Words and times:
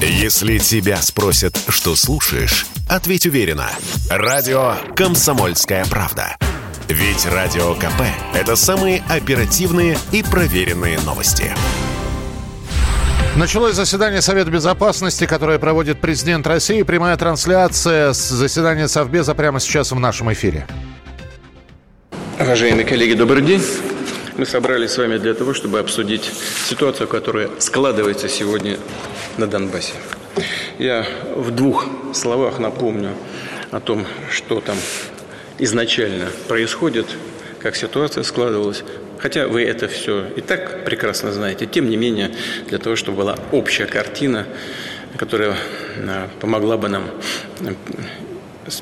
Если 0.00 0.58
тебя 0.58 0.98
спросят, 0.98 1.58
что 1.68 1.96
слушаешь, 1.96 2.66
ответь 2.86 3.24
уверенно. 3.24 3.70
Радио 4.10 4.74
«Комсомольская 4.94 5.86
правда». 5.86 6.36
Ведь 6.86 7.24
Радио 7.24 7.74
КП– 7.74 8.02
это 8.34 8.56
самые 8.56 9.02
оперативные 9.08 9.96
и 10.12 10.22
проверенные 10.22 10.98
новости. 11.00 11.50
Началось 13.36 13.74
заседание 13.74 14.20
Совета 14.20 14.50
Безопасности, 14.50 15.26
которое 15.26 15.58
проводит 15.58 15.98
президент 15.98 16.46
России. 16.46 16.82
Прямая 16.82 17.16
трансляция 17.16 18.12
с 18.12 18.28
заседания 18.28 18.88
Совбеза 18.88 19.34
прямо 19.34 19.60
сейчас 19.60 19.92
в 19.92 19.98
нашем 19.98 20.30
эфире. 20.32 20.66
Уважаемые 22.38 22.84
коллеги, 22.84 23.14
добрый 23.14 23.42
день. 23.42 23.62
Мы 24.36 24.44
собрались 24.44 24.90
с 24.90 24.98
вами 24.98 25.16
для 25.16 25.32
того, 25.32 25.54
чтобы 25.54 25.78
обсудить 25.78 26.30
ситуацию, 26.68 27.08
которая 27.08 27.48
складывается 27.58 28.28
сегодня 28.28 28.76
на 29.38 29.46
Донбассе. 29.46 29.94
Я 30.78 31.06
в 31.34 31.50
двух 31.52 31.86
словах 32.12 32.58
напомню 32.58 33.12
о 33.70 33.80
том, 33.80 34.04
что 34.30 34.60
там 34.60 34.76
изначально 35.58 36.26
происходит, 36.48 37.06
как 37.60 37.76
ситуация 37.76 38.24
складывалась. 38.24 38.84
Хотя 39.18 39.48
вы 39.48 39.64
это 39.64 39.88
все 39.88 40.26
и 40.36 40.42
так 40.42 40.84
прекрасно 40.84 41.32
знаете. 41.32 41.64
Тем 41.64 41.88
не 41.88 41.96
менее, 41.96 42.30
для 42.68 42.76
того, 42.76 42.94
чтобы 42.94 43.16
была 43.16 43.38
общая 43.52 43.86
картина, 43.86 44.46
которая 45.16 45.56
а, 46.06 46.28
помогла 46.40 46.76
бы 46.76 46.90
нам 46.90 47.04
а, 47.60 47.74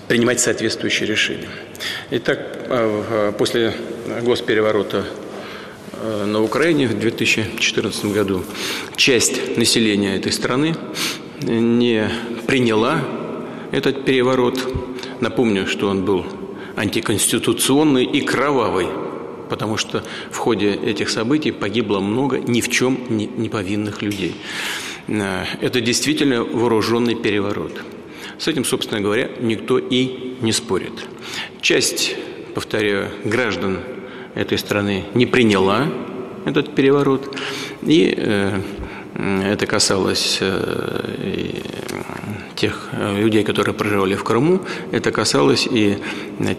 принимать 0.08 0.40
соответствующие 0.40 1.08
решения. 1.08 1.48
Итак, 2.10 2.40
а, 2.68 3.30
после 3.30 3.72
госпереворота 4.22 5.04
на 6.26 6.42
Украине 6.42 6.86
в 6.86 6.98
2014 6.98 8.06
году 8.06 8.44
часть 8.96 9.56
населения 9.56 10.16
этой 10.16 10.32
страны 10.32 10.74
не 11.42 12.08
приняла 12.46 13.00
этот 13.72 14.04
переворот. 14.04 14.60
Напомню, 15.20 15.66
что 15.66 15.88
он 15.88 16.04
был 16.04 16.24
антиконституционный 16.76 18.04
и 18.04 18.20
кровавый, 18.20 18.88
потому 19.48 19.76
что 19.76 20.02
в 20.30 20.36
ходе 20.36 20.74
этих 20.74 21.10
событий 21.10 21.52
погибло 21.52 22.00
много 22.00 22.38
ни 22.38 22.60
в 22.60 22.68
чем 22.68 22.98
не 23.08 23.48
повинных 23.48 24.02
людей. 24.02 24.34
Э, 25.08 25.44
это 25.60 25.80
действительно 25.80 26.44
вооруженный 26.44 27.14
переворот. 27.14 27.72
С 28.38 28.48
этим, 28.48 28.64
собственно 28.64 29.00
говоря, 29.00 29.30
никто 29.40 29.78
и 29.78 30.34
не 30.40 30.52
спорит. 30.52 30.92
Часть, 31.60 32.16
повторяю, 32.54 33.10
граждан 33.24 33.78
этой 34.34 34.58
страны 34.58 35.04
не 35.14 35.26
приняла 35.26 35.86
этот 36.44 36.74
переворот, 36.74 37.36
и 37.82 38.14
э, 38.16 38.60
это 39.52 39.66
касалось 39.66 40.38
э, 40.40 41.48
тех 42.54 42.88
э, 42.92 43.20
людей, 43.20 43.44
которые 43.44 43.74
проживали 43.74 44.14
в 44.14 44.24
Крыму, 44.24 44.60
это 44.92 45.10
касалось 45.10 45.66
и 45.70 45.98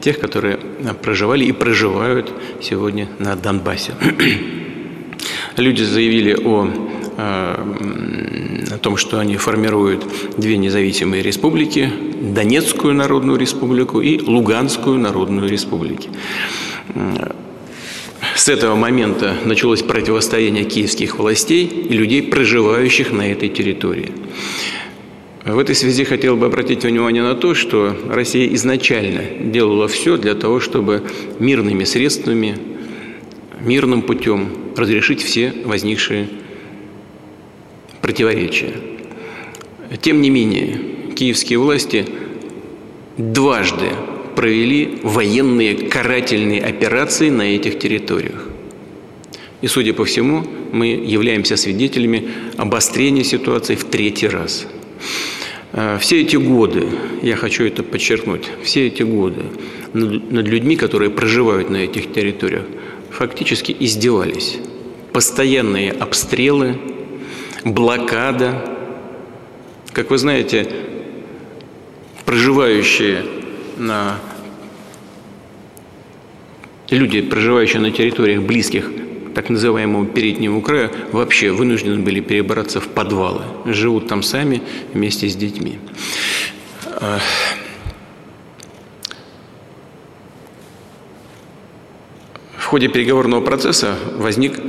тех, 0.02 0.20
которые 0.20 0.58
проживали 1.02 1.46
и 1.46 1.52
проживают 1.52 2.32
сегодня 2.62 3.10
на 3.20 3.36
Донбассе. 3.36 3.94
Люди 5.58 5.84
заявили 5.84 6.34
о, 6.34 6.68
о 7.18 8.78
том, 8.82 8.98
что 8.98 9.20
они 9.20 9.38
формируют 9.38 10.06
две 10.38 10.58
независимые 10.58 11.24
республики, 11.24 11.90
Донецкую 12.22 12.94
Народную 12.94 13.40
Республику 13.40 14.02
и 14.02 14.20
Луганскую 14.20 15.00
Народную 15.00 15.48
Республику. 15.48 16.10
С 18.34 18.50
этого 18.50 18.76
момента 18.76 19.36
началось 19.46 19.82
противостояние 19.82 20.64
киевских 20.64 21.20
властей 21.20 21.66
и 21.66 21.94
людей, 21.94 22.24
проживающих 22.24 23.12
на 23.12 23.32
этой 23.32 23.50
территории. 23.50 24.12
В 25.46 25.60
этой 25.60 25.76
связи 25.76 26.04
хотел 26.06 26.36
бы 26.38 26.48
обратить 26.48 26.84
внимание 26.84 27.22
на 27.22 27.36
то, 27.36 27.54
что 27.54 27.96
Россия 28.10 28.52
изначально 28.56 29.52
делала 29.52 29.88
все 29.88 30.18
для 30.18 30.34
того, 30.34 30.60
чтобы 30.60 31.04
мирными 31.38 31.84
средствами, 31.84 32.58
мирным 33.62 34.02
путем 34.02 34.50
разрешить 34.76 35.22
все 35.22 35.54
возникшие 35.66 36.30
противоречия. 38.02 38.74
Тем 40.02 40.22
не 40.22 40.32
менее, 40.32 40.80
киевские 41.16 41.60
власти 41.60 42.06
дважды 43.18 43.92
провели 44.36 45.00
военные 45.04 45.76
карательные 45.90 46.62
операции 46.62 47.30
на 47.30 47.44
этих 47.44 47.80
территориях. 47.80 48.48
И, 49.62 49.68
судя 49.68 49.94
по 49.94 50.06
всему, 50.06 50.46
мы 50.72 50.88
являемся 50.88 51.58
свидетелями 51.58 52.28
обострения 52.58 53.24
ситуации 53.24 53.76
в 53.76 53.86
третий 53.86 54.28
раз. 54.28 54.68
Э, 55.72 55.98
все 56.00 56.22
эти 56.22 56.36
годы, 56.36 56.88
я 57.22 57.36
хочу 57.36 57.64
это 57.66 57.82
подчеркнуть, 57.82 58.50
все 58.64 58.88
эти 58.88 59.04
годы 59.04 59.44
над 59.94 60.48
людьми, 60.48 60.76
которые 60.76 61.10
проживают 61.10 61.70
на 61.70 61.78
этих 61.78 62.12
территориях, 62.14 62.66
фактически 63.10 63.76
издевались. 63.80 64.58
Постоянные 65.14 65.92
обстрелы, 65.92 66.78
блокада. 67.64 68.78
Как 69.94 70.12
вы 70.12 70.18
знаете, 70.18 70.68
проживающие 72.26 73.24
люди, 76.90 77.22
проживающие 77.22 77.82
на 77.82 77.92
территориях 77.92 78.42
близких 78.42 78.92
так 79.34 79.50
называемому 79.50 80.06
переднему 80.06 80.62
краю, 80.62 80.92
вообще 81.12 81.52
вынуждены 81.52 82.02
были 82.02 82.22
перебраться 82.22 82.80
в 82.80 82.88
подвалы. 82.88 83.42
Живут 83.66 84.08
там 84.08 84.24
сами 84.24 84.62
вместе 84.94 85.28
с 85.28 85.36
детьми. 85.36 85.78
В 92.58 92.66
ходе 92.66 92.88
переговорного 92.88 93.42
процесса 93.42 93.96
возник 94.14 94.60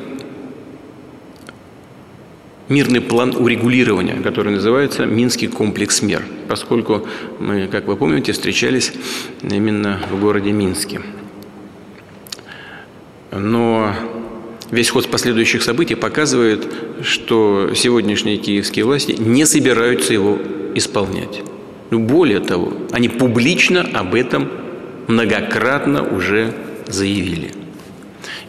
мирный 2.69 3.00
план 3.00 3.34
урегулирования, 3.37 4.16
который 4.22 4.53
называется 4.53 5.06
«Минский 5.06 5.47
комплекс 5.47 6.03
мер», 6.03 6.22
поскольку 6.49 7.06
мы, 7.38 7.69
как 7.69 7.87
вы 7.87 7.97
помните, 7.97 8.32
встречались 8.32 8.93
именно 9.43 10.00
в 10.10 10.21
городе 10.21 10.53
Минске. 10.53 11.00
Но 13.32 13.93
весь 14.71 14.91
ход 14.91 15.09
последующих 15.09 15.62
событий 15.62 15.94
показывает, 15.94 16.66
что 17.03 17.72
сегодняшние 17.75 18.38
киевские 18.38 18.84
власти 18.84 19.12
не 19.12 19.44
собираются 19.44 20.12
его 20.12 20.38
исполнять. 20.75 21.43
Ну, 21.91 22.00
более 22.00 22.41
того, 22.41 22.72
они 22.91 23.09
публично 23.09 23.82
об 23.82 24.15
этом 24.15 24.50
многократно 25.06 26.03
уже 26.03 26.53
заявили. 26.88 27.53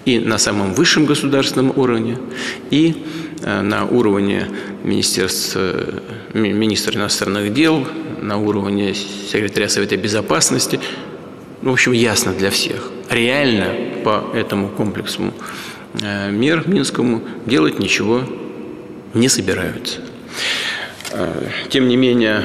И 0.06 0.20
на 0.20 0.38
самом 0.38 0.74
высшем 0.74 1.06
государственном 1.06 1.72
уровне, 1.78 2.18
и 2.72 2.96
на 3.42 3.86
уровне 3.86 4.48
Министерства, 4.84 6.02
министра 6.34 6.96
иностранных 6.96 7.54
дел, 7.54 7.88
на 8.22 8.38
уровне 8.38 8.94
секретаря 8.94 9.70
Совета 9.70 9.98
Безопасности. 9.98 10.80
Ну, 11.62 11.72
в 11.72 11.74
общем, 11.74 11.92
ясно 11.92 12.34
для 12.34 12.50
всех. 12.50 12.92
Реально 13.10 13.74
по 14.04 14.32
этому 14.34 14.70
комплексу 14.70 15.34
э, 16.02 16.32
мер 16.32 16.68
Минскому 16.68 17.22
делать 17.46 17.80
ничего 17.80 18.24
не 19.14 19.30
собираются. 19.30 20.00
Э, 21.12 21.50
тем 21.70 21.88
не 21.88 21.96
менее, 21.96 22.44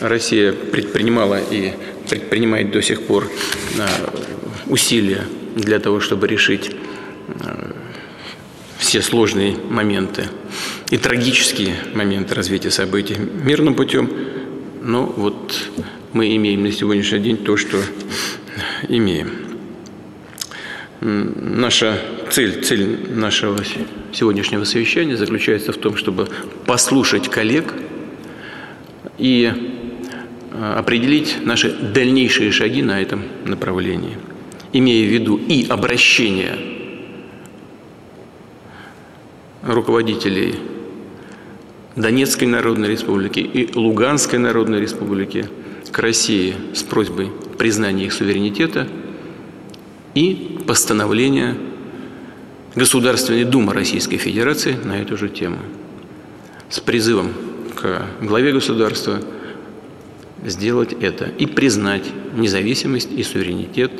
Россия 0.00 0.52
предпринимала 0.52 1.40
и 1.40 1.72
предпринимает 2.08 2.70
до 2.70 2.80
сих 2.82 3.02
пор 3.02 3.30
усилия 4.66 5.24
для 5.54 5.78
того, 5.78 6.00
чтобы 6.00 6.26
решить 6.28 6.70
все 8.78 9.02
сложные 9.02 9.56
моменты 9.68 10.28
и 10.90 10.96
трагические 10.96 11.74
моменты 11.94 12.34
развития 12.34 12.70
событий 12.70 13.16
мирным 13.18 13.74
путем. 13.74 14.10
Но 14.82 15.04
вот 15.04 15.54
мы 16.12 16.34
имеем 16.36 16.62
на 16.62 16.72
сегодняшний 16.72 17.18
день 17.18 17.36
то, 17.36 17.56
что 17.56 17.78
имеем. 18.88 19.30
Наша 21.00 22.00
цель, 22.30 22.62
цель 22.64 23.12
нашего 23.14 23.58
сегодняшнего 24.12 24.64
совещания 24.64 25.16
заключается 25.16 25.72
в 25.72 25.76
том, 25.76 25.96
чтобы 25.96 26.28
послушать 26.66 27.28
коллег 27.28 27.72
и 29.16 29.52
а, 30.52 30.78
определить 30.78 31.36
наши 31.44 31.70
дальнейшие 31.70 32.50
шаги 32.50 32.82
на 32.82 33.00
этом 33.00 33.22
направлении, 33.44 34.16
имея 34.72 35.06
в 35.06 35.12
виду 35.12 35.36
и 35.36 35.66
обращение 35.68 36.58
руководителей 39.62 40.56
Донецкой 41.96 42.48
Народной 42.48 42.88
Республики 42.88 43.40
и 43.40 43.72
Луганской 43.74 44.38
Народной 44.38 44.80
Республики 44.80 45.48
к 45.90 45.98
России 45.98 46.54
с 46.74 46.82
просьбой 46.82 47.30
признания 47.58 48.06
их 48.06 48.12
суверенитета 48.12 48.86
и 50.14 50.58
постановления 50.66 51.56
Государственной 52.74 53.44
Думы 53.44 53.72
Российской 53.72 54.18
Федерации 54.18 54.76
на 54.84 55.00
эту 55.00 55.16
же 55.16 55.28
тему. 55.28 55.58
С 56.70 56.78
призывом 56.80 57.32
к 57.74 58.02
главе 58.20 58.52
государства 58.52 59.20
сделать 60.44 60.92
это 60.92 61.24
и 61.24 61.46
признать 61.46 62.04
независимость 62.36 63.10
и 63.10 63.22
суверенитет 63.22 63.90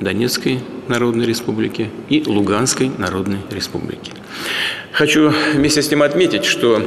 Донецкой 0.00 0.60
Народной 0.88 1.26
Республики 1.26 1.90
и 2.08 2.22
Луганской 2.26 2.90
Народной 2.98 3.38
Республики. 3.50 4.12
Хочу 4.92 5.32
вместе 5.54 5.82
с 5.82 5.88
тем 5.88 6.02
отметить, 6.02 6.44
что 6.44 6.82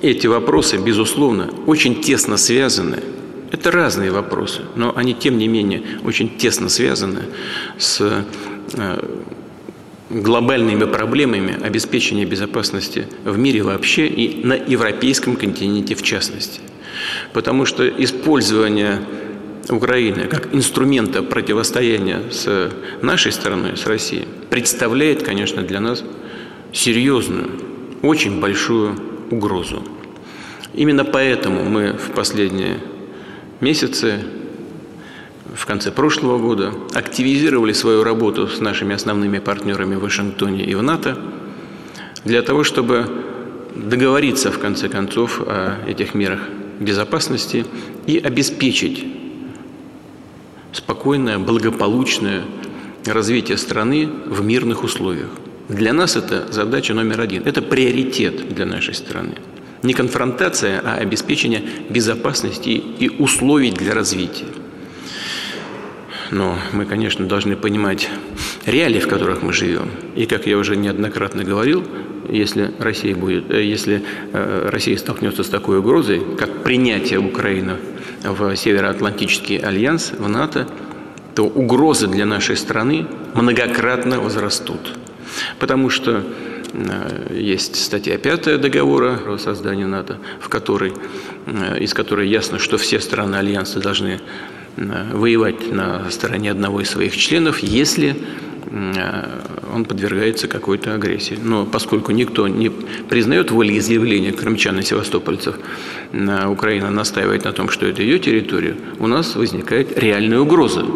эти 0.00 0.26
вопросы, 0.26 0.76
безусловно, 0.78 1.50
очень 1.66 2.00
тесно 2.00 2.36
связаны. 2.36 2.98
Это 3.50 3.70
разные 3.70 4.10
вопросы, 4.10 4.62
но 4.76 4.96
они, 4.96 5.14
тем 5.14 5.36
не 5.36 5.46
менее, 5.46 5.82
очень 6.04 6.38
тесно 6.38 6.70
связаны 6.70 7.24
с 7.78 8.24
э, 8.74 9.04
глобальными 10.08 10.84
проблемами 10.84 11.62
обеспечения 11.62 12.24
безопасности 12.24 13.06
в 13.24 13.36
мире 13.38 13.62
вообще 13.62 14.06
и 14.06 14.44
на 14.44 14.54
европейском 14.54 15.36
континенте 15.36 15.94
в 15.94 16.02
частности. 16.02 16.60
Потому 17.32 17.66
что 17.66 17.86
использование 17.88 19.00
Украины 19.70 20.26
как 20.26 20.54
инструмента 20.54 21.22
противостояния 21.22 22.22
с 22.30 22.70
нашей 23.00 23.32
страной, 23.32 23.76
с 23.76 23.86
Россией, 23.86 24.26
представляет, 24.50 25.22
конечно, 25.22 25.62
для 25.62 25.80
нас 25.80 26.04
серьезную, 26.72 27.50
очень 28.02 28.40
большую 28.40 28.96
угрозу. 29.30 29.82
Именно 30.74 31.04
поэтому 31.04 31.64
мы 31.64 31.92
в 31.92 32.12
последние 32.12 32.78
месяцы, 33.60 34.20
в 35.54 35.66
конце 35.66 35.92
прошлого 35.92 36.38
года, 36.38 36.72
активизировали 36.94 37.72
свою 37.72 38.02
работу 38.04 38.48
с 38.48 38.58
нашими 38.58 38.94
основными 38.94 39.38
партнерами 39.38 39.94
в 39.94 40.00
Вашингтоне 40.00 40.64
и 40.64 40.74
в 40.74 40.82
НАТО 40.82 41.18
для 42.24 42.42
того, 42.42 42.64
чтобы 42.64 43.06
договориться, 43.76 44.50
в 44.50 44.58
конце 44.58 44.88
концов, 44.88 45.40
о 45.40 45.78
этих 45.86 46.14
мерах 46.14 46.40
безопасности 46.80 47.64
и 48.06 48.18
обеспечить 48.18 49.21
спокойное, 50.72 51.38
благополучное 51.38 52.42
развитие 53.06 53.58
страны 53.58 54.08
в 54.26 54.44
мирных 54.44 54.84
условиях. 54.84 55.30
Для 55.68 55.92
нас 55.92 56.16
это 56.16 56.52
задача 56.52 56.94
номер 56.94 57.20
один. 57.20 57.42
Это 57.44 57.62
приоритет 57.62 58.54
для 58.54 58.66
нашей 58.66 58.94
страны. 58.94 59.36
Не 59.82 59.94
конфронтация, 59.94 60.80
а 60.84 60.96
обеспечение 60.96 61.62
безопасности 61.88 62.68
и 62.70 63.08
условий 63.08 63.70
для 63.70 63.94
развития. 63.94 64.46
Но 66.30 66.56
мы, 66.72 66.86
конечно, 66.86 67.26
должны 67.26 67.56
понимать 67.56 68.08
реалии, 68.64 69.00
в 69.00 69.08
которых 69.08 69.42
мы 69.42 69.52
живем. 69.52 69.90
И, 70.16 70.26
как 70.26 70.46
я 70.46 70.56
уже 70.56 70.76
неоднократно 70.76 71.44
говорил, 71.44 71.84
если 72.28 72.72
Россия, 72.78 73.14
будет, 73.14 73.50
э, 73.50 73.62
если 73.62 74.02
э, 74.32 74.68
Россия 74.70 74.96
столкнется 74.96 75.42
с 75.42 75.48
такой 75.48 75.78
угрозой, 75.78 76.22
как 76.38 76.62
принятие 76.62 77.18
Украины 77.18 77.76
в 78.22 78.56
Североатлантический 78.56 79.56
альянс, 79.56 80.12
в 80.12 80.28
НАТО, 80.28 80.68
то 81.34 81.44
угрозы 81.44 82.06
для 82.06 82.26
нашей 82.26 82.56
страны 82.56 83.06
многократно 83.34 84.20
возрастут. 84.20 84.98
Потому 85.58 85.88
что 85.88 86.22
э, 86.72 87.36
есть 87.38 87.76
статья 87.76 88.18
5 88.18 88.60
договора 88.60 89.18
о 89.26 89.38
создании 89.38 89.84
НАТО, 89.84 90.18
в 90.40 90.48
которой, 90.48 90.92
из 91.80 91.94
которой 91.94 92.28
ясно, 92.28 92.58
что 92.58 92.76
все 92.76 93.00
страны 93.00 93.36
Альянса 93.36 93.80
должны 93.80 94.20
воевать 94.76 95.70
на 95.70 96.10
стороне 96.10 96.50
одного 96.50 96.80
из 96.80 96.90
своих 96.90 97.16
членов, 97.16 97.58
если 97.58 98.16
он 98.72 99.84
подвергается 99.84 100.48
какой-то 100.48 100.94
агрессии. 100.94 101.38
Но 101.42 101.66
поскольку 101.66 102.12
никто 102.12 102.48
не 102.48 102.70
признает 102.70 103.50
волеизъявления 103.50 104.32
крымчан 104.32 104.78
и 104.78 104.82
севастопольцев, 104.82 105.56
Украина 106.48 106.90
настаивает 106.90 107.44
на 107.44 107.52
том, 107.52 107.68
что 107.68 107.86
это 107.86 108.02
ее 108.02 108.18
территория, 108.18 108.76
у 108.98 109.06
нас 109.06 109.36
возникает 109.36 109.98
реальная 109.98 110.40
угроза, 110.40 110.86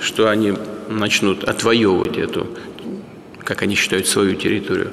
что 0.00 0.28
они 0.28 0.52
начнут 0.88 1.44
отвоевывать 1.44 2.18
эту, 2.18 2.46
как 3.42 3.62
они 3.62 3.74
считают, 3.74 4.06
свою 4.06 4.34
территорию 4.34 4.92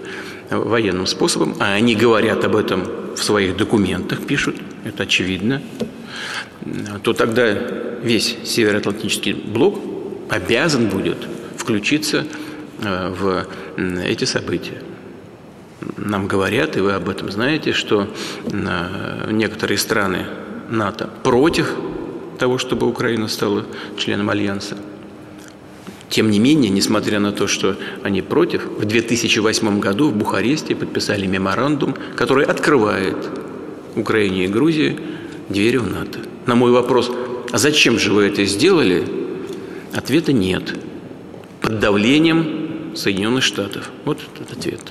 военным 0.49 1.05
способом, 1.05 1.55
а 1.59 1.73
они 1.73 1.95
говорят 1.95 2.45
об 2.45 2.55
этом 2.55 2.87
в 3.15 3.23
своих 3.23 3.57
документах, 3.57 4.25
пишут, 4.25 4.55
это 4.85 5.03
очевидно, 5.03 5.61
то 7.03 7.13
тогда 7.13 7.53
весь 8.01 8.37
Североатлантический 8.45 9.33
блок 9.33 9.79
обязан 10.29 10.87
будет 10.87 11.17
включиться 11.69 12.25
э, 12.81 13.09
в 13.09 13.45
эти 13.77 14.25
события. 14.25 14.81
Нам 15.97 16.25
говорят, 16.25 16.77
и 16.77 16.79
вы 16.79 16.93
об 16.93 17.07
этом 17.09 17.31
знаете, 17.31 17.73
что 17.73 18.07
э, 18.51 19.29
некоторые 19.31 19.77
страны 19.77 20.25
НАТО 20.71 21.11
против 21.23 21.75
того, 22.39 22.57
чтобы 22.57 22.87
Украина 22.87 23.27
стала 23.27 23.65
членом 23.97 24.31
Альянса. 24.31 24.77
Тем 26.09 26.31
не 26.31 26.39
менее, 26.39 26.71
несмотря 26.71 27.19
на 27.19 27.31
то, 27.31 27.45
что 27.45 27.75
они 28.01 28.23
против, 28.23 28.65
в 28.65 28.85
2008 28.85 29.79
году 29.79 30.09
в 30.09 30.15
Бухаресте 30.15 30.75
подписали 30.75 31.27
меморандум, 31.27 31.93
который 32.15 32.45
открывает 32.45 33.29
Украине 33.95 34.45
и 34.45 34.47
Грузии 34.47 34.99
двери 35.49 35.77
в 35.77 35.87
НАТО. 35.87 36.17
На 36.47 36.55
мой 36.55 36.71
вопрос, 36.71 37.11
а 37.51 37.59
зачем 37.59 37.99
же 37.99 38.11
вы 38.11 38.23
это 38.23 38.43
сделали? 38.45 39.03
Ответа 39.93 40.33
нет 40.33 40.73
под 41.69 41.79
давлением 41.79 42.95
Соединенных 42.95 43.43
Штатов. 43.43 43.91
Вот 44.03 44.17
этот 44.33 44.57
ответ. 44.57 44.81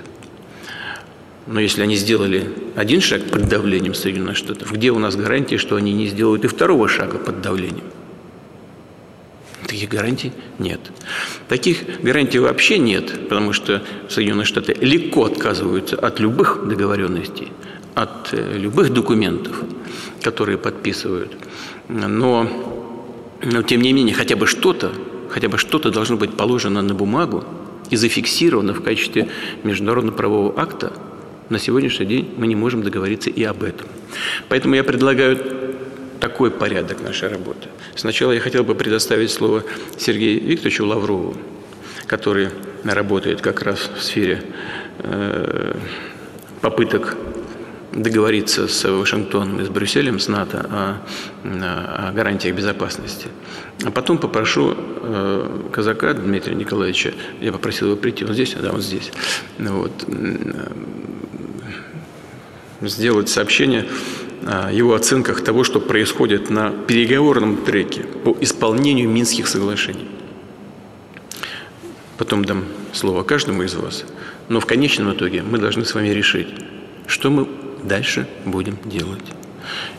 Но 1.49 1.59
если 1.59 1.83
они 1.83 1.97
сделали 1.97 2.53
один 2.77 3.01
шаг 3.01 3.25
под 3.25 3.49
давлением 3.49 3.95
Соединенных 3.95 4.37
Штатов, 4.37 4.71
где 4.73 4.93
у 4.93 5.01
нас 5.01 5.17
гарантии, 5.17 5.57
что 5.57 5.75
они 5.75 5.93
не 5.93 6.07
сделают 6.07 6.45
и 6.45 6.47
второго 6.47 6.87
шага 6.87 7.19
под 7.19 7.41
давлением? 7.41 7.83
Таких 9.67 9.89
гарантий 9.89 10.33
нет. 10.61 10.79
Таких 11.49 12.01
гарантий 12.01 12.39
вообще 12.39 12.79
нет, 12.79 13.29
потому 13.29 13.53
что 13.53 13.83
Соединенные 14.09 14.45
Штаты 14.45 14.77
легко 14.81 15.25
отказываются 15.25 15.97
от 15.97 16.21
любых 16.21 16.61
договоренностей, 16.69 17.49
от 17.97 18.29
э, 18.31 18.57
любых 18.57 18.93
документов, 18.93 19.65
которые 20.23 20.59
подписывают. 20.59 21.33
Но, 21.89 22.49
но 23.43 23.63
тем 23.65 23.81
не 23.81 23.93
менее, 23.93 24.15
хотя 24.15 24.37
бы 24.37 24.47
что-то 24.47 24.93
хотя 25.29 25.49
бы 25.49 25.59
что-то 25.59 25.91
должно 25.91 26.17
быть 26.17 26.37
положено 26.37 26.83
на 26.83 26.95
бумагу 26.95 27.45
и 27.91 27.97
зафиксировано 27.97 28.75
в 28.75 28.83
качестве 28.83 29.29
международно-правового 29.63 30.61
акта, 30.61 30.93
на 31.49 31.59
сегодняшний 31.59 32.07
день 32.07 32.35
мы 32.37 32.47
не 32.47 32.55
можем 32.55 32.83
договориться 32.83 33.31
и 33.31 33.43
об 33.43 33.63
этом. 33.63 33.87
Поэтому 34.49 34.75
я 34.75 34.85
предлагаю 34.85 35.39
такой 36.21 36.51
порядок 36.51 37.03
нашей 37.03 37.29
работы. 37.29 37.69
Сначала 37.95 38.33
я 38.33 38.41
хотел 38.41 38.65
бы 38.65 38.75
предоставить 38.75 39.31
слово 39.31 39.65
Сергею 39.97 40.43
Викторовичу 40.43 40.87
Лаврову, 40.87 41.37
который 42.07 42.51
работает 42.85 43.41
как 43.41 43.63
раз 43.63 43.91
в 43.97 44.03
сфере 44.03 44.43
э, 44.99 45.75
попыток 46.61 47.17
договориться 47.93 48.69
с 48.69 48.85
Вашингтоном 48.91 49.61
и 49.61 49.65
с 49.65 49.69
Брюсселем, 49.69 50.19
с 50.19 50.29
НАТО 50.29 50.67
о, 50.71 50.97
о 51.45 52.13
гарантиях 52.13 52.55
безопасности. 52.55 53.29
А 53.85 53.91
потом 53.91 54.19
попрошу 54.19 54.75
э, 54.77 55.69
казака 55.73 56.13
Дмитрия 56.15 56.55
Николаевича, 56.55 57.15
я 57.41 57.53
попросил 57.53 57.89
его 57.89 57.97
прийти, 57.97 58.25
он 58.25 58.35
здесь, 58.35 58.55
да, 58.61 58.71
он 58.71 58.81
здесь, 58.81 59.11
вот, 59.59 59.93
сделать 62.83 63.29
сообщение 63.29 63.87
о 64.47 64.71
его 64.71 64.95
оценках 64.95 65.43
того, 65.43 65.65
что 65.65 65.81
происходит 65.81 66.51
на 66.51 66.71
переговорном 66.71 67.59
треке 67.65 68.03
по 68.03 68.37
исполнению 68.41 69.09
Минских 69.09 69.49
соглашений. 69.49 70.09
Потом 72.17 72.45
дам 72.45 72.65
слово 72.93 73.23
каждому 73.23 73.63
из 73.63 73.75
вас. 73.75 74.05
Но 74.49 74.61
в 74.61 74.67
конечном 74.67 75.13
итоге 75.13 75.43
мы 75.43 75.59
должны 75.59 75.85
с 75.85 75.95
вами 75.95 76.09
решить, 76.09 76.49
что 77.07 77.31
мы 77.31 77.47
дальше 77.89 78.29
будем 78.45 78.79
делать. 78.85 79.25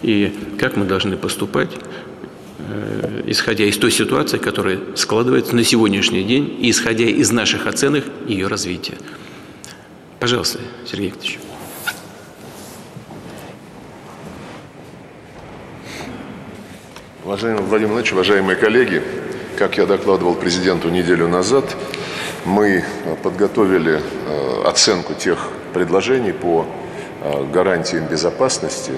И 0.01 0.33
как 0.59 0.77
мы 0.77 0.85
должны 0.85 1.17
поступать, 1.17 1.69
э, 2.59 3.23
исходя 3.27 3.65
из 3.65 3.77
той 3.77 3.91
ситуации, 3.91 4.37
которая 4.37 4.79
складывается 4.95 5.55
на 5.55 5.63
сегодняшний 5.63 6.23
день, 6.23 6.57
и 6.61 6.69
исходя 6.69 7.05
из 7.05 7.31
наших 7.31 7.67
оценок 7.67 8.05
ее 8.27 8.47
развития. 8.47 8.97
Пожалуйста, 10.19 10.59
Сергей 10.85 11.07
Викторович. 11.07 11.39
Уважаемый 17.23 17.61
Владимир 17.61 17.89
Владимирович, 17.89 18.13
уважаемые 18.13 18.55
коллеги, 18.55 19.03
как 19.57 19.77
я 19.77 19.85
докладывал 19.85 20.35
президенту 20.35 20.89
неделю 20.89 21.27
назад, 21.27 21.75
мы 22.45 22.83
подготовили 23.23 23.99
э, 23.99 24.61
оценку 24.65 25.13
тех 25.13 25.37
предложений 25.73 26.31
по 26.33 26.65
гарантиям 27.51 28.05
безопасности, 28.05 28.93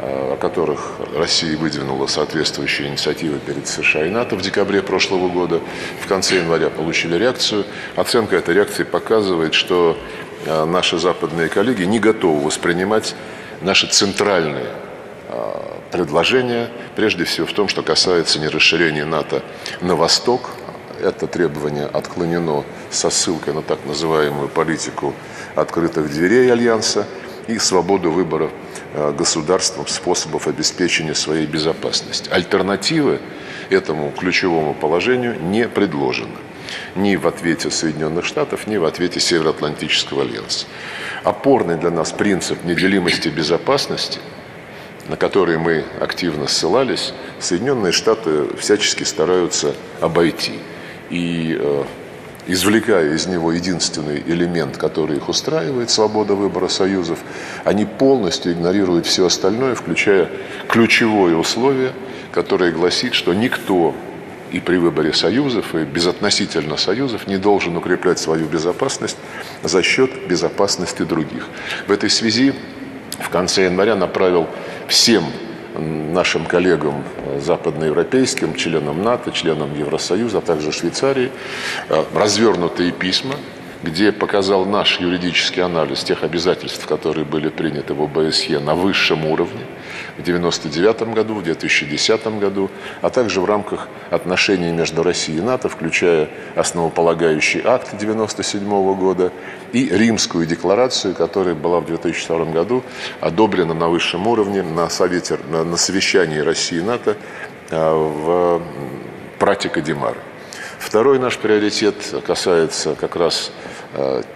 э, 0.00 0.32
о 0.32 0.36
которых 0.36 0.96
Россия 1.16 1.56
выдвинула 1.56 2.06
соответствующие 2.06 2.88
инициативы 2.88 3.38
перед 3.38 3.66
США 3.68 4.06
и 4.06 4.10
НАТО 4.10 4.36
в 4.36 4.42
декабре 4.42 4.82
прошлого 4.82 5.28
года. 5.28 5.60
В 6.02 6.06
конце 6.06 6.36
января 6.36 6.70
получили 6.70 7.16
реакцию. 7.16 7.64
Оценка 7.96 8.36
этой 8.36 8.54
реакции 8.54 8.84
показывает, 8.84 9.54
что 9.54 9.96
э, 10.46 10.64
наши 10.64 10.98
западные 10.98 11.48
коллеги 11.48 11.84
не 11.84 11.98
готовы 11.98 12.44
воспринимать 12.44 13.14
наши 13.60 13.86
центральные 13.86 14.66
предложения, 15.92 16.70
прежде 16.96 17.24
всего 17.24 17.46
в 17.46 17.52
том, 17.52 17.68
что 17.68 17.82
касается 17.82 18.40
не 18.40 18.48
расширения 18.48 19.04
НАТО 19.04 19.42
на 19.80 19.94
восток, 19.94 20.50
это 21.00 21.26
требование 21.26 21.86
отклонено 21.86 22.64
со 22.90 23.10
ссылкой 23.10 23.54
на 23.54 23.62
так 23.62 23.84
называемую 23.84 24.48
политику 24.48 25.14
открытых 25.54 26.10
дверей 26.10 26.52
Альянса 26.52 27.06
и 27.50 27.58
свободу 27.58 28.10
выбора 28.10 28.50
э, 28.94 29.12
государством 29.16 29.86
способов 29.86 30.46
обеспечения 30.46 31.14
своей 31.14 31.46
безопасности. 31.46 32.30
Альтернативы 32.30 33.20
этому 33.70 34.12
ключевому 34.12 34.74
положению 34.74 35.40
не 35.40 35.68
предложено 35.68 36.36
ни 36.94 37.16
в 37.16 37.26
ответе 37.26 37.70
Соединенных 37.70 38.24
Штатов, 38.24 38.66
ни 38.66 38.76
в 38.76 38.84
ответе 38.84 39.20
Североатлантического 39.20 40.22
альянса. 40.22 40.66
Опорный 41.24 41.76
для 41.76 41.90
нас 41.90 42.12
принцип 42.12 42.64
неделимости 42.64 43.28
безопасности, 43.28 44.20
на 45.08 45.16
который 45.16 45.58
мы 45.58 45.84
активно 46.00 46.46
ссылались, 46.46 47.12
Соединенные 47.40 47.92
Штаты 47.92 48.56
всячески 48.56 49.02
стараются 49.02 49.74
обойти 50.00 50.54
и 51.10 51.56
э, 51.58 51.84
извлекая 52.52 53.14
из 53.14 53.26
него 53.26 53.52
единственный 53.52 54.22
элемент, 54.26 54.76
который 54.76 55.16
их 55.18 55.28
устраивает, 55.28 55.90
свобода 55.90 56.34
выбора 56.34 56.68
союзов, 56.68 57.20
они 57.64 57.84
полностью 57.84 58.52
игнорируют 58.52 59.06
все 59.06 59.26
остальное, 59.26 59.74
включая 59.74 60.28
ключевое 60.68 61.36
условие, 61.36 61.92
которое 62.32 62.72
гласит, 62.72 63.14
что 63.14 63.34
никто 63.34 63.94
и 64.50 64.58
при 64.58 64.76
выборе 64.78 65.12
союзов, 65.12 65.74
и 65.74 65.84
безотносительно 65.84 66.76
союзов 66.76 67.28
не 67.28 67.36
должен 67.36 67.76
укреплять 67.76 68.18
свою 68.18 68.46
безопасность 68.46 69.16
за 69.62 69.82
счет 69.82 70.10
безопасности 70.28 71.02
других. 71.02 71.46
В 71.86 71.92
этой 71.92 72.10
связи 72.10 72.52
в 73.20 73.28
конце 73.28 73.64
января 73.64 73.94
направил 73.94 74.48
всем 74.88 75.24
нашим 75.78 76.46
коллегам 76.46 77.04
э, 77.16 77.40
западноевропейским, 77.40 78.54
членам 78.54 79.02
НАТО, 79.02 79.30
членам 79.30 79.76
Евросоюза, 79.78 80.38
а 80.38 80.40
также 80.40 80.72
Швейцарии, 80.72 81.30
э, 81.88 82.04
развернутые 82.14 82.92
письма, 82.92 83.36
где 83.82 84.12
показал 84.12 84.66
наш 84.66 85.00
юридический 85.00 85.62
анализ 85.62 86.04
тех 86.04 86.22
обязательств, 86.22 86.86
которые 86.86 87.24
были 87.24 87.48
приняты 87.48 87.94
в 87.94 88.02
ОБСЕ 88.02 88.58
на 88.60 88.74
высшем 88.74 89.24
уровне 89.24 89.64
1999 90.20 91.14
году, 91.14 91.34
в 91.34 91.42
2010 91.42 92.26
году, 92.38 92.70
а 93.02 93.10
также 93.10 93.40
в 93.40 93.44
рамках 93.44 93.88
отношений 94.10 94.72
между 94.72 95.02
Россией 95.02 95.38
и 95.38 95.42
НАТО, 95.42 95.68
включая 95.68 96.28
основополагающий 96.54 97.60
акт 97.64 97.88
1997 97.94 98.94
года 98.94 99.32
и 99.72 99.88
Римскую 99.88 100.46
декларацию, 100.46 101.14
которая 101.14 101.54
была 101.54 101.80
в 101.80 101.86
2002 101.86 102.44
году 102.46 102.82
одобрена 103.20 103.74
на 103.74 103.88
высшем 103.88 104.26
уровне 104.26 104.62
на, 104.62 104.88
совете, 104.88 105.38
на, 105.50 105.76
совещании 105.76 106.38
России 106.38 106.78
и 106.78 106.82
НАТО 106.82 107.16
э, 107.70 107.92
в 107.92 108.62
практика 109.38 109.80
Димары. 109.80 110.18
Второй 110.78 111.18
наш 111.18 111.36
приоритет 111.38 111.94
касается 112.26 112.94
как 112.94 113.16
раз 113.16 113.52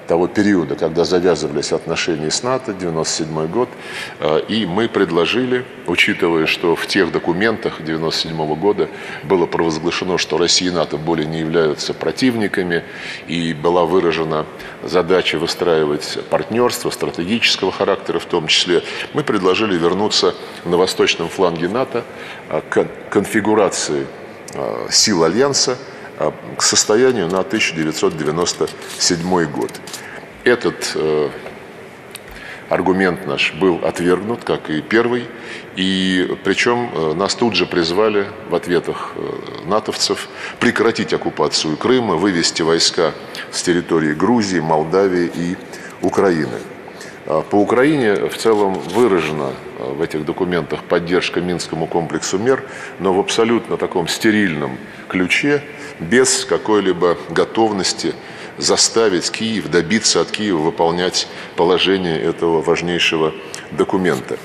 того 0.08 0.26
периода, 0.26 0.74
когда 0.74 1.04
завязывались 1.04 1.72
отношения 1.72 2.30
с 2.30 2.42
НАТО, 2.42 2.74
97 2.74 3.46
год, 3.46 3.68
э, 4.18 4.40
и 4.48 4.66
мы 4.66 4.88
предложили, 4.88 5.64
учитывая, 5.86 6.46
что 6.46 6.74
в 6.74 6.88
тех 6.88 7.12
документах 7.12 7.80
97 7.80 8.54
года 8.56 8.88
было 9.22 9.46
провозглашено, 9.46 10.18
что 10.18 10.38
Россия 10.38 10.70
и 10.70 10.74
НАТО 10.74 10.96
более 10.96 11.26
не 11.26 11.38
являются 11.38 11.94
противниками, 11.94 12.82
и 13.28 13.54
была 13.54 13.84
выражена 13.84 14.44
задача 14.82 15.38
выстраивать 15.38 16.18
партнерство 16.30 16.90
стратегического 16.90 17.70
характера 17.70 18.18
в 18.18 18.26
том 18.26 18.48
числе, 18.48 18.82
мы 19.12 19.22
предложили 19.22 19.76
вернуться 19.76 20.34
на 20.64 20.76
восточном 20.76 21.28
фланге 21.28 21.68
НАТО 21.68 22.02
э, 22.48 22.60
к 22.68 22.88
конфигурации 23.10 24.06
сил 24.88 25.24
Альянса, 25.24 25.76
к 26.56 26.62
состоянию 26.62 27.28
на 27.28 27.40
1997 27.40 29.44
год. 29.46 29.72
Этот 30.44 30.92
э, 30.94 31.28
аргумент 32.68 33.26
наш 33.26 33.52
был 33.54 33.80
отвергнут, 33.82 34.44
как 34.44 34.70
и 34.70 34.80
первый, 34.80 35.26
и 35.76 36.36
причем 36.44 36.90
э, 36.92 37.14
нас 37.14 37.34
тут 37.34 37.54
же 37.54 37.66
призвали 37.66 38.26
в 38.48 38.54
ответах 38.54 39.12
э, 39.16 39.66
натовцев 39.66 40.28
прекратить 40.60 41.12
оккупацию 41.12 41.76
Крыма, 41.76 42.16
вывести 42.16 42.62
войска 42.62 43.12
с 43.50 43.62
территории 43.62 44.14
Грузии, 44.14 44.60
Молдавии 44.60 45.30
и 45.34 45.56
Украины. 46.02 46.58
А, 47.26 47.42
по 47.42 47.56
Украине 47.56 48.28
в 48.28 48.36
целом 48.36 48.74
выражена 48.74 49.52
в 49.78 50.02
этих 50.02 50.24
документах 50.24 50.84
поддержка 50.84 51.40
Минскому 51.40 51.86
комплексу 51.86 52.38
мер, 52.38 52.62
но 53.00 53.14
в 53.14 53.18
абсолютно 53.18 53.76
таком 53.76 54.08
стерильном 54.08 54.78
ключе, 55.08 55.62
без 56.00 56.44
какой-либо 56.44 57.16
готовности 57.30 58.14
заставить 58.58 59.30
Киев, 59.30 59.68
добиться 59.68 60.20
от 60.20 60.30
Киева 60.30 60.58
выполнять 60.58 61.28
положение 61.56 62.20
этого 62.20 62.62
важнейшего 62.62 63.32
документа. 63.72 64.38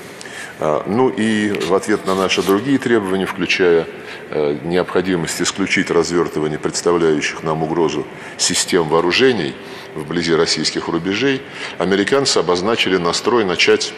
А, 0.58 0.84
ну 0.86 1.08
и 1.08 1.52
в 1.52 1.74
ответ 1.74 2.06
на 2.06 2.14
наши 2.14 2.42
другие 2.42 2.78
требования, 2.78 3.26
включая 3.26 3.86
э, 4.30 4.58
необходимость 4.64 5.40
исключить 5.40 5.90
развертывание 5.90 6.58
представляющих 6.58 7.42
нам 7.42 7.62
угрозу 7.62 8.06
систем 8.36 8.88
вооружений 8.88 9.54
вблизи 9.94 10.34
российских 10.34 10.88
рубежей, 10.88 11.40
американцы 11.78 12.38
обозначили 12.38 12.96
настрой 12.96 13.44
начать 13.44 13.94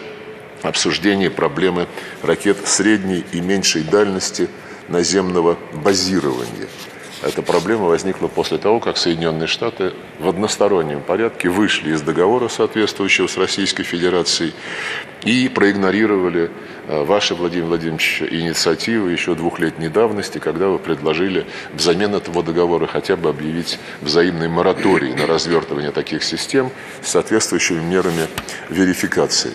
обсуждение 0.62 1.30
проблемы 1.30 1.88
ракет 2.22 2.58
средней 2.66 3.24
и 3.32 3.40
меньшей 3.40 3.82
дальности 3.82 4.48
наземного 4.88 5.58
базирования– 5.72 6.68
эта 7.22 7.40
проблема 7.40 7.86
возникла 7.86 8.26
после 8.26 8.58
того, 8.58 8.80
как 8.80 8.96
Соединенные 8.96 9.46
Штаты 9.46 9.92
в 10.18 10.28
одностороннем 10.28 11.00
порядке 11.00 11.48
вышли 11.48 11.92
из 11.92 12.02
договора, 12.02 12.48
соответствующего 12.48 13.28
с 13.28 13.36
Российской 13.36 13.84
Федерацией, 13.84 14.52
и 15.24 15.48
проигнорировали 15.48 16.50
э, 16.88 17.04
ваши, 17.04 17.36
Владимир 17.36 17.66
Владимирович, 17.66 18.22
инициативы 18.22 19.12
еще 19.12 19.36
двухлетней 19.36 19.88
давности, 19.88 20.38
когда 20.38 20.66
вы 20.66 20.80
предложили 20.80 21.46
взамен 21.72 22.14
этого 22.14 22.42
договора 22.42 22.88
хотя 22.88 23.16
бы 23.16 23.28
объявить 23.28 23.78
взаимный 24.00 24.48
мораторий 24.48 25.14
на 25.14 25.26
развертывание 25.26 25.92
таких 25.92 26.24
систем 26.24 26.70
с 27.02 27.10
соответствующими 27.10 27.80
мерами 27.80 28.26
верификации. 28.68 29.52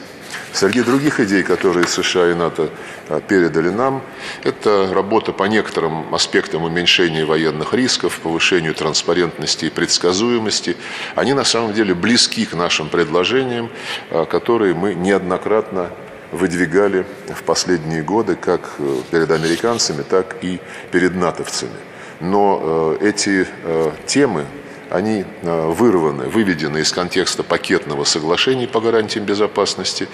Среди 0.53 0.81
других 0.81 1.19
идей, 1.19 1.43
которые 1.43 1.87
США 1.87 2.31
и 2.31 2.33
НАТО 2.33 2.69
а, 3.09 3.21
передали 3.21 3.69
нам, 3.69 4.01
это 4.43 4.89
работа 4.93 5.31
по 5.31 5.43
некоторым 5.43 6.13
аспектам 6.13 6.63
уменьшения 6.63 7.25
военных 7.25 7.73
рисков, 7.73 8.19
повышению 8.19 8.73
транспарентности 8.73 9.65
и 9.65 9.69
предсказуемости. 9.69 10.75
Они 11.15 11.33
на 11.33 11.43
самом 11.43 11.73
деле 11.73 11.93
близки 11.93 12.45
к 12.45 12.53
нашим 12.53 12.89
предложениям, 12.89 13.69
а, 14.09 14.25
которые 14.25 14.73
мы 14.73 14.95
неоднократно 14.95 15.91
выдвигали 16.31 17.05
в 17.27 17.43
последние 17.43 18.03
годы 18.03 18.35
как 18.35 18.71
э, 18.79 19.01
перед 19.11 19.31
американцами, 19.31 20.03
так 20.03 20.37
и 20.41 20.59
перед 20.91 21.15
натовцами. 21.15 21.71
Но 22.19 22.97
э, 22.99 23.07
эти 23.07 23.47
э, 23.63 23.91
темы, 24.05 24.45
они 24.89 25.25
э, 25.41 25.67
вырваны, 25.67 26.25
выведены 26.25 26.79
из 26.79 26.91
контекста 26.91 27.43
пакетного 27.43 28.03
соглашения 28.03 28.67
по 28.67 28.79
гарантиям 28.79 29.25
безопасности. 29.25 30.07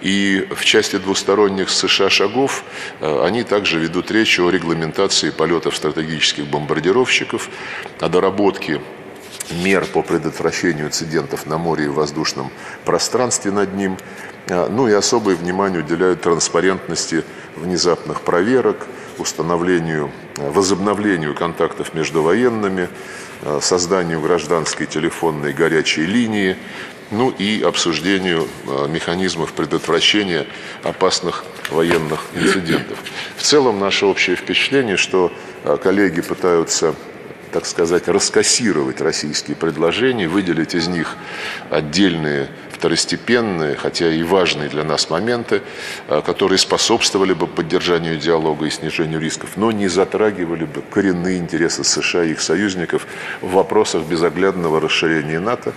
И 0.00 0.46
в 0.54 0.64
части 0.64 0.96
двусторонних 0.96 1.70
США 1.70 2.10
шагов 2.10 2.64
э, 3.00 3.24
они 3.24 3.42
также 3.42 3.78
ведут 3.78 4.10
речь 4.10 4.38
о 4.38 4.50
регламентации 4.50 5.30
полетов 5.30 5.76
стратегических 5.76 6.46
бомбардировщиков, 6.46 7.48
о 8.00 8.08
доработке 8.08 8.80
мер 9.50 9.84
по 9.86 10.02
предотвращению 10.02 10.86
инцидентов 10.86 11.46
на 11.46 11.58
море 11.58 11.84
и 11.84 11.88
воздушном 11.88 12.50
пространстве 12.84 13.50
над 13.50 13.74
ним. 13.74 13.98
Э, 14.48 14.68
ну 14.68 14.88
и 14.88 14.92
особое 14.92 15.36
внимание 15.36 15.80
уделяют 15.80 16.22
транспарентности 16.22 17.24
внезапных 17.56 18.22
проверок, 18.22 18.86
установлению, 19.18 20.10
возобновлению 20.36 21.34
контактов 21.34 21.94
между 21.94 22.22
военными, 22.22 22.88
созданию 23.60 24.20
гражданской 24.20 24.86
телефонной 24.86 25.52
горячей 25.52 26.06
линии, 26.06 26.56
ну 27.10 27.30
и 27.30 27.62
обсуждению 27.62 28.48
э, 28.66 28.88
механизмов 28.88 29.52
предотвращения 29.52 30.46
опасных 30.82 31.44
военных 31.70 32.20
инцидентов. 32.34 32.98
В 33.36 33.42
целом 33.42 33.78
наше 33.78 34.06
общее 34.06 34.36
впечатление, 34.36 34.96
что 34.96 35.32
э, 35.64 35.76
коллеги 35.82 36.20
пытаются 36.20 36.94
так 37.52 37.66
сказать, 37.66 38.08
раскассировать 38.08 39.00
российские 39.00 39.56
предложения, 39.56 40.26
выделить 40.26 40.74
из 40.74 40.88
них 40.88 41.16
отдельные 41.70 42.48
второстепенные, 42.74 43.76
хотя 43.76 44.12
и 44.12 44.22
важные 44.22 44.68
для 44.68 44.84
нас 44.84 45.10
моменты, 45.10 45.62
а, 46.08 46.22
которые 46.22 46.58
способствовали 46.58 47.32
бы 47.32 47.46
поддержанию 47.46 48.18
диалога 48.18 48.66
и 48.66 48.70
снижению 48.70 49.20
рисков, 49.20 49.56
но 49.56 49.72
не 49.72 49.88
затрагивали 49.88 50.64
бы 50.64 50.82
коренные 50.82 51.38
интересы 51.38 51.84
США 51.84 52.24
и 52.24 52.32
их 52.32 52.40
союзников 52.40 53.06
в 53.40 53.52
вопросах 53.52 54.02
безоглядного 54.02 54.80
расширения 54.80 55.40
НАТО 55.40 55.72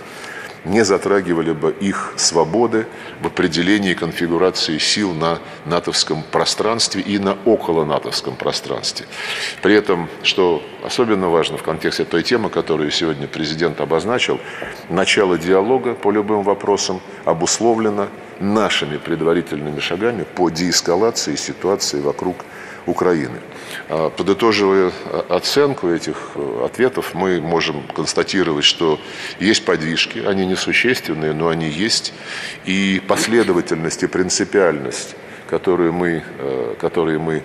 не 0.64 0.84
затрагивали 0.84 1.52
бы 1.52 1.74
их 1.80 2.14
свободы 2.16 2.86
в 3.22 3.26
определении 3.26 3.94
конфигурации 3.94 4.78
сил 4.78 5.12
на 5.14 5.38
натовском 5.64 6.22
пространстве 6.22 7.02
и 7.02 7.18
на 7.18 7.36
около 7.44 7.84
натовском 7.84 8.36
пространстве. 8.36 9.06
При 9.62 9.74
этом, 9.74 10.08
что 10.22 10.62
особенно 10.84 11.28
важно 11.28 11.56
в 11.56 11.62
контексте 11.62 12.04
той 12.04 12.22
темы, 12.22 12.50
которую 12.50 12.90
сегодня 12.90 13.26
президент 13.26 13.80
обозначил, 13.80 14.40
начало 14.88 15.38
диалога 15.38 15.94
по 15.94 16.10
любым 16.10 16.42
вопросам 16.42 17.00
обусловлено 17.24 18.08
нашими 18.40 18.98
предварительными 18.98 19.80
шагами 19.80 20.24
по 20.34 20.48
деэскалации 20.50 21.34
ситуации 21.36 22.00
вокруг 22.00 22.44
Украины. 22.88 23.40
А, 23.88 24.10
подытоживая 24.10 24.92
а, 25.04 25.36
оценку 25.36 25.88
этих 25.88 26.16
э, 26.34 26.64
ответов, 26.64 27.14
мы 27.14 27.40
можем 27.40 27.82
констатировать, 27.94 28.64
что 28.64 28.98
есть 29.40 29.64
подвижки, 29.64 30.18
они 30.18 30.46
несущественные, 30.46 31.32
но 31.32 31.48
они 31.48 31.68
есть, 31.68 32.12
и 32.64 33.02
последовательность 33.06 34.02
и 34.02 34.06
принципиальность, 34.06 35.16
мы, 35.92 36.22
э, 36.38 36.74
которые 36.78 37.18
мы 37.18 37.34
Э, 37.36 37.42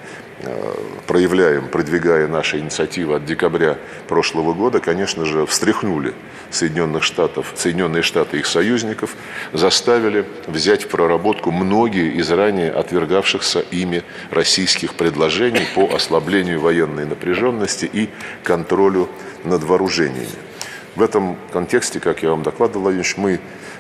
проявляем, 1.08 1.68
продвигая 1.68 2.28
наши 2.28 2.60
инициативы 2.60 3.16
от 3.16 3.26
декабря 3.26 3.78
прошлого 4.08 4.54
года, 4.54 4.80
конечно 4.80 5.26
же, 5.26 5.46
встряхнули 5.46 6.14
Соединенных 6.50 7.04
Штатов, 7.04 7.54
Соединенные 7.56 8.04
Штаты 8.04 8.38
и 8.38 8.40
их 8.40 8.46
союзников, 8.46 9.16
заставили 9.54 10.26
взять 10.48 10.84
в 10.84 10.88
проработку 10.90 11.52
многие 11.52 12.14
из 12.14 12.30
ранее 12.32 12.72
отвергавшихся 12.72 13.60
ими 13.72 14.04
российских 14.32 14.96
предложений 14.96 15.68
по 15.76 15.94
ослаблению 15.94 16.60
военной 16.60 17.06
напряженности 17.06 17.90
и 17.92 18.10
контролю 18.44 19.10
над 19.44 19.64
вооружениями. 19.64 20.28
В 20.96 21.02
этом 21.02 21.38
контексте, 21.52 22.00
как 22.00 22.22
я 22.22 22.30
вам 22.30 22.44
докладывал, 22.44 22.84
Владимирович, 22.84 23.18
мы 23.18 23.40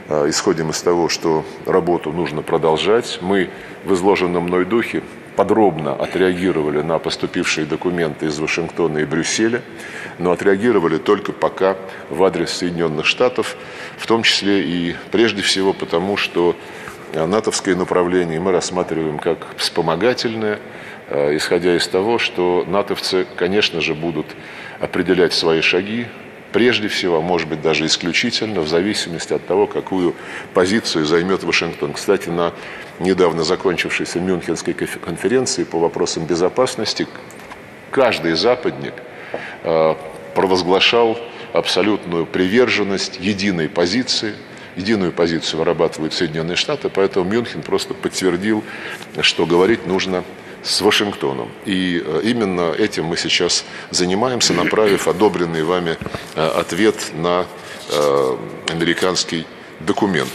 э, 0.09 0.29
исходим 0.29 0.71
из 0.71 0.81
того, 0.81 1.09
что 1.09 1.45
работу 1.67 2.11
нужно 2.11 2.41
продолжать. 2.41 3.19
Мы 3.21 3.51
в 3.85 3.93
изложенном 3.93 4.45
мной 4.45 4.65
духе 4.65 5.03
подробно 5.35 5.93
отреагировали 5.93 6.81
на 6.81 6.99
поступившие 6.99 7.65
документы 7.65 8.27
из 8.27 8.39
Вашингтона 8.39 8.99
и 8.99 9.05
Брюсселя, 9.05 9.61
но 10.19 10.31
отреагировали 10.31 10.97
только 10.97 11.31
пока 11.31 11.77
в 12.09 12.23
адрес 12.23 12.51
Соединенных 12.51 13.05
Штатов, 13.05 13.55
в 13.97 14.07
том 14.07 14.23
числе 14.23 14.63
и 14.63 14.95
прежде 15.11 15.41
всего 15.41 15.73
потому, 15.73 16.17
что 16.17 16.55
натовское 17.13 17.75
направление 17.75 18.39
мы 18.39 18.51
рассматриваем 18.51 19.19
как 19.19 19.39
вспомогательное, 19.57 20.59
э, 21.09 21.35
исходя 21.37 21.75
из 21.75 21.87
того, 21.87 22.17
что 22.19 22.65
натовцы, 22.67 23.25
конечно 23.35 23.81
же, 23.81 23.93
будут 23.93 24.27
определять 24.79 25.33
свои 25.33 25.61
шаги, 25.61 26.07
прежде 26.51 26.87
всего, 26.87 27.17
а 27.17 27.21
может 27.21 27.49
быть 27.49 27.61
даже 27.61 27.85
исключительно, 27.85 28.61
в 28.61 28.67
зависимости 28.67 29.33
от 29.33 29.45
того, 29.45 29.67
какую 29.67 30.15
позицию 30.53 31.05
займет 31.05 31.43
Вашингтон. 31.43 31.93
Кстати, 31.93 32.29
на 32.29 32.53
недавно 32.99 33.43
закончившейся 33.43 34.19
Мюнхенской 34.19 34.73
конференции 34.73 35.63
по 35.63 35.79
вопросам 35.79 36.25
безопасности 36.25 37.07
каждый 37.91 38.33
западник 38.33 38.93
э, 39.63 39.95
провозглашал 40.35 41.17
абсолютную 41.53 42.25
приверженность 42.25 43.19
единой 43.19 43.69
позиции, 43.69 44.33
единую 44.75 45.11
позицию 45.11 45.59
вырабатывают 45.59 46.13
Соединенные 46.13 46.55
Штаты, 46.55 46.89
поэтому 46.89 47.29
Мюнхен 47.29 47.61
просто 47.61 47.93
подтвердил, 47.93 48.63
что 49.21 49.45
говорить 49.45 49.85
нужно 49.85 50.23
с 50.63 50.81
Вашингтоном. 50.81 51.49
И 51.65 52.01
э, 52.03 52.21
именно 52.23 52.71
этим 52.71 53.05
мы 53.05 53.17
сейчас 53.17 53.63
занимаемся, 53.91 54.53
направив 54.53 55.07
одобренный 55.07 55.63
вами 55.63 55.97
э, 56.35 56.45
ответ 56.45 57.11
на 57.13 57.45
американский 58.71 59.45
документ. 59.81 60.29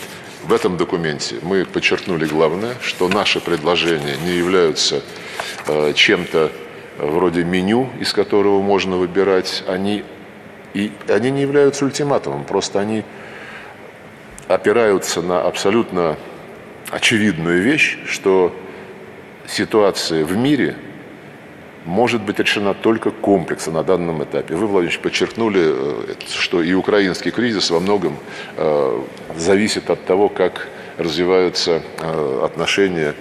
В 0.49 0.52
этом 0.55 0.78
документе 0.78 1.37
мы 1.43 1.67
подчеркнули 1.67 2.25
главное, 2.25 2.75
что 2.81 3.07
наши 3.11 3.38
предложения 3.38 4.17
не 4.25 4.33
являются 4.33 5.02
э, 5.67 5.93
чем-то 5.93 6.50
вроде 6.97 7.44
меню, 7.44 7.90
из 8.01 8.14
которого 8.14 8.62
можно 8.62 8.96
выбирать. 8.96 9.62
Они, 9.68 10.05
и, 10.72 10.90
они 11.07 11.31
не 11.31 11.42
являются 11.42 11.85
ультиматумом, 11.85 12.44
просто 12.44 12.81
они 12.81 13.05
опираются 14.46 15.20
на 15.20 15.42
абсолютно 15.42 16.16
очевидную 16.88 17.61
вещь, 17.61 17.99
что 18.07 18.57
ситуация 19.46 20.25
в 20.25 20.35
мире– 20.35 20.77
может 21.88 22.20
быть 22.22 22.38
решена 22.38 22.74
только 22.74 23.11
комплексно 23.11 23.72
на 23.72 23.83
данном 23.83 24.22
этапе. 24.22 24.55
Вы, 24.55 24.66
Владимир 24.66 24.98
подчеркнули, 24.98 25.62
э, 25.64 26.14
что 26.29 26.62
и 26.62 26.74
украинский 26.74 27.31
кризис 27.31 27.70
во 27.70 27.81
многом 27.81 28.18
э, 28.57 29.03
зависит 29.37 29.88
от 29.90 30.05
того, 30.05 30.29
как 30.29 30.68
развиваются 30.98 31.83
э, 32.01 32.40
отношения 32.44 33.14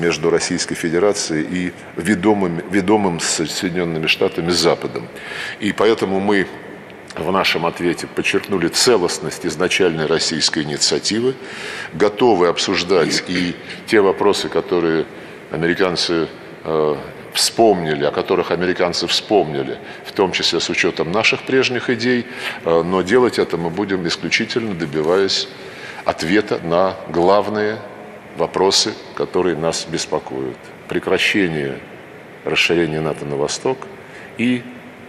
между 0.00 0.30
Российской 0.30 0.74
Федерацией 0.74 1.46
и 1.48 1.72
ведомым, 1.96 2.62
ведомым 2.70 3.20
Соединенными 3.20 4.08
Штатами 4.08 4.50
Западом. 4.50 5.06
И 5.60 5.72
поэтому 5.72 6.18
мы 6.18 6.48
в 7.14 7.30
нашем 7.30 7.64
ответе 7.64 8.08
подчеркнули 8.08 8.68
целостность 8.68 9.46
изначальной 9.46 10.06
российской 10.06 10.64
инициативы, 10.64 11.34
готовы 11.92 12.48
обсуждать 12.48 13.22
и 13.28 13.54
те 13.86 14.00
вопросы, 14.00 14.48
которые 14.48 15.04
американцы 15.52 16.26
вспомнили, 17.32 18.04
о 18.04 18.10
которых 18.10 18.50
американцы 18.50 19.06
вспомнили, 19.06 19.78
в 20.04 20.12
том 20.12 20.32
числе 20.32 20.60
с 20.60 20.68
учетом 20.70 21.12
наших 21.12 21.42
прежних 21.42 21.90
идей, 21.90 22.26
э, 22.64 22.82
но 22.82 23.02
делать 23.02 23.38
это 23.38 23.56
мы 23.56 23.70
будем 23.70 24.06
исключительно 24.06 24.74
добиваясь 24.74 25.48
ответа 26.04 26.58
на 26.62 26.96
главные 27.08 27.78
вопросы, 28.36 28.94
которые 29.14 29.56
нас 29.56 29.86
беспокоят. 29.90 30.56
Прекращение 30.88 31.78
расширения 32.44 33.00
НАТО 33.00 33.24
на 33.24 33.36
восток 33.36 33.78
и 34.38 34.62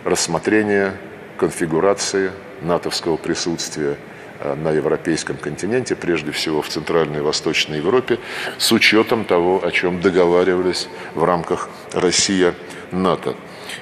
рассмотрение 0.04 0.94
конфигурации 1.38 2.32
натовского 2.62 3.18
присутствия 3.18 3.98
на 4.44 4.72
европейском 4.72 5.38
континенте, 5.38 5.96
прежде 5.96 6.32
всего 6.32 6.62
в 6.62 6.70
Центральной 6.70 7.20
и 7.20 7.22
Восточной 7.22 7.78
Европе, 7.78 8.20
с 8.58 8.72
учетом 8.72 9.26
того, 9.26 9.64
о 9.64 9.72
чем 9.72 10.02
договаривались 10.02 10.88
в 11.14 11.24
рамках 11.24 11.70
Россия-НАТО. 11.94 13.36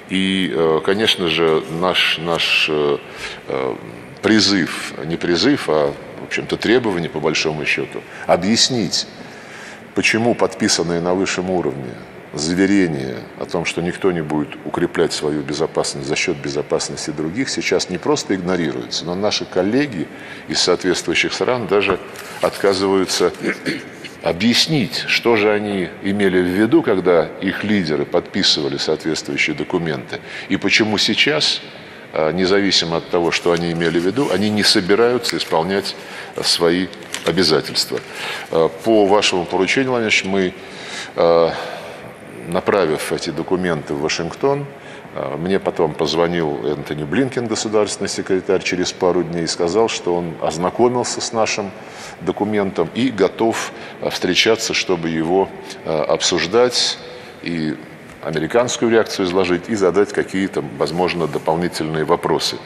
И, 0.09 0.51
э, 0.53 0.81
конечно 0.83 1.27
же, 1.27 1.63
наш, 1.79 2.17
наш 2.17 2.67
э, 2.69 2.97
призыв, 4.21 4.93
не 5.05 5.15
призыв, 5.15 5.69
а, 5.69 5.93
в 6.21 6.25
общем-то, 6.25 6.57
требование, 6.57 7.09
по 7.09 7.19
большому 7.19 7.65
счету, 7.65 8.01
объяснить, 8.25 9.07
почему 9.95 10.35
подписанные 10.35 11.01
на 11.01 11.13
высшем 11.13 11.49
уровне 11.49 11.93
заверение 12.37 13.17
о 13.39 13.45
том, 13.45 13.65
что 13.65 13.81
никто 13.81 14.11
не 14.11 14.21
будет 14.21 14.49
укреплять 14.65 15.13
свою 15.13 15.41
безопасность 15.41 16.07
за 16.07 16.15
счет 16.15 16.37
безопасности 16.37 17.11
других, 17.11 17.49
сейчас 17.49 17.89
не 17.89 17.97
просто 17.97 18.35
игнорируется, 18.35 19.05
но 19.05 19.15
наши 19.15 19.45
коллеги 19.45 20.07
из 20.47 20.59
соответствующих 20.59 21.33
стран 21.33 21.67
даже 21.67 21.99
отказываются 22.41 23.31
объяснить, 24.23 25.05
что 25.07 25.35
же 25.35 25.51
они 25.51 25.89
имели 26.03 26.41
в 26.41 26.45
виду, 26.45 26.81
когда 26.81 27.29
их 27.41 27.63
лидеры 27.63 28.05
подписывали 28.05 28.77
соответствующие 28.77 29.55
документы, 29.55 30.19
и 30.49 30.57
почему 30.57 30.97
сейчас, 30.97 31.61
а, 32.13 32.31
независимо 32.31 32.97
от 32.97 33.09
того, 33.09 33.31
что 33.31 33.51
они 33.51 33.71
имели 33.71 33.99
в 33.99 34.05
виду, 34.05 34.29
они 34.31 34.49
не 34.49 34.63
собираются 34.63 35.37
исполнять 35.37 35.95
свои 36.43 36.87
обязательства. 37.25 37.99
А, 38.51 38.69
по 38.69 39.05
вашему 39.05 39.45
поручению, 39.45 39.91
Владимир 39.91 40.13
мы 40.25 40.53
а, 41.15 41.53
направив 42.47 43.11
эти 43.11 43.29
документы 43.29 43.93
в 43.93 44.01
Вашингтон, 44.01 44.65
э, 45.15 45.35
мне 45.37 45.59
потом 45.59 45.93
позвонил 45.93 46.65
Энтони 46.65 47.03
Блинкен, 47.03 47.47
государственный 47.47 48.09
секретарь, 48.09 48.63
через 48.63 48.91
пару 48.91 49.23
дней 49.23 49.43
и 49.43 49.47
сказал, 49.47 49.89
что 49.89 50.15
он 50.15 50.33
ознакомился 50.41 51.21
с 51.21 51.33
нашим 51.33 51.71
документом 52.21 52.89
и 52.95 53.09
готов 53.09 53.71
э, 54.01 54.09
встречаться, 54.09 54.73
чтобы 54.73 55.09
его 55.09 55.49
э, 55.85 55.91
обсуждать. 55.91 56.97
И 57.43 57.75
американскую 58.23 58.91
реакцию 58.91 59.25
изложить 59.25 59.69
и 59.69 59.75
задать 59.75 60.11
какие-то, 60.11 60.63
возможно, 60.77 61.27
дополнительные 61.27 62.03
вопросы. 62.03 62.57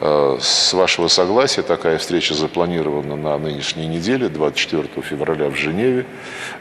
Э, 0.00 0.38
с 0.40 0.72
вашего 0.72 1.08
согласия 1.08 1.62
такая 1.62 1.98
встреча 1.98 2.34
запланирована 2.34 3.16
на 3.16 3.38
нынешней 3.38 3.86
неделе, 3.86 4.28
24 4.28 4.88
февраля 5.02 5.48
в 5.48 5.56
Женеве. 5.56 6.06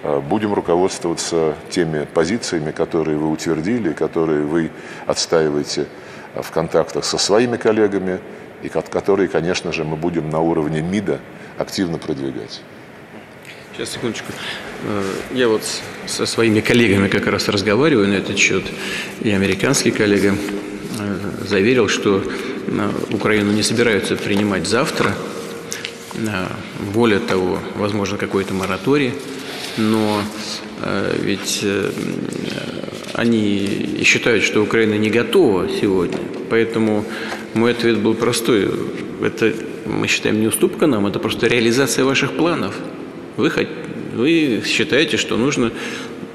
Э, 0.03 0.19
будем 0.19 0.53
руководствоваться 0.53 1.55
теми 1.69 2.05
позициями, 2.05 2.71
которые 2.71 3.17
вы 3.17 3.29
утвердили, 3.31 3.93
которые 3.93 4.43
вы 4.43 4.71
отстаиваете 5.05 5.87
в 6.35 6.51
контактах 6.51 7.05
со 7.05 7.17
своими 7.17 7.57
коллегами, 7.57 8.19
и 8.63 8.69
которые, 8.69 9.27
конечно 9.27 9.71
же, 9.71 9.83
мы 9.83 9.95
будем 9.95 10.29
на 10.29 10.39
уровне 10.39 10.81
МИДа 10.81 11.19
активно 11.57 11.97
продвигать. 11.97 12.61
Сейчас, 13.73 13.91
секундочку. 13.91 14.31
Э, 14.83 15.03
я 15.31 15.47
вот 15.47 15.61
со 16.07 16.25
своими 16.25 16.61
коллегами 16.61 17.07
как 17.07 17.27
раз 17.27 17.47
разговариваю 17.49 18.07
на 18.07 18.15
этот 18.15 18.37
счет, 18.37 18.63
и 19.21 19.31
американский 19.31 19.91
коллега 19.91 20.35
э, 20.99 21.45
заверил, 21.47 21.87
что 21.87 22.23
э, 22.67 22.91
Украину 23.11 23.51
не 23.51 23.63
собираются 23.63 24.15
принимать 24.15 24.67
завтра, 24.67 25.13
более 26.93 27.19
того, 27.19 27.59
возможно, 27.75 28.17
какой-то 28.17 28.51
мораторий, 28.55 29.13
но 29.77 30.23
ведь 31.21 31.63
они 33.13 33.99
считают, 34.03 34.43
что 34.43 34.61
Украина 34.61 34.95
не 34.95 35.09
готова 35.11 35.69
сегодня, 35.69 36.17
поэтому 36.49 37.05
мой 37.53 37.71
ответ 37.71 37.99
был 37.99 38.13
простой. 38.15 38.69
Это, 39.23 39.53
мы 39.85 40.07
считаем, 40.07 40.39
не 40.39 40.47
уступка 40.47 40.87
нам, 40.87 41.07
это 41.07 41.19
просто 41.19 41.47
реализация 41.47 42.05
ваших 42.05 42.33
планов. 42.33 42.75
Вы, 43.35 43.51
вы 44.17 44.63
считаете, 44.65 45.17
что 45.17 45.37
нужно 45.37 45.71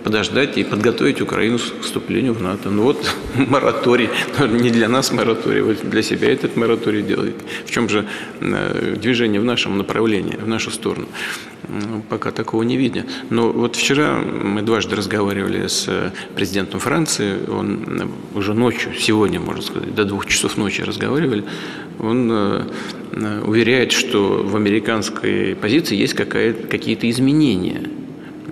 подождать 0.05 0.59
и 0.59 0.65
подготовить 0.65 1.21
Украину 1.21 1.59
к 1.59 1.83
вступлению 1.83 2.35
в 2.35 2.43
НАТО. 2.43 2.71
Ну 2.71 2.83
вот 2.83 3.15
мораторий, 3.35 4.09
ну, 4.39 4.47
не 4.47 4.71
для 4.71 4.89
нас 4.89 5.13
мораторий, 5.13 5.63
вот 5.63 5.79
для 5.83 6.03
себя 6.03 6.33
этот 6.33 6.57
мораторий 6.57 7.03
делает. 7.03 7.37
В 7.65 7.71
чем 7.71 7.89
же 7.89 8.07
э, 8.41 8.97
движение 9.01 9.41
в 9.41 9.45
нашем 9.45 9.79
направлении, 9.79 10.37
в 10.37 10.49
нашу 10.49 10.71
сторону? 10.71 11.07
Ну, 11.69 12.03
пока 12.09 12.33
такого 12.33 12.63
не 12.65 12.77
видно. 12.77 13.07
Но 13.31 13.51
вот 13.53 13.77
вчера 13.77 14.19
мы 14.19 14.63
дважды 14.63 14.97
разговаривали 14.97 15.69
с 15.69 16.13
президентом 16.35 16.81
Франции, 16.81 17.39
он 17.49 18.11
уже 18.35 18.53
ночью, 18.53 18.93
сегодня, 18.99 19.41
можно 19.41 19.63
сказать, 19.63 19.95
до 19.95 20.05
двух 20.05 20.27
часов 20.27 20.57
ночи 20.57 20.83
разговаривали, 20.83 21.45
он 22.01 22.31
э, 22.33 22.65
уверяет, 23.45 23.93
что 23.93 24.43
в 24.43 24.57
американской 24.57 25.55
позиции 25.55 25.97
есть 25.97 26.15
какие-то 26.15 27.09
изменения– 27.09 27.83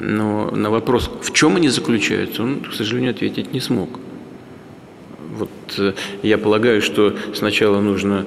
но 0.01 0.51
на 0.51 0.71
вопрос, 0.71 1.11
в 1.23 1.33
чем 1.33 1.57
они 1.57 1.69
заключаются, 1.69 2.43
он, 2.43 2.61
к 2.61 2.73
сожалению, 2.73 3.11
ответить 3.13 3.53
не 3.53 3.61
смог. 3.61 4.01
Вот 5.37 5.51
э, 5.79 5.93
я 6.23 6.39
полагаю, 6.39 6.83
что 6.83 7.15
сначала 7.35 7.81
нужно 7.81 8.27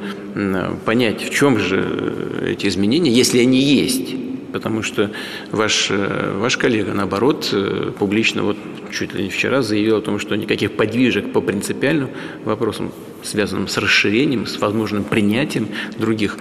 понять, 0.85 1.23
в 1.23 1.29
чем 1.31 1.59
же 1.59 1.83
э, 1.83 2.51
эти 2.51 2.67
изменения, 2.67 3.11
если 3.11 3.39
они 3.39 3.59
есть. 3.59 4.15
Потому 4.51 4.83
что 4.83 5.09
ваш, 5.51 5.87
э, 5.89 6.37
ваш 6.37 6.57
коллега, 6.57 6.93
наоборот, 6.93 7.53
публично 7.97 8.43
вот 8.43 8.57
чуть 8.91 9.15
ли 9.15 9.23
не 9.23 9.29
вчера 9.29 9.63
заявил 9.63 9.97
о 9.97 10.01
том, 10.01 10.19
что 10.19 10.35
никаких 10.35 10.73
подвижек 10.73 11.33
по 11.33 11.41
принципиальным 11.41 12.09
вопросам, 12.45 12.91
связанным 13.23 13.67
с 13.67 13.77
расширением, 13.77 14.45
с 14.45 14.59
возможным 14.59 15.03
принятием 15.03 15.69
других 15.97 16.37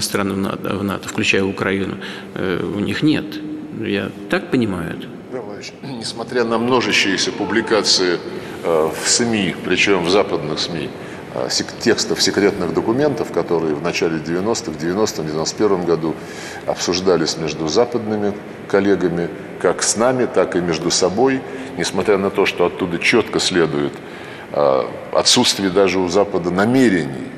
стран 0.00 0.32
в 0.32 0.36
НАТО, 0.36 0.76
в 0.76 0.82
НАТО 0.82 1.08
включая 1.08 1.44
Украину, 1.44 1.98
у 2.74 2.80
них 2.80 3.04
нет. 3.04 3.24
Я 3.80 4.10
так 4.28 4.50
понимаю 4.50 4.98
это? 4.98 5.08
Несмотря 5.82 6.44
на 6.44 6.58
множащиеся 6.58 7.32
публикации 7.32 8.18
э, 8.64 8.90
в 8.90 9.08
СМИ, 9.08 9.56
причем 9.64 10.04
в 10.04 10.10
западных 10.10 10.58
СМИ, 10.58 10.90
э, 11.34 11.48
текстов 11.80 12.20
секретных 12.20 12.74
документов, 12.74 13.32
которые 13.32 13.74
в 13.74 13.82
начале 13.82 14.18
90-х, 14.18 14.72
90-м, 14.72 15.26
91 15.26 15.84
году 15.84 16.14
обсуждались 16.66 17.38
между 17.38 17.68
западными 17.68 18.34
коллегами, 18.68 19.30
как 19.60 19.82
с 19.82 19.96
нами, 19.96 20.26
так 20.26 20.56
и 20.56 20.60
между 20.60 20.90
собой, 20.90 21.40
несмотря 21.78 22.18
на 22.18 22.30
то, 22.30 22.44
что 22.44 22.66
оттуда 22.66 22.98
четко 22.98 23.40
следует 23.40 23.92
э, 24.52 24.82
отсутствие 25.12 25.70
даже 25.70 25.98
у 25.98 26.08
Запада 26.08 26.50
намерений, 26.50 27.28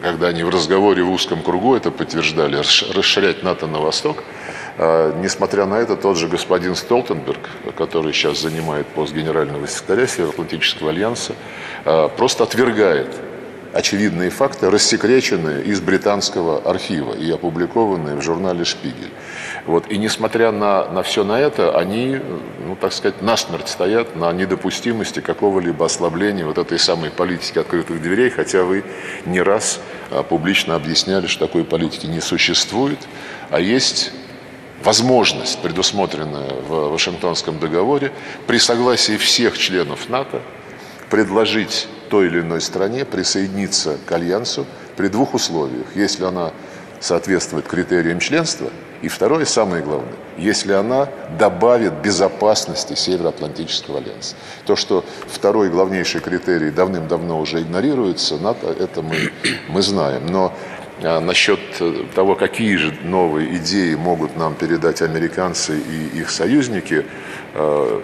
когда 0.00 0.28
они 0.28 0.42
в 0.42 0.48
разговоре 0.48 1.02
в 1.02 1.10
узком 1.10 1.42
кругу 1.42 1.74
это 1.74 1.90
подтверждали, 1.90 2.56
расширять 2.56 3.42
НАТО 3.42 3.66
на 3.66 3.80
восток– 3.80 4.22
несмотря 4.78 5.64
на 5.64 5.76
это, 5.76 5.96
тот 5.96 6.18
же 6.18 6.28
господин 6.28 6.74
Столтенберг, 6.74 7.40
который 7.76 8.12
сейчас 8.12 8.40
занимает 8.40 8.86
пост 8.86 9.14
генерального 9.14 9.66
секретаря 9.66 10.06
Североатлантического 10.06 10.90
альянса, 10.90 11.34
а, 11.84 12.08
просто 12.08 12.44
отвергает 12.44 13.08
очевидные 13.72 14.30
факты, 14.30 14.70
рассекреченные 14.70 15.64
из 15.64 15.80
британского 15.80 16.58
архива 16.58 17.14
и 17.14 17.30
опубликованные 17.30 18.16
в 18.16 18.22
журнале 18.22 18.64
«Шпигель». 18.64 19.10
Вот. 19.66 19.90
И 19.90 19.98
несмотря 19.98 20.52
на, 20.52 20.88
на 20.90 21.02
все 21.02 21.24
на 21.24 21.38
это, 21.38 21.76
они, 21.76 22.20
ну, 22.66 22.76
так 22.76 22.92
сказать, 22.92 23.20
насмерть 23.22 23.68
стоят 23.68 24.16
на 24.16 24.32
недопустимости 24.32 25.20
какого-либо 25.20 25.84
ослабления 25.86 26.44
вот 26.44 26.58
этой 26.58 26.78
самой 26.78 27.10
политики 27.10 27.58
открытых 27.58 28.00
дверей, 28.00 28.30
хотя 28.30 28.62
вы 28.62 28.84
не 29.24 29.40
раз 29.40 29.80
а, 30.10 30.22
публично 30.22 30.74
объясняли, 30.74 31.26
что 31.26 31.46
такой 31.46 31.64
политики 31.64 32.06
не 32.06 32.20
существует, 32.20 32.98
а 33.50 33.60
есть 33.60 34.12
возможность, 34.82 35.58
предусмотренная 35.60 36.50
в 36.68 36.90
Вашингтонском 36.90 37.58
договоре, 37.58 38.12
при 38.46 38.58
согласии 38.58 39.16
всех 39.16 39.58
членов 39.58 40.08
НАТО 40.08 40.42
предложить 41.10 41.88
той 42.10 42.26
или 42.26 42.40
иной 42.40 42.60
стране 42.60 43.04
присоединиться 43.04 43.98
к 44.06 44.12
Альянсу 44.12 44.66
при 44.96 45.08
двух 45.08 45.34
условиях. 45.34 45.86
Если 45.94 46.24
она 46.24 46.52
соответствует 47.00 47.66
критериям 47.66 48.20
членства, 48.20 48.70
и 49.02 49.08
второе, 49.08 49.44
самое 49.44 49.82
главное, 49.82 50.14
если 50.38 50.72
она 50.72 51.08
добавит 51.38 51.92
безопасности 52.02 52.94
Североатлантического 52.94 53.98
альянса. 53.98 54.36
То, 54.64 54.74
что 54.74 55.04
второй 55.26 55.68
главнейший 55.68 56.20
критерий 56.20 56.70
давным-давно 56.70 57.38
уже 57.38 57.60
игнорируется, 57.60 58.38
НАТО, 58.38 58.74
это 58.78 59.02
мы, 59.02 59.30
мы 59.68 59.82
знаем. 59.82 60.26
Но 60.26 60.54
насчет 61.02 61.60
того, 62.14 62.34
какие 62.34 62.76
же 62.76 62.94
новые 63.02 63.56
идеи 63.56 63.94
могут 63.94 64.36
нам 64.36 64.54
передать 64.54 65.02
американцы 65.02 65.78
и 65.78 66.18
их 66.18 66.30
союзники, 66.30 67.04
э, 67.54 68.00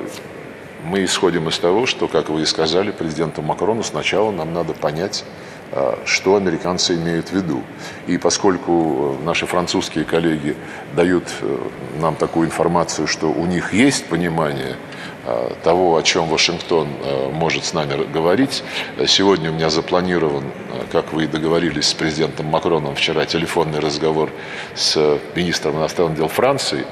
мы 0.84 1.04
исходим 1.04 1.48
из 1.48 1.58
того, 1.58 1.86
что, 1.86 2.08
как 2.08 2.28
вы 2.28 2.42
и 2.42 2.46
сказали 2.46 2.90
президенту 2.90 3.40
Макрону, 3.40 3.82
сначала 3.82 4.30
нам 4.30 4.52
надо 4.52 4.74
понять, 4.74 5.24
э, 5.70 5.94
что 6.04 6.36
американцы 6.36 6.94
имеют 6.94 7.28
в 7.28 7.32
виду. 7.32 7.62
И 8.06 8.18
поскольку 8.18 9.16
наши 9.24 9.46
французские 9.46 10.04
коллеги 10.04 10.56
дают 10.94 11.24
э, 11.40 11.58
нам 12.00 12.16
такую 12.16 12.46
информацию, 12.46 13.06
что 13.06 13.30
у 13.32 13.46
них 13.46 13.72
есть 13.72 14.06
понимание– 14.06 14.76
Э, 14.86 14.91
того, 15.62 15.96
о 15.96 16.02
чем 16.02 16.28
Вашингтон 16.28 16.88
э, 17.00 17.30
может 17.30 17.64
с 17.64 17.72
нами 17.72 18.04
говорить. 18.12 18.64
Сегодня 19.06 19.50
у 19.50 19.54
меня 19.54 19.70
запланирован, 19.70 20.44
э, 20.44 20.84
как 20.90 21.12
вы 21.12 21.24
и 21.24 21.26
договорились 21.28 21.86
с 21.86 21.94
президентом 21.94 22.46
Макроном 22.46 22.96
вчера, 22.96 23.24
телефонный 23.24 23.78
разговор 23.78 24.30
с 24.74 25.18
министром 25.36 25.76
иностранных 25.76 26.16
дел 26.16 26.28
Франции. 26.28 26.84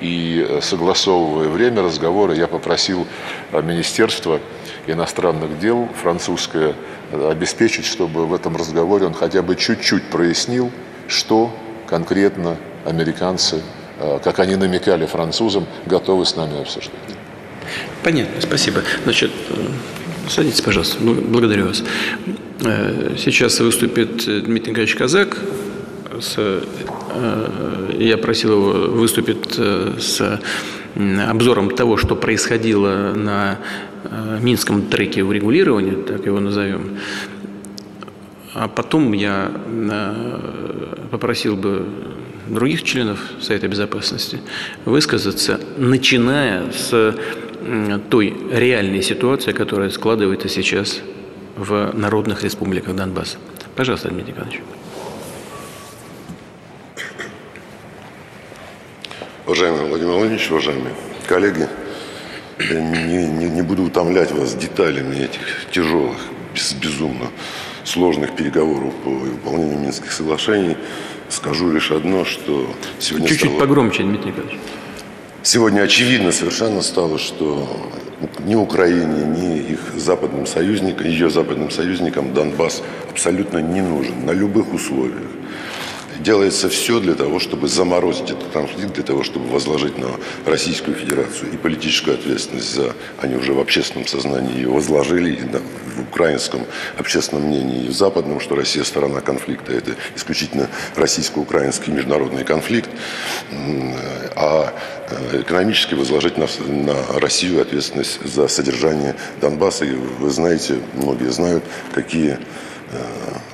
И 0.00 0.58
согласовывая 0.60 1.48
время 1.48 1.82
разговора, 1.82 2.34
я 2.34 2.46
попросил 2.46 3.06
Министерство 3.52 4.40
иностранных 4.86 5.58
дел 5.58 5.88
французское 6.00 6.74
обеспечить, 7.12 7.86
чтобы 7.86 8.26
в 8.26 8.34
этом 8.34 8.56
разговоре 8.56 9.06
он 9.06 9.14
хотя 9.14 9.42
бы 9.42 9.56
чуть-чуть 9.56 10.04
прояснил, 10.10 10.70
что 11.08 11.50
конкретно 11.86 12.58
американцы, 12.84 13.62
как 14.22 14.38
они 14.38 14.56
намекали 14.56 15.06
французам, 15.06 15.66
готовы 15.86 16.24
с 16.24 16.36
нами 16.36 16.60
обсуждать. 16.60 17.17
Понятно, 18.04 18.40
спасибо. 18.40 18.82
Значит, 19.04 19.30
э, 19.50 19.54
садитесь, 20.28 20.60
пожалуйста. 20.60 20.98
Благодарю 21.00 21.66
вас. 21.66 21.82
Э, 22.64 23.14
сейчас 23.18 23.58
выступит 23.60 24.24
Дмитрий 24.44 24.70
Николаевич 24.70 24.94
Казак. 24.94 25.38
Э, 26.36 26.60
я 27.98 28.16
просил 28.18 28.52
его 28.52 28.70
выступить 28.92 29.54
с 29.54 30.40
обзором 30.94 31.70
того, 31.70 31.96
что 31.96 32.16
происходило 32.16 33.12
на 33.14 33.58
Минском 34.40 34.82
треке 34.82 35.22
урегулирования, 35.22 36.02
так 36.02 36.24
его 36.26 36.40
назовем. 36.40 36.98
А 38.54 38.68
потом 38.68 39.12
я 39.12 39.50
попросил 41.10 41.56
бы 41.56 41.86
других 42.48 42.82
членов 42.82 43.20
Совета 43.40 43.68
Безопасности 43.68 44.40
высказаться, 44.84 45.60
начиная 45.76 46.70
с 46.72 47.14
той 48.10 48.36
реальной 48.50 49.02
ситуации, 49.02 49.52
которая 49.52 49.90
складывается 49.90 50.48
сейчас 50.48 51.00
в 51.56 51.92
народных 51.94 52.44
республиках 52.44 52.94
Донбасса. 52.94 53.38
Пожалуйста, 53.74 54.08
Дмитрий 54.08 54.32
Николаевич. 54.32 54.62
Уважаемый 59.46 59.88
Владимир 59.88 60.12
Владимирович, 60.12 60.50
уважаемые 60.50 60.94
коллеги, 61.26 61.68
я 62.58 62.80
не, 62.80 63.26
не, 63.28 63.48
не 63.48 63.62
буду 63.62 63.84
утомлять 63.84 64.30
вас 64.32 64.54
деталями 64.54 65.16
этих 65.16 65.70
тяжелых, 65.70 66.18
безумно 66.82 67.28
сложных 67.84 68.36
переговоров 68.36 68.92
по 69.04 69.10
выполнению 69.10 69.78
Минских 69.78 70.12
соглашений. 70.12 70.76
Скажу 71.28 71.70
лишь 71.72 71.90
одно, 71.90 72.24
что 72.24 72.68
сегодня 72.98 73.28
Чуть-чуть 73.28 73.50
стало... 73.50 73.60
погромче, 73.60 74.02
Дмитрий 74.02 74.30
Николаевич. 74.30 74.58
Сегодня 75.42 75.82
очевидно 75.82 76.32
совершенно 76.32 76.82
стало, 76.82 77.16
что 77.18 77.68
ни 78.40 78.56
Украине, 78.56 79.24
ни 79.24 79.58
их 79.58 79.78
западным 79.96 80.46
союзникам, 80.46 81.06
ее 81.06 81.30
западным 81.30 81.70
союзникам 81.70 82.34
Донбасс 82.34 82.82
абсолютно 83.08 83.58
не 83.58 83.80
нужен 83.80 84.26
на 84.26 84.32
любых 84.32 84.74
условиях. 84.74 85.28
делается 86.20 86.68
все 86.68 87.00
для 87.00 87.14
того, 87.14 87.38
чтобы 87.38 87.68
заморозить 87.68 88.30
этот 88.30 88.50
конфликт, 88.52 88.94
для 88.94 89.04
того, 89.04 89.22
чтобы 89.22 89.48
возложить 89.48 89.98
на 89.98 90.08
Российскую 90.44 90.96
Федерацию 90.96 91.52
и 91.52 91.56
политическую 91.56 92.14
ответственность 92.14 92.74
за, 92.74 92.94
они 93.20 93.36
уже 93.36 93.52
в 93.52 93.60
общественном 93.60 94.06
сознании 94.06 94.56
ее 94.56 94.68
возложили, 94.68 95.32
и 95.32 95.42
в 95.42 96.02
украинском 96.02 96.62
общественном 96.98 97.44
мнении, 97.44 97.86
и 97.86 97.88
в 97.88 97.92
западном, 97.92 98.40
что 98.40 98.56
Россия 98.56 98.84
сторона 98.84 99.20
конфликта. 99.20 99.72
Это 99.72 99.92
исключительно 100.16 100.68
российско-украинский 100.96 101.92
международный 101.92 102.44
конфликт. 102.44 102.90
А 104.36 104.74
экономически 105.32 105.94
возложить 105.94 106.36
на, 106.38 106.46
на 106.66 107.18
Россию 107.18 107.62
ответственность 107.62 108.20
за 108.24 108.48
содержание 108.48 109.14
Донбасса. 109.40 109.84
И 109.84 109.92
вы 109.92 110.30
знаете, 110.30 110.78
многие 110.94 111.30
знают, 111.30 111.64
какие 111.94 112.38
Э, 112.90 113.04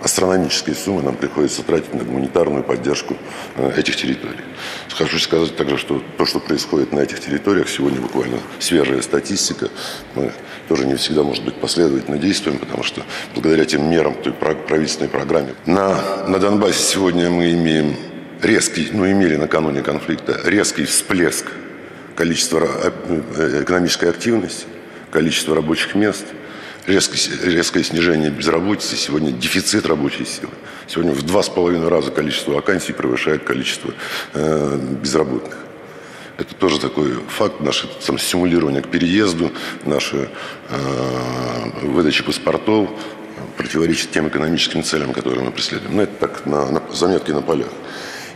астрономические 0.01 0.77
суммы 0.77 1.03
нам 1.03 1.17
приходится 1.17 1.65
тратить 1.65 1.93
на 1.93 2.05
гуманитарную 2.05 2.63
поддержку 2.63 3.17
э, 3.57 3.73
этих 3.77 3.97
территорий. 3.97 4.45
Хочу 4.91 5.19
сказать 5.19 5.57
также, 5.57 5.77
что 5.77 6.01
то, 6.17 6.25
что 6.25 6.39
происходит 6.39 6.93
на 6.93 7.01
этих 7.01 7.19
территориях, 7.19 7.69
сегодня 7.69 8.01
буквально 8.01 8.39
свежая 8.61 9.03
статистика, 9.03 9.71
мы 10.15 10.33
тоже 10.69 10.87
не 10.87 10.95
всегда, 10.95 11.25
может 11.25 11.45
быть, 11.45 11.57
последовательно 11.57 12.19
действуем, 12.19 12.59
потому 12.59 12.85
что 12.85 13.03
благодаря 13.35 13.65
тем 13.65 13.91
мерам, 13.91 14.15
той 14.15 14.33
правительственной 14.33 15.09
программе, 15.09 15.55
на, 15.67 16.27
на 16.29 16.39
Донбассе 16.39 16.85
сегодня 16.85 17.29
мы 17.29 17.51
имеем 17.51 17.97
резкий, 18.45 18.89
ну, 18.93 19.11
имели 19.11 19.37
накануне 19.37 19.83
конфликта, 19.83 20.41
резкий 20.45 20.85
всплеск 20.85 21.47
количества 22.17 22.69
э, 23.37 23.63
экономической 23.63 24.11
активности, 24.11 24.67
количества 25.11 25.55
рабочих 25.55 25.95
мест– 25.95 26.25
резкое, 26.87 27.19
резкое 27.51 27.85
снижение 27.85 28.31
безработицы, 28.31 28.97
сегодня 28.97 29.33
дефицит 29.33 29.87
рабочей 29.87 30.25
силы. 30.25 30.53
Сегодня 30.87 31.13
в 31.13 31.23
два 31.23 31.43
с 31.43 31.49
половиной 31.49 31.89
раза 31.89 32.11
количество 32.11 32.53
вакансий 32.53 32.93
превышает 32.93 33.45
количество 33.45 33.93
э, 34.35 34.79
безработных. 35.03 35.57
Это 36.37 36.55
тоже 36.55 36.81
такой 36.81 37.13
факт, 37.29 37.61
наше 37.61 37.89
там, 38.05 38.19
стимулирование 38.19 38.83
к 38.83 38.89
переезду, 38.89 39.53
наша 39.85 40.29
э, 40.69 41.87
выдача 41.87 42.25
паспортов 42.25 42.91
противоречит 43.57 44.11
тем 44.11 44.29
экономическим 44.29 44.83
целям, 44.83 45.13
которые 45.13 45.45
мы 45.45 45.53
преследуем. 45.53 45.97
Но 45.97 46.03
это 46.03 46.13
так, 46.19 46.45
на, 46.45 46.71
на 46.71 46.83
заметки 46.93 47.31
на 47.31 47.41
полях. 47.41 47.69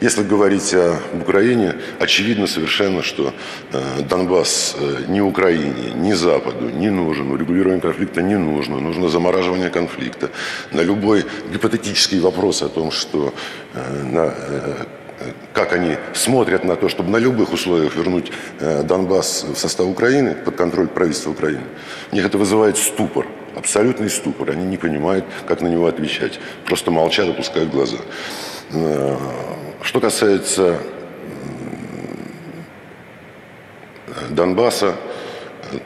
Если 0.00 0.22
говорить 0.22 0.72
о 0.74 1.00
Украине, 1.20 1.74
очевидно 1.98 2.46
совершенно, 2.46 3.02
что 3.02 3.34
э, 3.72 4.02
Донбасс 4.08 4.76
э, 4.78 5.04
ни 5.08 5.18
Украине, 5.18 5.90
ни 5.96 6.12
Западу 6.12 6.70
не 6.70 6.88
нужен, 6.88 7.32
урегулирование 7.32 7.80
конфликта 7.80 8.22
не 8.22 8.36
нужно, 8.36 8.78
нужно 8.78 9.08
замораживание 9.08 9.70
конфликта. 9.70 10.30
На 10.70 10.82
любой 10.82 11.24
гипотетический 11.52 12.20
вопрос 12.20 12.62
о 12.62 12.68
том, 12.68 12.92
что 12.92 13.34
э, 13.74 14.02
на 14.04 14.34
как 15.52 15.72
они 15.72 15.96
смотрят 16.14 16.62
на 16.62 16.76
то, 16.76 16.88
чтобы 16.88 17.10
на 17.10 17.16
любых 17.16 17.52
условиях 17.52 17.96
вернуть 17.96 18.30
Донбасс 18.60 19.46
в 19.52 19.56
состав 19.56 19.88
Украины, 19.88 20.36
под 20.36 20.54
контроль 20.54 20.86
правительства 20.86 21.30
Украины, 21.30 21.64
у 22.12 22.14
них 22.14 22.24
это 22.24 22.38
вызывает 22.38 22.76
ступор, 22.76 23.26
абсолютный 23.56 24.10
ступор. 24.10 24.50
Они 24.50 24.64
не 24.64 24.76
понимают, 24.76 25.24
как 25.48 25.60
на 25.60 25.66
него 25.66 25.88
отвечать. 25.88 26.38
Просто 26.66 26.92
молчат, 26.92 27.28
опускают 27.28 27.70
глаза. 27.70 27.98
Что 29.88 30.00
касается 30.00 30.76
Донбасса, 34.28 34.96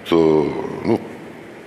то, 0.09 0.83
ну, 0.85 1.01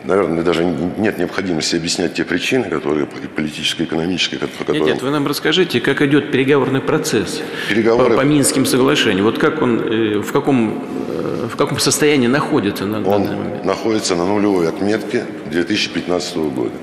наверное, 0.04 0.43
даже 0.43 0.65
нет 0.65 1.17
необходимости 1.17 1.78
объяснять 1.78 2.15
те 2.15 2.26
причины, 2.26 2.65
которые 2.65 3.06
политические, 3.06 3.88
экономические, 3.88 4.41
по 4.41 4.65
которым... 4.65 4.82
Нет, 4.82 4.95
нет, 4.95 5.02
вы 5.02 5.12
нам 5.12 5.26
расскажите, 5.26 5.80
как 5.80 6.02
идет 6.02 6.30
переговорный 6.30 6.82
процесс 6.82 7.41
Переговоры... 7.69 8.10
по, 8.10 8.17
по 8.17 8.26
Минским 8.26 8.65
соглашениям. 8.65 9.24
Вот 9.24 9.38
как 9.38 9.62
он, 9.62 9.80
э, 9.80 10.19
в 10.19 10.34
каком, 10.34 10.84
э, 11.08 11.48
в 11.50 11.56
каком 11.56 11.80
состоянии 11.80 12.28
находится 12.28 12.86
на 12.86 13.02
данный 13.02 13.30
он 13.30 13.43
момент? 13.45 13.63
находится 13.63 14.13
на 14.17 14.26
нулевой 14.26 14.67
отметке 14.67 15.24
2015 15.50 16.36
года. 16.36 16.74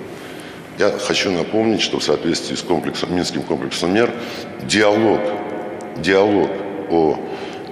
Я 0.79 0.91
хочу 0.91 1.31
напомнить, 1.31 1.83
что 1.83 1.99
в 1.99 2.03
соответствии 2.03 2.55
с 2.55 2.63
комплексом, 2.63 3.15
Минским 3.15 3.43
комплексом 3.43 3.93
мер 3.93 4.11
диалог, 4.63 5.21
диалог 5.97 6.51
о 6.91 7.19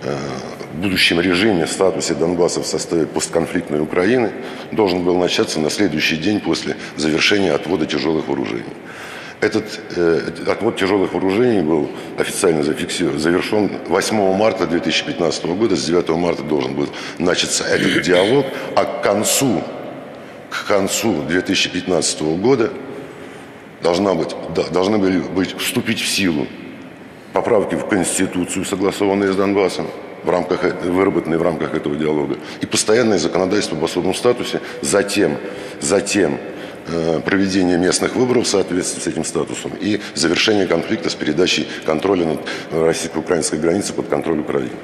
э, 0.02 0.16
будущем 0.74 1.20
режиме, 1.20 1.66
статусе 1.66 2.14
Донбасса 2.14 2.62
в 2.62 2.66
составе 2.66 3.06
постконфликтной 3.06 3.80
Украины 3.80 4.32
должен 4.72 5.04
был 5.04 5.16
начаться 5.16 5.60
на 5.60 5.70
следующий 5.70 6.16
день 6.16 6.40
после 6.40 6.76
завершения 6.96 7.52
отвода 7.52 7.86
тяжелых 7.86 8.28
вооружений. 8.28 8.64
Этот 9.40 9.80
э, 9.96 10.20
отвод 10.48 10.76
тяжелых 10.76 11.14
вооружений 11.14 11.62
был 11.62 11.90
официально 12.18 12.62
зафиксирован, 12.62 13.18
завершен 13.18 13.70
8 13.88 14.36
марта 14.36 14.66
2015 14.66 15.46
года. 15.46 15.76
С 15.76 15.84
9 15.86 16.08
марта 16.10 16.42
должен 16.42 16.74
был 16.74 16.88
начаться 17.18 17.64
этот 17.64 18.02
диалог, 18.02 18.44
а 18.76 18.84
к 18.84 19.02
концу, 19.02 19.62
к 20.50 20.66
концу 20.66 21.22
2015 21.22 22.20
года 22.20 22.70
должна 23.82 24.14
быть, 24.14 24.36
да, 24.54 24.64
должны 24.64 24.98
были 24.98 25.20
быть, 25.20 25.56
вступить 25.58 26.00
в 26.00 26.06
силу 26.06 26.46
поправки 27.32 27.74
в 27.74 27.86
Конституцию, 27.86 28.64
согласованные 28.64 29.32
с 29.32 29.36
Донбассом, 29.36 29.86
в 30.22 30.30
рамках, 30.30 30.62
выработанные 30.84 31.38
в 31.38 31.42
рамках 31.42 31.74
этого 31.74 31.96
диалога, 31.96 32.36
и 32.60 32.66
постоянное 32.66 33.18
законодательство 33.18 33.76
об 33.76 33.84
особом 33.84 34.14
статусе, 34.14 34.60
затем, 34.82 35.38
затем 35.80 36.38
э, 36.88 37.20
проведение 37.24 37.78
местных 37.78 38.16
выборов 38.16 38.44
в 38.44 38.48
соответствии 38.48 39.00
с 39.00 39.06
этим 39.06 39.24
статусом 39.24 39.72
и 39.80 40.00
завершение 40.14 40.66
конфликта 40.66 41.08
с 41.08 41.14
передачей 41.14 41.66
контроля 41.86 42.26
над 42.26 42.40
российско-украинской 42.70 43.58
границей 43.58 43.94
под 43.94 44.08
контроль 44.08 44.40
Украины. 44.40 44.76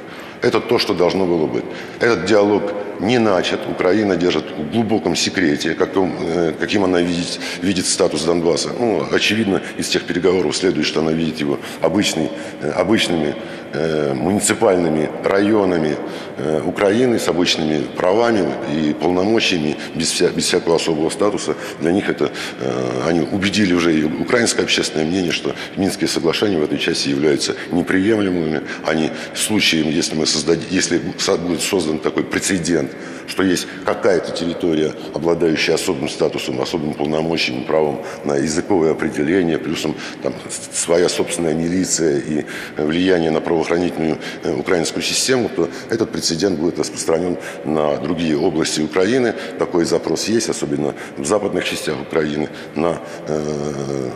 Это 0.42 0.60
то, 0.60 0.78
что 0.78 0.94
должно 0.94 1.26
было 1.26 1.46
быть. 1.46 1.64
Этот 2.00 2.26
диалог 2.26 2.72
не 3.00 3.18
начат. 3.18 3.60
Украина 3.68 4.16
держит 4.16 4.44
в 4.50 4.72
глубоком 4.72 5.16
секрете, 5.16 5.74
каком, 5.74 6.16
э, 6.20 6.52
каким 6.58 6.84
она 6.84 7.00
видит, 7.00 7.38
видит 7.62 7.86
статус 7.86 8.22
Донбасса. 8.22 8.70
Ну, 8.78 9.06
очевидно, 9.12 9.60
из 9.78 9.88
тех 9.88 10.04
переговоров 10.04 10.56
следует, 10.56 10.86
что 10.86 11.00
она 11.00 11.12
видит 11.12 11.40
его 11.40 11.58
обычный, 11.80 12.30
э, 12.62 12.70
обычными 12.70 13.34
э, 13.72 14.14
муниципальными 14.14 15.10
районами 15.24 15.96
э, 16.38 16.62
Украины 16.64 17.18
с 17.18 17.28
обычными 17.28 17.82
правами 17.96 18.46
и 18.72 18.94
полномочиями, 18.94 19.76
без, 19.94 20.10
вся, 20.10 20.28
без 20.28 20.44
всякого 20.44 20.76
особого 20.76 21.10
статуса. 21.10 21.54
Для 21.80 21.92
них 21.92 22.08
это, 22.08 22.30
э, 22.60 23.02
они 23.06 23.20
убедили 23.20 23.74
уже 23.74 23.98
и 23.98 24.04
украинское 24.04 24.64
общественное 24.64 25.06
мнение, 25.06 25.32
что 25.32 25.54
Минские 25.76 26.08
соглашения 26.08 26.58
в 26.58 26.64
этой 26.64 26.78
части 26.78 27.08
являются 27.08 27.54
неприемлемыми. 27.70 28.62
Они 28.86 29.10
случаем, 29.34 29.88
если, 29.90 30.14
мы 30.14 30.26
создадим, 30.26 30.66
если 30.70 31.00
будет 31.38 31.60
создан 31.60 31.98
такой 31.98 32.24
прецедент, 32.24 32.85
что 33.26 33.42
есть 33.42 33.66
какая-то 33.84 34.32
территория, 34.32 34.94
обладающая 35.14 35.74
особым 35.74 36.08
статусом, 36.08 36.60
особым 36.60 36.94
полномочием, 36.94 37.64
правом 37.64 38.02
на 38.24 38.36
языковое 38.36 38.92
определение, 38.92 39.58
плюсом 39.58 39.94
там, 40.22 40.34
своя 40.72 41.08
собственная 41.08 41.54
милиция 41.54 42.18
и 42.18 42.44
влияние 42.76 43.30
на 43.30 43.40
правоохранительную 43.40 44.18
э, 44.42 44.54
украинскую 44.54 45.02
систему, 45.02 45.50
то 45.54 45.68
этот 45.90 46.10
прецедент 46.10 46.58
будет 46.58 46.78
распространен 46.78 47.36
на 47.64 47.96
другие 47.98 48.38
области 48.38 48.80
Украины. 48.80 49.34
Такой 49.58 49.84
запрос 49.84 50.28
есть, 50.28 50.48
особенно 50.48 50.94
в 51.16 51.24
западных 51.24 51.64
частях 51.64 52.00
Украины, 52.00 52.48
на 52.74 53.00
э, 53.28 54.10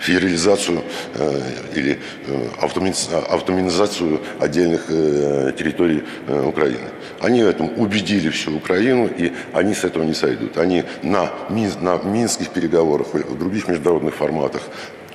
федерализацию 0.00 0.82
э, 1.14 1.40
или 1.74 1.98
э, 2.26 2.48
автоматизацию 2.60 4.20
отдельных 4.38 4.86
э, 4.88 5.52
территорий 5.58 6.02
э, 6.26 6.42
Украины. 6.44 6.88
Они 7.20 7.42
в 7.42 7.48
этом 7.48 7.78
убедили 7.78 8.28
всю 8.30 8.56
Украину, 8.56 9.06
и 9.06 9.32
они 9.52 9.74
с 9.74 9.84
этого 9.84 10.04
не 10.04 10.14
сойдут. 10.14 10.58
Они 10.58 10.84
на, 11.02 11.30
на 11.80 11.98
минских 12.04 12.50
переговорах, 12.50 13.14
в 13.14 13.38
других 13.38 13.68
международных 13.68 14.14
форматах 14.14 14.62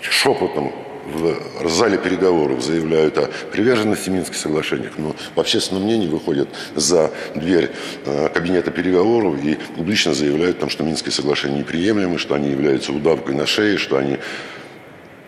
шепотом 0.02 0.72
в 1.14 1.70
зале 1.70 1.98
переговоров 1.98 2.62
заявляют 2.62 3.18
о 3.18 3.30
приверженности 3.52 4.10
Минских 4.10 4.36
соглашениях, 4.36 4.94
но 4.98 5.16
в 5.36 5.40
общественном 5.40 5.84
мнении 5.84 6.08
выходят 6.08 6.50
за 6.76 7.12
дверь 7.36 7.72
э, 8.06 8.30
кабинета 8.30 8.72
переговоров 8.72 9.36
и 9.44 9.58
публично 9.76 10.14
заявляют, 10.14 10.60
там, 10.60 10.70
что 10.70 10.84
Минские 10.84 11.12
соглашения 11.12 11.60
неприемлемы, 11.60 12.18
что 12.18 12.36
они 12.36 12.50
являются 12.50 12.92
удавкой 12.92 13.36
на 13.36 13.46
шее, 13.46 13.78
что 13.78 13.98
они 13.98 14.18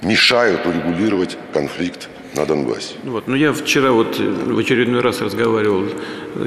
мешают 0.02 0.65
урегулировать 0.65 1.38
конфликт 1.54 2.10
на 2.36 2.46
Донбассе. 2.46 2.96
Вот. 3.04 3.28
Но 3.28 3.36
я 3.36 3.52
вчера 3.54 3.92
вот 3.92 4.18
в 4.20 4.58
очередной 4.58 5.02
раз 5.02 5.22
разговаривал, 5.22 5.86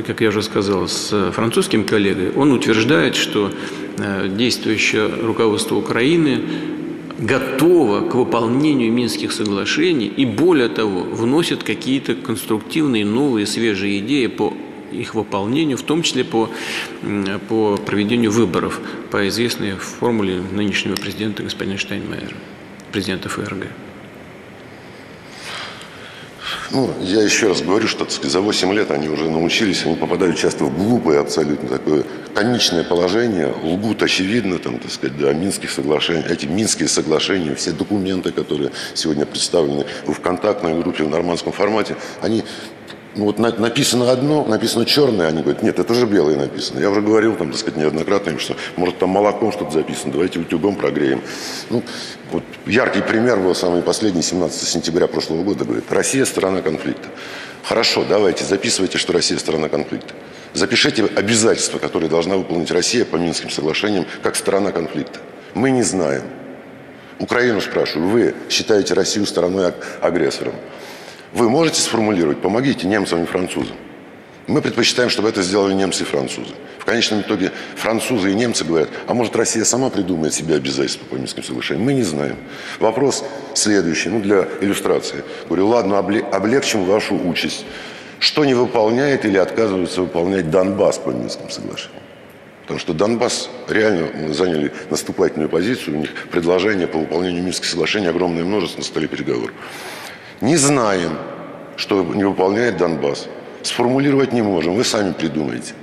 как 0.07 0.21
я 0.21 0.29
уже 0.29 0.43
сказал, 0.43 0.89
с 0.89 1.33
французским 1.33 1.85
коллегой. 1.85 2.33
Он 2.33 2.53
утверждает, 2.53 3.17
что 3.17 3.51
э, 3.99 4.29
действующее 4.29 5.07
руководство 5.07 5.75
Украины 5.75 6.41
готово 7.23 8.09
к 8.09 8.15
выполнению 8.15 8.93
Минских 8.93 9.33
соглашений 9.33 10.07
и, 10.07 10.27
более 10.27 10.69
того, 10.69 11.03
вносит 11.03 11.63
какие-то 11.63 12.15
конструктивные, 12.15 13.05
новые, 13.05 13.47
свежие 13.47 14.01
идеи 14.01 14.27
по 14.27 14.53
их 14.91 15.15
выполнению, 15.15 15.79
в 15.79 15.83
том 15.83 16.03
числе 16.03 16.25
по, 16.25 16.51
по 17.49 17.77
проведению 17.77 18.31
выборов 18.31 18.81
по 19.11 19.27
известной 19.29 19.77
формуле 19.77 20.43
нынешнего 20.53 20.97
президента 20.97 21.43
господина 21.43 21.79
Штайнмайера 21.79 22.35
президента 22.91 23.29
ФРГ? 23.29 23.69
Ну, 26.73 26.91
я 27.03 27.23
еще 27.23 27.49
раз 27.49 27.61
говорю, 27.61 27.87
что 27.87 28.09
сказать, 28.09 28.33
за 28.33 28.41
8 28.41 28.73
лет 28.73 28.91
они 28.91 29.11
уже 29.11 29.29
научились, 29.29 29.85
они 29.85 29.95
попадают 29.95 30.39
часто 30.39 30.65
в 30.65 30.75
глупое 30.75 31.21
абсолютно 31.21 31.69
такое 31.69 32.05
конечное 32.35 32.83
положение, 32.83 33.53
лгут 33.63 34.03
очевидно, 34.03 34.59
там, 34.59 34.79
так 34.79 34.91
сказать, 34.91 35.19
да, 35.19 35.35
Минских 35.35 35.71
соглашений, 35.71 36.25
эти 36.27 36.47
Минские 36.47 36.89
соглашения, 36.89 37.55
все 37.55 37.73
документы, 37.73 38.33
которые 38.33 38.71
сегодня 38.95 39.27
представлены 39.27 39.85
в 40.07 40.19
контактной 40.21 40.81
группе 40.81 41.05
в 41.05 41.11
нормандском 41.11 41.53
формате, 41.53 41.97
они 42.23 42.43
ну 43.15 43.27
вот 43.27 43.39
на, 43.39 43.51
написано 43.51 44.11
одно, 44.11 44.45
написано 44.45 44.87
черное, 44.87 45.29
они 45.29 45.43
говорят, 45.43 45.63
нет, 45.63 45.79
это 45.79 45.93
же 45.93 46.07
белое 46.07 46.37
написано. 46.37 46.81
Я 46.81 46.91
уже 46.91 47.03
говорил 47.03 47.37
там, 47.37 47.51
так 47.51 47.59
сказать, 47.59 47.79
неоднократно 47.79 48.31
им, 48.31 48.39
что 48.39 48.57
может 48.77 48.99
там 48.99 49.11
молоком 49.11 49.53
что-то 49.53 49.71
записано, 49.71 50.13
давайте 50.13 50.39
утюгом 50.39 50.77
прогреем. 50.77 51.23
Ну, 51.69 51.83
вот 52.31 52.43
яркий 52.65 53.03
пример 53.03 53.39
был 53.39 53.55
самый 53.55 53.83
последний, 53.83 54.23
17 54.23 54.67
сентября 54.67 55.07
прошлого 55.09 55.43
года, 55.43 55.65
говорит, 55.65 55.85
Россия 55.91 56.25
страна 56.25 56.63
конфликта. 56.63 57.09
Хорошо, 57.63 58.05
давайте, 58.09 58.45
записывайте, 58.45 58.99
что 58.99 59.13
Россия 59.13 59.39
страна 59.39 59.69
конфликта. 59.69 60.15
Запишите 60.55 61.05
обязательства, 61.05 61.79
которые 61.79 62.09
должна 62.09 62.37
выполнить 62.37 62.71
Россия 62.71 63.05
по 63.05 63.17
Минским 63.17 63.51
соглашениям, 63.51 64.07
как 64.23 64.37
страна 64.37 64.73
конфликта. 64.73 65.19
Мы 65.55 65.71
не 65.71 65.83
знаем. 65.83 66.23
Украину 67.19 67.61
спрашиваю, 67.61 68.09
вы 68.09 68.35
считаете 68.51 68.95
Россию 68.95 69.27
стороной 69.27 69.73
агрессором? 70.01 70.55
Вы 71.35 71.49
можете 71.49 71.81
сформулировать, 71.81 72.41
помогите 72.41 72.87
немцам 72.87 73.23
и 73.23 73.27
французам. 73.27 73.77
Мы 74.49 74.61
предпочитаем, 74.61 75.09
чтобы 75.09 75.29
это 75.29 75.43
сделали 75.43 75.73
немцы 75.73 76.03
и 76.03 76.07
французы. 76.07 76.53
В 76.79 76.85
конечном 76.85 77.21
итоге 77.21 77.53
французы 77.77 78.33
и 78.33 78.35
немцы 78.35 78.65
говорят, 78.65 78.91
а 79.07 79.15
может 79.15 79.37
Россия 79.37 79.65
сама 79.65 79.89
придумает 79.89 80.35
себе 80.35 80.57
обязательства 80.57 81.05
по 81.07 81.15
Минским 81.15 81.45
соглашениям? 81.45 81.87
Мы 81.87 81.95
не 81.95 82.03
знаем. 82.03 82.37
Вопрос 82.81 83.25
следующий, 83.55 84.09
ну 84.09 84.21
для 84.21 84.49
иллюстрации. 84.61 85.25
Говорю, 85.47 85.69
ладно, 85.69 85.99
облегчим 85.99 86.85
вашу 86.85 87.15
участь. 87.15 87.65
Что 88.19 88.45
не 88.45 88.55
выполняет 88.55 89.25
или 89.25 89.39
отказывается 89.39 90.03
выполнять 90.03 90.51
Донбасс 90.51 90.99
по 90.99 91.11
Минским 91.11 91.49
соглашениям? 91.49 92.03
Потому 92.63 92.79
что 92.79 92.93
Донбасс 92.95 93.49
реально 93.69 94.35
заняли 94.35 94.73
наступательную 94.91 95.49
позицию, 95.49 95.97
у 95.97 96.01
них 96.01 96.11
предложение 96.31 96.87
по 96.89 96.99
выполнению 96.99 97.43
Минских 97.43 97.67
соглашений 97.67 98.07
огромное 98.07 98.45
множество 98.45 98.79
на 98.79 98.85
столе 98.85 99.09
переговоров. 99.09 99.53
Не 100.43 100.57
знаем, 100.57 101.13
что 101.77 102.03
не 102.03 102.25
выполняет 102.25 102.77
Донбасс. 102.77 103.29
Сформулировать 103.63 104.33
не 104.33 104.43
можем, 104.43 104.75
вы 104.75 104.83
сами 104.83 105.13
придумаете. 105.13 105.75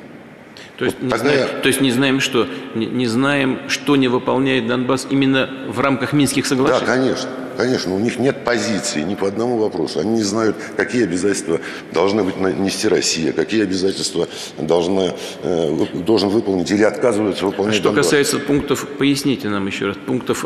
То 0.78 0.86
есть, 0.86 0.98
вот 1.02 1.12
не 1.12 1.18
знаем, 1.18 1.40
я... 1.40 1.48
то 1.62 1.68
есть 1.68 1.82
не 1.82 1.92
знаем, 1.92 2.20
что 2.20 2.48
не, 2.76 2.86
не 2.86 3.08
знаем, 3.08 3.60
что 3.70 3.96
не 3.96 4.10
выполняет 4.10 4.68
Донбасс 4.68 5.08
именно 5.10 5.50
в 5.68 5.80
рамках 5.80 6.12
Минских 6.12 6.46
соглашений? 6.46 6.86
Да, 6.86 6.94
конечно. 6.94 7.30
Конечно, 7.56 7.94
у 7.94 8.00
них 8.00 8.20
нет 8.20 8.46
позиции 8.46 9.02
ни 9.02 9.16
по 9.16 9.28
одному 9.28 9.58
вопросу. 9.58 10.00
Они 10.00 10.12
не 10.12 10.24
знают, 10.24 10.56
какие 10.78 11.04
обязательства 11.04 11.60
должны 11.92 12.24
быть 12.24 12.38
нести 12.38 12.88
Россия, 12.88 13.34
какие 13.34 13.64
обязательства 13.64 14.30
должна, 14.58 15.14
э, 15.44 15.86
должен 15.94 16.30
выполнить 16.30 16.72
или 16.72 16.84
отказываются 16.84 17.46
выполнять 17.46 17.76
а 17.76 17.78
Что 17.78 17.84
Донбасс. 17.90 18.06
касается 18.06 18.40
пунктов, 18.40 18.88
поясните 18.98 19.50
нам 19.50 19.68
еще 19.68 19.88
раз, 19.88 19.98
пунктов 19.98 20.46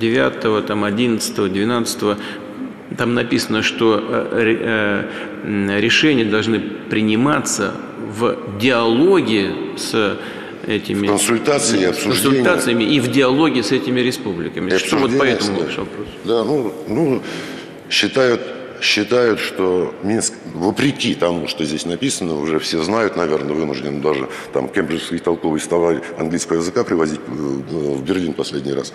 9, 0.00 0.66
там, 0.66 0.82
11, 0.82 1.52
12 1.52 2.18
там 2.96 3.14
написано, 3.14 3.62
что 3.62 4.00
э, 4.32 5.04
э, 5.44 5.80
решения 5.80 6.24
должны 6.24 6.58
приниматься 6.58 7.72
в 8.18 8.58
диалоге 8.58 9.52
с 9.76 10.18
этими 10.66 11.06
консультации, 11.06 11.92
с 11.92 12.02
консультациями 12.02 12.84
и 12.84 13.00
в 13.00 13.10
диалоге 13.10 13.62
с 13.62 13.72
этими 13.72 14.00
республиками. 14.00 14.76
Что 14.76 14.96
вот 14.96 15.16
по 15.16 15.24
этому 15.24 15.60
вопросу? 15.60 15.86
Да, 16.24 16.44
ну, 16.44 16.74
ну 16.88 17.22
считают, 17.88 18.40
считают, 18.82 19.40
что 19.40 19.94
Минск, 20.02 20.34
вопреки 20.54 21.14
тому, 21.14 21.48
что 21.48 21.64
здесь 21.64 21.86
написано, 21.86 22.34
уже 22.40 22.58
все 22.58 22.82
знают, 22.82 23.16
наверное, 23.16 23.54
вынуждены 23.54 24.00
даже 24.00 24.28
там 24.52 24.68
кембриджский 24.68 25.18
толковый 25.18 25.60
словарь 25.60 26.02
английского 26.18 26.58
языка 26.58 26.84
привозить 26.84 27.20
в 27.28 28.02
Берлин 28.02 28.32
последний 28.32 28.72
раз 28.72 28.92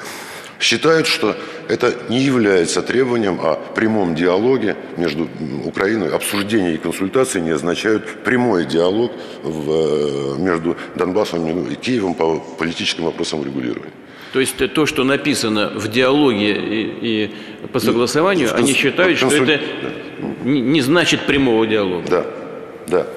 считают, 0.59 1.07
что 1.07 1.35
это 1.67 1.93
не 2.09 2.21
является 2.21 2.81
требованием 2.81 3.39
о 3.41 3.55
прямом 3.75 4.15
диалоге 4.15 4.75
между 4.97 5.27
Украиной. 5.65 6.09
Обсуждение 6.09 6.75
и 6.75 6.77
консультации 6.77 7.39
не 7.39 7.51
означают 7.51 8.23
прямой 8.23 8.65
диалог 8.65 9.11
в, 9.43 9.71
э, 9.71 10.37
между 10.37 10.77
Донбассом 10.95 11.67
и 11.67 11.75
Киевом 11.75 12.13
по 12.13 12.39
политическим 12.39 13.05
вопросам 13.05 13.43
регулирования. 13.43 13.91
То 14.33 14.41
есть 14.41 14.57
то, 14.73 14.85
что 14.85 15.03
написано 15.05 15.71
в 15.75 15.87
диалоге 15.87 16.51
и, 16.51 16.81
и 17.01 17.67
по 17.67 17.79
согласованию, 17.79 18.49
и, 18.49 18.51
они 18.51 18.73
считают, 18.73 19.17
консуль... 19.17 19.43
что 19.43 19.51
это 19.53 19.63
не, 20.43 20.59
не 20.59 20.81
значит 20.81 21.21
прямого 21.21 21.65
диалога. 21.65 22.07
Да, 22.09 22.25
да. 22.87 23.07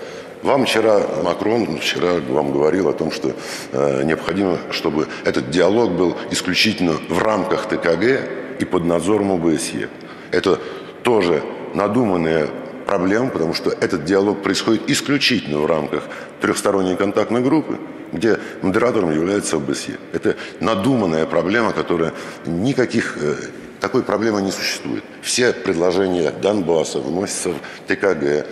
Вам 0.43 0.67
вчера 0.67 1.01
Макрон 1.25 1.79
вчера 1.79 2.21
вам 2.29 2.53
говорил 2.53 2.89
о 2.89 2.93
том, 2.93 3.11
что 3.11 3.33
э, 3.73 4.03
необходимо, 4.05 4.59
чтобы 4.71 5.09
этот 5.25 5.51
диалог 5.51 5.93
был 5.93 6.17
исключительно 6.31 6.93
в 6.93 7.19
рамках 7.19 7.67
ТКГ 7.67 8.21
и 8.61 8.65
под 8.65 8.85
надзором 8.85 9.33
ОБСЕ. 9.33 9.89
Это 10.31 10.61
тоже 11.03 11.43
надуманная 11.75 12.49
проблема, 12.87 13.31
потому 13.31 13.53
что 13.53 13.71
этот 13.71 14.05
диалог 14.05 14.43
происходит 14.43 14.89
исключительно 14.89 15.59
в 15.59 15.67
рамках 15.67 16.05
трехсторонней 16.41 16.97
контактной 16.97 17.41
группы, 17.41 17.79
где 18.13 18.39
модератором 18.63 19.13
является 19.13 19.57
ОБСЕ. 19.57 19.99
Это 20.13 20.37
надуманная 20.61 21.27
проблема, 21.27 21.73
которая 21.73 22.13
никаких 22.47 23.19
э, 23.21 23.35
такой 23.81 24.05
проблемы 24.05 24.41
не 24.43 24.53
существует. 24.53 25.03
Все 25.21 25.53
предложения 25.53 26.31
Донбасса 26.31 27.01
вносятся 27.01 27.51
в 27.51 27.89
ТКГ, 27.89 28.47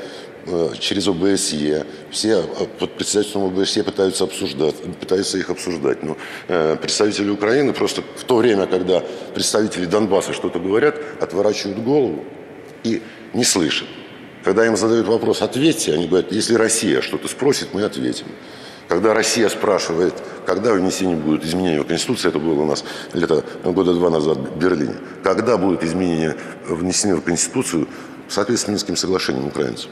через 0.78 1.08
ОБСЕ. 1.08 1.86
Все 2.10 2.40
э, 2.40 2.66
под 2.78 2.92
председательством 2.92 3.44
ОБСЕ 3.44 3.82
пытаются 3.82 4.24
обсуждать, 4.24 4.76
пытаются 5.00 5.38
их 5.38 5.50
обсуждать. 5.50 6.02
Но 6.02 6.16
э, 6.48 6.76
представители 6.76 7.30
Украины 7.30 7.72
просто 7.72 8.02
в 8.02 8.24
то 8.24 8.36
время, 8.36 8.66
когда 8.66 9.02
представители 9.34 9.86
Донбасса 9.86 10.32
что-то 10.32 10.58
говорят, 10.58 10.96
отворачивают 11.20 11.78
голову 11.78 12.24
и 12.84 13.02
не 13.34 13.44
слышат. 13.44 13.88
Когда 14.44 14.66
им 14.66 14.76
задают 14.76 15.08
вопрос, 15.08 15.42
ответьте, 15.42 15.92
они 15.92 16.06
говорят, 16.06 16.30
если 16.30 16.54
Россия 16.54 17.00
что-то 17.00 17.26
спросит, 17.26 17.68
мы 17.72 17.82
ответим. 17.82 18.26
Когда 18.88 19.12
Россия 19.12 19.48
спрашивает, 19.48 20.14
когда 20.46 20.72
внесение 20.72 21.16
будет 21.16 21.44
изменения 21.44 21.80
в 21.80 21.86
Конституцию, 21.86 22.30
это 22.30 22.38
было 22.38 22.62
у 22.62 22.66
нас 22.66 22.84
лето, 23.12 23.44
года 23.64 23.92
два 23.92 24.10
назад 24.10 24.38
в 24.38 24.56
Берлине, 24.56 24.94
когда 25.24 25.56
будет 25.56 25.82
изменение 25.82 26.36
внесения 26.68 27.16
в 27.16 27.22
Конституцию 27.22 27.88
в 28.28 28.32
соответствии 28.32 28.68
с 28.68 28.70
Минским 28.70 28.96
соглашением 28.96 29.48
украинцев. 29.48 29.90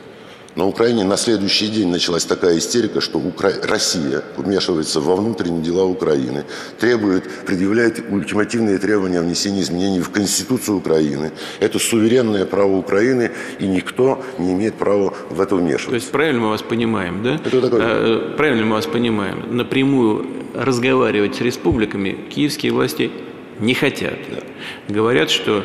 На 0.57 0.67
Украине 0.67 1.03
на 1.03 1.17
следующий 1.17 1.67
день 1.67 1.89
началась 1.89 2.25
такая 2.25 2.59
истерика, 2.59 3.01
что 3.01 3.19
Укра... 3.19 3.53
Россия 3.65 4.23
вмешивается 4.37 5.01
во 5.01 5.17
внутренние 5.17 5.63
дела 5.63 5.85
Украины, 5.85 6.45
требует, 6.79 7.29
предъявляет 7.45 8.05
ультимативные 8.09 8.79
требования 8.79 9.19
о 9.19 9.23
внесении 9.23 9.63
изменений 9.63 10.01
в 10.01 10.11
Конституцию 10.11 10.77
Украины. 10.77 11.33
Это 11.59 11.81
суверенное 11.81 12.47
право 12.47 12.77
Украины, 12.77 13.33
и 13.59 13.67
никто 13.67 14.23
не 14.39 14.53
имеет 14.53 14.75
права 14.75 15.13
в 15.29 15.41
это 15.41 15.57
вмешиваться. 15.57 15.91
То 15.91 15.97
есть 15.97 16.11
правильно 16.13 16.41
мы 16.43 16.51
вас 16.51 16.63
понимаем, 16.63 17.25
да? 17.25 17.35
Это 17.45 17.61
такое... 17.61 17.81
А, 17.83 18.35
правильно 18.37 18.65
мы 18.65 18.77
вас 18.77 18.87
понимаем. 18.87 19.57
Напрямую 19.57 20.25
разговаривать 20.55 21.35
с 21.35 21.41
республиками 21.41 22.17
киевские 22.33 22.71
власти 22.73 23.11
не 23.59 23.75
хотят. 23.75 24.19
Да. 24.31 24.95
Говорят, 24.95 25.31
что 25.31 25.65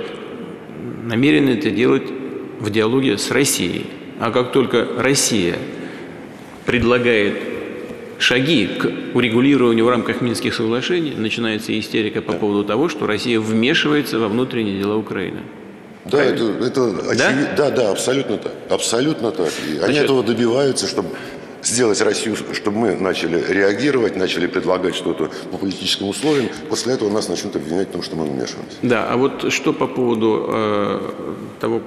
намерены 1.03 1.51
это 1.51 1.69
делать 1.69 2.07
в 2.59 2.71
диалоге 2.71 3.19
с 3.19 3.29
Россией. 3.29 3.85
А 4.19 4.31
как 4.31 4.51
только 4.51 4.85
Россия 4.97 5.57
предлагает 6.65 7.35
шаги 8.17 8.67
к 8.67 9.15
урегулированию 9.15 9.85
в 9.85 9.89
рамках 9.89 10.21
Минских 10.21 10.53
соглашений, 10.53 11.13
начинается 11.15 11.77
истерика 11.79 12.21
по 12.21 12.33
поводу 12.33 12.65
того, 12.65 12.89
что 12.89 13.07
Россия 13.07 13.39
вмешивается 13.39 14.19
во 14.19 14.27
внутренние 14.27 14.77
дела 14.79 14.97
Украины. 14.97 15.39
Да, 16.05 16.23
это, 16.23 16.43
это 16.43 17.15
да? 17.15 17.33
да, 17.55 17.69
да, 17.71 17.91
абсолютно 17.91 18.37
так. 18.37 18.51
Абсолютно 18.69 19.31
так. 19.31 19.51
И 19.67 19.73
Значит, 19.73 19.89
они 19.89 19.97
этого 19.99 20.23
добиваются, 20.23 20.87
чтобы 20.87 21.09
сделать 21.61 22.01
Россию, 22.01 22.35
чтобы 22.53 22.77
мы 22.77 22.95
начали 22.95 23.41
реагировать, 23.47 24.15
начали 24.15 24.47
предлагать 24.47 24.95
что-то 24.95 25.29
по 25.51 25.57
политическим 25.57 26.07
условиям. 26.07 26.49
После 26.69 26.93
этого 26.93 27.09
нас 27.09 27.29
начнут 27.29 27.55
обвинять 27.55 27.89
в 27.89 27.91
том, 27.91 28.01
что 28.01 28.15
мы 28.15 28.25
вмешиваемся. 28.25 28.77
Да, 28.81 29.07
а 29.09 29.17
вот 29.17 29.51
что 29.51 29.73
по 29.73 29.87
поводу 29.87 30.45
э, 30.49 31.11
того, 31.59 31.81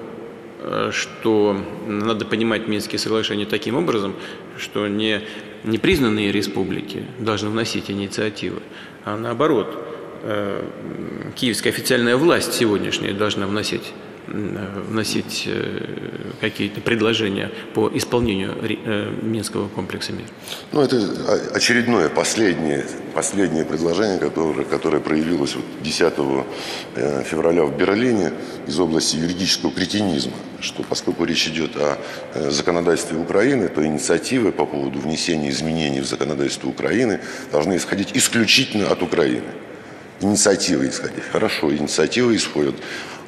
что 0.92 1.56
надо 1.86 2.24
понимать 2.24 2.68
Минские 2.68 2.98
соглашения 2.98 3.46
таким 3.46 3.76
образом, 3.76 4.14
что 4.58 4.86
не 4.86 5.22
непризнанные 5.64 6.32
республики 6.32 7.04
должны 7.18 7.50
вносить 7.50 7.90
инициативы, 7.90 8.62
а 9.04 9.16
наоборот, 9.16 9.76
э, 10.22 10.64
киевская 11.34 11.72
официальная 11.72 12.16
власть 12.16 12.52
сегодняшняя 12.52 13.12
должна 13.12 13.46
вносить 13.46 13.92
вносить 14.26 15.48
какие-то 16.40 16.80
предложения 16.80 17.50
по 17.74 17.90
исполнению 17.94 18.54
Минского 19.22 19.68
комплекса 19.68 20.12
мира? 20.12 20.28
Ну, 20.72 20.80
это 20.82 20.96
очередное, 21.54 22.08
последнее, 22.08 22.84
последнее 23.14 23.64
предложение, 23.64 24.18
которое, 24.18 24.64
которое 24.64 25.00
проявилось 25.00 25.56
10 25.82 26.12
февраля 27.24 27.64
в 27.64 27.76
Берлине 27.76 28.32
из 28.66 28.78
области 28.78 29.16
юридического 29.16 29.72
кретинизма, 29.72 30.34
что 30.60 30.82
поскольку 30.82 31.24
речь 31.24 31.48
идет 31.48 31.76
о 31.76 31.98
законодательстве 32.50 33.18
Украины, 33.18 33.68
то 33.68 33.84
инициативы 33.84 34.52
по 34.52 34.66
поводу 34.66 35.00
внесения 35.00 35.50
изменений 35.50 36.00
в 36.00 36.06
законодательство 36.06 36.68
Украины 36.68 37.20
должны 37.50 37.76
исходить 37.76 38.10
исключительно 38.14 38.90
от 38.90 39.02
Украины 39.02 39.48
инициативы 40.20 40.88
исходить. 40.88 41.24
Хорошо, 41.32 41.74
инициативы 41.74 42.36
исходят. 42.36 42.76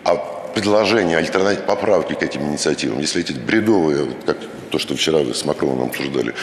А 0.05 0.44
предложения, 0.55 1.17
альтернативы, 1.19 1.67
поправки 1.67 2.15
к 2.15 2.23
этим 2.23 2.43
инициативам, 2.43 3.01
если 3.01 3.21
эти 3.21 3.33
бредовые, 3.33 4.09
как 4.27 4.39
то, 4.71 4.79
что 4.79 4.95
вчера 4.95 5.19
вы 5.19 5.35
с 5.35 5.45
Макроном 5.45 5.89
обсуждали, 5.89 6.35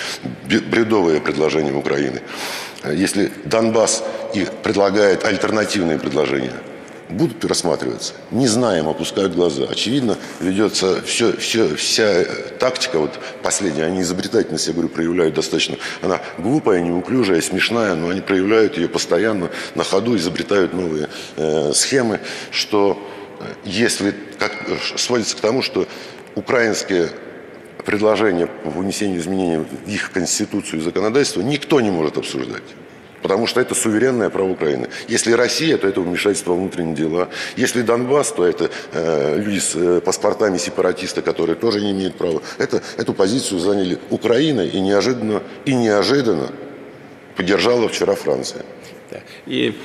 бредовые 0.44 1.22
предложения 1.22 1.74
Украины, 1.74 2.22
если 2.84 3.32
Донбасс 3.46 4.04
и 4.34 4.48
предлагает 4.64 5.26
альтернативные 5.26 6.00
предложения– 6.00 6.54
будут 7.12 7.44
рассматриваться. 7.46 8.14
Не 8.32 8.48
знаем, 8.48 8.88
опускают 8.88 9.36
глаза. 9.36 9.66
Очевидно, 9.70 10.18
ведется 10.40 11.02
все, 11.02 11.36
все, 11.38 11.76
вся 11.76 12.26
тактика, 12.60 13.00
вот 13.00 13.12
последняя, 13.44 13.86
они 13.86 14.02
изобретательность, 14.02 14.68
я 14.68 14.74
говорю, 14.74 14.90
проявляют 14.90 15.36
достаточно. 15.36 15.78
Она 16.02 16.22
глупая, 16.38 16.82
неуклюжая, 16.82 17.42
смешная, 17.42 17.96
но 17.96 18.10
они 18.10 18.22
проявляют 18.22 18.78
ее 18.78 18.88
постоянно 18.88 19.50
на 19.76 19.84
ходу, 19.84 20.16
изобретают 20.18 20.74
новые 20.74 21.10
э, 21.38 21.72
схемы, 21.74 22.20
что 22.52 22.98
э, 22.98 23.11
если 23.64 24.14
как, 24.40 24.54
сводится 24.98 25.38
к 25.38 25.40
тому, 25.40 25.62
что 25.62 25.88
украинские 26.36 27.10
предложения 27.86 28.48
по 28.48 28.70
внесению 28.70 29.20
изменений 29.20 29.58
в 29.58 29.90
их 29.90 30.12
конституцию 30.12 30.82
и 30.82 30.84
законодательство 30.84 31.42
никто 31.42 31.82
не 31.82 31.92
может 31.92 32.18
обсуждать. 32.18 32.64
Потому 33.22 33.46
что 33.46 33.62
это 33.62 33.76
суверенное 33.76 34.30
право 34.30 34.50
Украины. 34.50 34.90
Если 35.08 35.32
Россия, 35.34 35.78
то 35.78 35.88
это 35.88 36.02
вмешательство 36.02 36.54
в 36.54 36.58
внутренние 36.58 36.96
дела. 36.96 37.30
Если 37.56 37.84
Донбасс, 37.84 38.32
то 38.32 38.46
это 38.46 38.72
э, 38.94 39.40
люди 39.40 39.60
с 39.60 39.76
э, 39.76 40.02
паспортами 40.02 40.58
сепаратисты, 40.58 41.22
которые 41.22 41.56
тоже 41.56 41.82
не 41.82 41.92
имеют 41.92 42.16
права. 42.16 42.42
Это, 42.58 42.82
эту 42.98 43.14
позицию 43.14 43.60
заняли 43.60 44.00
Украина 44.10 44.62
и 44.62 44.80
неожиданно, 44.80 45.44
и 45.66 45.76
неожиданно 45.76 46.50
поддержала 47.36 47.88
вчера 47.90 48.16
Франция. 48.16 48.66
И 49.46 49.78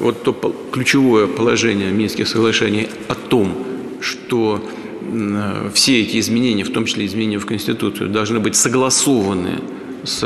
вот 0.00 0.22
то 0.22 0.32
ключевое 0.72 1.26
положение 1.26 1.90
Минских 1.90 2.28
соглашений 2.28 2.88
о 3.08 3.14
том, 3.14 3.66
что 4.00 4.62
э, 5.00 5.70
все 5.72 6.02
эти 6.02 6.18
изменения, 6.18 6.64
в 6.64 6.72
том 6.72 6.84
числе 6.84 7.06
изменения 7.06 7.38
в 7.38 7.46
Конституцию, 7.46 8.10
должны 8.10 8.40
быть 8.40 8.56
согласованы 8.56 9.60
с 10.04 10.22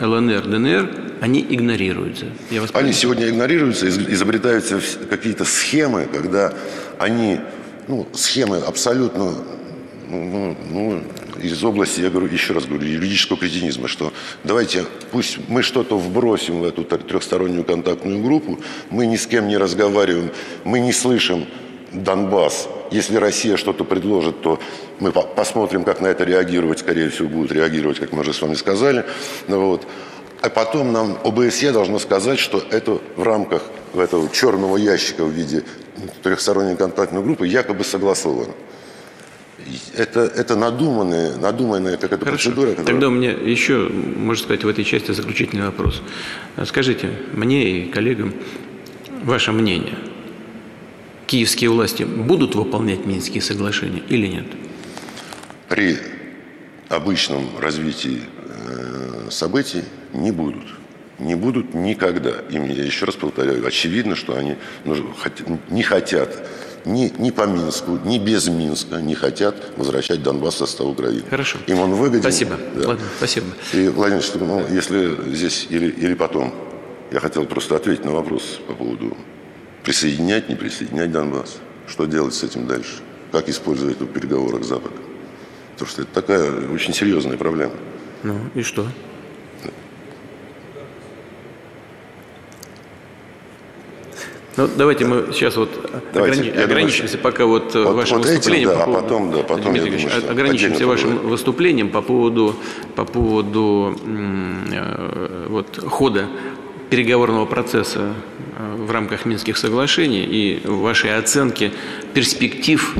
ЛНР, 0.00 0.46
ДНР, 0.46 0.90
они 1.20 1.44
игнорируются. 1.48 2.26
Я 2.50 2.60
вас 2.60 2.70
они 2.72 2.92
сегодня 2.92 3.28
игнорируются, 3.28 3.88
изобретаются 3.88 4.80
какие-то 5.10 5.44
схемы, 5.44 6.06
когда 6.12 6.54
они, 6.98 7.40
ну, 7.88 8.06
схемы 8.14 8.58
абсолютно, 8.58 9.34
ну, 10.08 10.56
ну, 10.70 11.02
из 11.42 11.62
области, 11.64 12.00
я 12.00 12.10
говорю, 12.10 12.28
еще 12.32 12.52
раз 12.52 12.66
говорю, 12.66 12.86
юридического 12.86 13.38
кретинизма, 13.38 13.88
что 13.88 14.12
давайте, 14.44 14.84
пусть 15.10 15.38
мы 15.48 15.62
что-то 15.62 15.98
вбросим 15.98 16.60
в 16.60 16.64
эту 16.64 16.84
трехстороннюю 16.84 17.64
контактную 17.64 18.22
группу, 18.22 18.58
мы 18.90 19.06
ни 19.06 19.16
с 19.16 19.26
кем 19.26 19.48
не 19.48 19.56
разговариваем, 19.56 20.30
мы 20.64 20.80
не 20.80 20.92
слышим 20.92 21.46
Донбасс. 21.92 22.68
Если 22.90 23.16
Россия 23.16 23.56
что-то 23.56 23.84
предложит, 23.84 24.40
то 24.40 24.60
мы 25.00 25.12
посмотрим, 25.12 25.84
как 25.84 26.00
на 26.00 26.08
это 26.08 26.24
реагировать. 26.24 26.80
Скорее 26.80 27.10
всего, 27.10 27.28
будут 27.28 27.52
реагировать, 27.52 27.98
как 27.98 28.12
мы 28.12 28.20
уже 28.20 28.32
с 28.32 28.42
вами 28.42 28.54
сказали. 28.54 29.04
Ну, 29.46 29.60
вот. 29.60 29.86
А 30.40 30.50
потом 30.50 30.92
нам 30.92 31.18
ОБСЕ 31.24 31.72
должно 31.72 31.98
сказать, 31.98 32.38
что 32.38 32.62
это 32.70 33.00
в 33.16 33.22
рамках 33.22 33.62
этого 33.94 34.28
черного 34.30 34.76
ящика 34.76 35.24
в 35.24 35.30
виде 35.30 35.64
трехсторонней 36.22 36.76
контактной 36.76 37.22
группы 37.22 37.46
якобы 37.46 37.84
согласовано. 37.84 38.52
Это, 39.94 40.20
это 40.20 40.56
надуманная, 40.56 41.36
надуманная 41.36 41.96
какая-то 41.96 42.24
Хорошо. 42.24 42.50
процедура. 42.50 42.70
Которая... 42.70 42.86
Тогда 42.86 43.08
у 43.08 43.10
меня 43.10 43.30
еще, 43.32 43.88
можно 43.88 44.42
сказать, 44.42 44.64
в 44.64 44.68
этой 44.68 44.84
части 44.84 45.12
заключительный 45.12 45.66
вопрос. 45.66 46.02
Скажите 46.64 47.10
мне 47.32 47.82
и 47.82 47.90
коллегам 47.90 48.34
ваше 49.24 49.52
мнение. 49.52 49.98
Киевские 51.26 51.70
власти 51.70 52.04
будут 52.04 52.54
выполнять 52.54 53.04
Минские 53.04 53.42
соглашения 53.42 54.02
или 54.08 54.26
нет? 54.26 54.46
При 55.68 55.98
обычном 56.88 57.58
развитии 57.60 58.22
э, 58.46 59.28
событий 59.30 59.84
не 60.14 60.32
будут. 60.32 60.64
Не 61.18 61.34
будут 61.34 61.74
никогда. 61.74 62.30
И 62.48 62.54
я 62.54 62.84
еще 62.84 63.04
раз 63.04 63.16
повторяю, 63.16 63.66
очевидно, 63.66 64.14
что 64.14 64.36
они 64.36 64.56
не 65.68 65.82
хотят 65.82 66.48
ни, 66.88 67.12
ни 67.18 67.30
по 67.30 67.46
Минску, 67.46 67.98
ни 68.04 68.18
без 68.18 68.48
Минска 68.48 68.96
не 69.00 69.14
хотят 69.14 69.54
возвращать 69.76 70.22
Донбасс 70.22 70.54
в 70.54 70.58
состав 70.58 70.86
Украины. 70.86 71.22
Хорошо. 71.28 71.58
Им 71.66 71.78
он 71.80 71.94
выгоден. 71.94 72.22
Спасибо. 72.22 72.56
Да. 72.74 72.88
Ладно, 72.88 73.04
спасибо. 73.18 73.46
И, 73.72 73.88
Владимир 73.88 74.22
ну, 74.40 74.66
если 74.68 75.16
здесь 75.32 75.66
или, 75.70 75.90
или 75.90 76.14
потом, 76.14 76.54
я 77.12 77.20
хотел 77.20 77.44
просто 77.44 77.76
ответить 77.76 78.04
на 78.04 78.12
вопрос 78.12 78.60
по 78.66 78.74
поводу 78.74 79.16
присоединять, 79.84 80.48
не 80.48 80.54
присоединять 80.54 81.12
Донбасс. 81.12 81.58
Что 81.86 82.06
делать 82.06 82.34
с 82.34 82.42
этим 82.42 82.66
дальше? 82.66 83.00
Как 83.32 83.48
использовать 83.48 83.96
это 83.96 84.04
в 84.04 84.08
переговорах 84.08 84.64
с 84.64 84.68
Западом? 84.68 84.98
Потому 85.72 85.90
что 85.90 86.02
это 86.02 86.12
такая 86.12 86.70
очень 86.70 86.92
серьезная 86.92 87.36
проблема. 87.36 87.72
Ну 88.22 88.38
и 88.54 88.62
что? 88.62 88.86
Ну, 94.58 94.68
давайте 94.76 95.04
мы 95.04 95.32
сейчас 95.32 95.56
вот 95.56 95.70
давайте, 96.12 96.42
ограни- 96.42 96.64
ограничимся 96.64 97.16
думаю, 97.16 97.22
пока 97.22 97.46
вот, 97.46 97.76
э, 97.76 97.84
вот 97.84 97.94
вашим 97.94 98.16
вот 98.16 98.26
выступлением. 98.26 98.70
Этим, 98.70 98.78
да, 98.78 98.84
по 98.86 98.90
поводу, 98.90 98.98
а 98.98 99.02
потом, 99.02 99.30
да, 99.30 99.38
потом 99.44 99.72
Дмитрий 99.72 99.90
думаю, 100.08 100.30
ограничимся 100.30 100.86
вашим 100.86 101.10
поговорим. 101.10 101.30
выступлением 101.30 101.88
по 101.90 102.02
поводу, 102.02 102.56
по 102.96 103.04
поводу 103.04 103.96
э, 104.04 105.46
вот, 105.48 105.78
хода 105.86 106.26
переговорного 106.90 107.46
процесса 107.46 108.14
э, 108.58 108.76
в 108.78 108.90
рамках 108.90 109.26
Минских 109.26 109.56
соглашений 109.56 110.24
и 110.24 110.60
вашей 110.66 111.16
оценки 111.16 111.70
перспектив. 112.12 112.96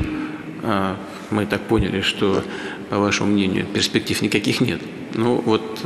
Мы 1.31 1.45
так 1.45 1.61
поняли, 1.61 2.01
что, 2.01 2.41
по 2.89 2.99
вашему 2.99 3.31
мнению, 3.33 3.65
перспектив 3.65 4.21
никаких 4.21 4.61
нет. 4.61 4.79
Ну 5.13 5.35
вот, 5.45 5.85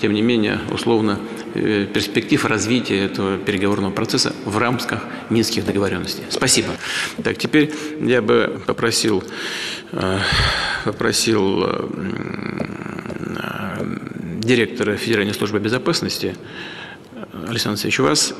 тем 0.00 0.12
не 0.12 0.22
менее, 0.22 0.58
условно, 0.72 1.18
перспектив 1.54 2.44
развития 2.44 3.04
этого 3.04 3.38
переговорного 3.38 3.92
процесса 3.92 4.34
в 4.44 4.58
рамках 4.58 5.04
Минских 5.30 5.64
договоренностей. 5.64 6.24
Спасибо. 6.30 6.68
Так, 7.22 7.38
теперь 7.38 7.72
я 8.00 8.20
бы 8.20 8.60
попросил, 8.66 9.22
э, 9.92 10.18
попросил 10.84 11.64
э, 11.64 11.88
директора 14.40 14.96
Федеральной 14.96 15.34
службы 15.34 15.58
безопасности 15.60 16.36
Александр 17.48 17.70
Алексеевич, 17.70 17.98
вас 18.00 18.34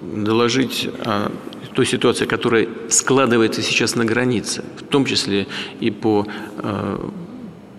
доложить 0.00 0.88
о 1.04 1.30
той 1.74 1.86
ситуации, 1.86 2.24
которая 2.24 2.68
складывается 2.88 3.62
сейчас 3.62 3.94
на 3.94 4.04
границе, 4.04 4.64
в 4.78 4.82
том 4.82 5.04
числе 5.04 5.46
и 5.80 5.90
по 5.90 6.26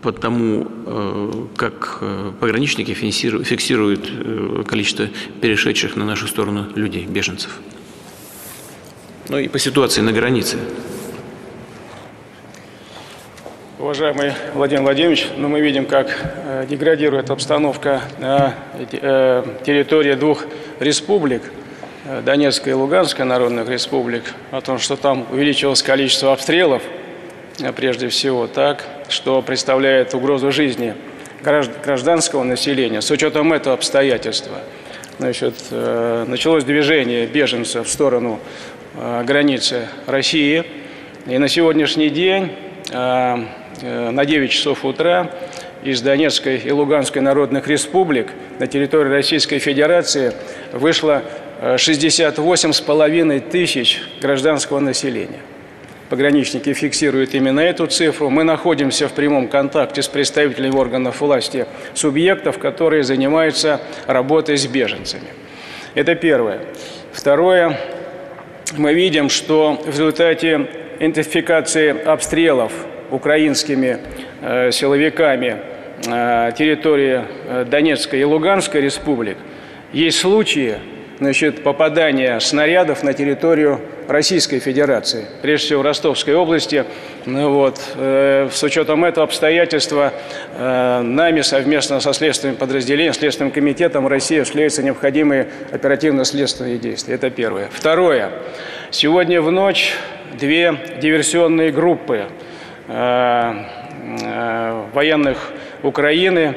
по 0.01 0.11
тому, 0.11 0.67
э, 0.85 1.31
как 1.57 1.99
э, 2.01 2.31
пограничники 2.39 2.93
фиксируют 2.93 4.09
э, 4.09 4.63
количество 4.67 5.07
перешедших 5.41 5.95
на 5.95 6.05
нашу 6.05 6.27
сторону 6.27 6.67
людей, 6.75 7.05
беженцев. 7.05 7.59
Ну 9.27 9.37
и 9.37 9.47
по 9.47 9.59
ситуации 9.59 10.01
на 10.01 10.11
границе. 10.11 10.57
Уважаемый 13.77 14.33
Владимир 14.53 14.83
Владимирович, 14.83 15.27
ну 15.37 15.47
мы 15.47 15.61
видим, 15.61 15.85
как 15.85 16.67
деградирует 16.69 17.29
обстановка 17.29 18.01
на 18.19 18.53
территории 18.91 20.15
двух 20.15 20.43
республик, 20.79 21.43
Донецкой 22.25 22.71
и 22.71 22.75
Луганской 22.75 23.23
народных 23.23 23.69
республик, 23.69 24.23
о 24.51 24.59
том, 24.59 24.79
что 24.79 24.97
там 24.97 25.25
увеличилось 25.31 25.81
количество 25.81 26.33
обстрелов– 26.33 26.83
прежде 27.75 28.09
всего, 28.09 28.47
так, 28.47 28.85
что 29.09 29.41
представляет 29.41 30.13
угрозу 30.13 30.51
жизни 30.51 30.95
гражданского 31.41 32.43
населения. 32.43 33.01
С 33.01 33.11
учетом 33.11 33.53
этого 33.53 33.75
обстоятельства 33.75 34.59
значит, 35.17 35.55
э, 35.71 36.25
началось 36.27 36.63
движение 36.63 37.27
беженцев 37.27 37.87
в 37.87 37.91
сторону 37.91 38.39
э, 38.95 39.23
границы 39.25 39.87
России. 40.05 40.63
И 41.27 41.37
на 41.37 41.47
сегодняшний 41.47 42.09
день 42.09 42.51
э, 42.91 43.35
на 43.81 44.25
9 44.25 44.51
часов 44.51 44.83
утра 44.85 45.31
из 45.83 46.01
Донецкой 46.01 46.57
и 46.57 46.71
Луганской 46.71 47.21
народных 47.21 47.67
республик 47.67 48.27
на 48.59 48.67
территории 48.67 49.09
Российской 49.09 49.59
Федерации 49.59 50.33
вышло 50.73 51.23
68,5 51.61 53.49
тысяч 53.49 54.01
гражданского 54.21 54.79
населения. 54.79 55.39
Пограничники 56.09 56.73
фиксируют 56.73 57.33
именно 57.33 57.59
эту 57.59 57.87
цифру. 57.87 58.29
Мы 58.29 58.43
находимся 58.43 59.07
в 59.07 59.13
прямом 59.13 59.47
контакте 59.47 60.01
с 60.01 60.07
представителями 60.07 60.75
органов 60.75 61.21
власти 61.21 61.65
субъектов, 61.93 62.57
которые 62.57 63.03
занимаются 63.03 63.79
работой 64.07 64.57
с 64.57 64.65
беженцами. 64.67 65.27
Это 65.95 66.15
первое. 66.15 66.61
Второе. 67.11 67.79
Мы 68.77 68.93
видим, 68.93 69.29
что 69.29 69.81
в 69.85 69.89
результате 69.89 70.67
интенсификации 70.99 72.03
обстрелов 72.05 72.71
украинскими 73.11 73.97
э, 74.41 74.71
силовиками 74.71 75.57
э, 76.05 76.51
территории 76.57 77.23
э, 77.47 77.65
Донецкой 77.65 78.21
и 78.21 78.23
Луганской 78.23 78.81
республик 78.81 79.37
есть 79.91 80.19
случаи, 80.19 80.75
значит, 81.19 81.63
попадания 81.63 82.39
снарядов 82.39 83.03
на 83.03 83.13
территорию 83.13 83.81
Российской 84.07 84.59
Федерации, 84.59 85.25
прежде 85.41 85.67
всего 85.67 85.81
в 85.81 85.85
Ростовской 85.85 86.33
области. 86.33 86.85
Ну, 87.25 87.51
вот, 87.51 87.79
э, 87.95 88.49
с 88.51 88.63
учетом 88.63 89.05
этого 89.05 89.25
обстоятельства 89.25 90.13
э, 90.57 91.01
нами 91.01 91.41
совместно 91.41 91.99
со 91.99 92.13
следственным 92.13 92.55
подразделением, 92.55 93.13
Следственным 93.13 93.51
комитетом 93.51 94.07
России 94.07 94.37
осуществляются 94.37 94.81
необходимые 94.81 95.49
оперативно-следственные 95.71 96.77
действия. 96.77 97.15
Это 97.15 97.29
первое. 97.29 97.69
Второе. 97.71 98.31
Сегодня 98.91 99.41
в 99.41 99.51
ночь 99.51 99.95
две 100.33 100.75
диверсионные 101.01 101.71
группы 101.71 102.25
э, 102.87 103.53
э, 104.21 104.83
военных 104.93 105.51
Украины 105.83 106.55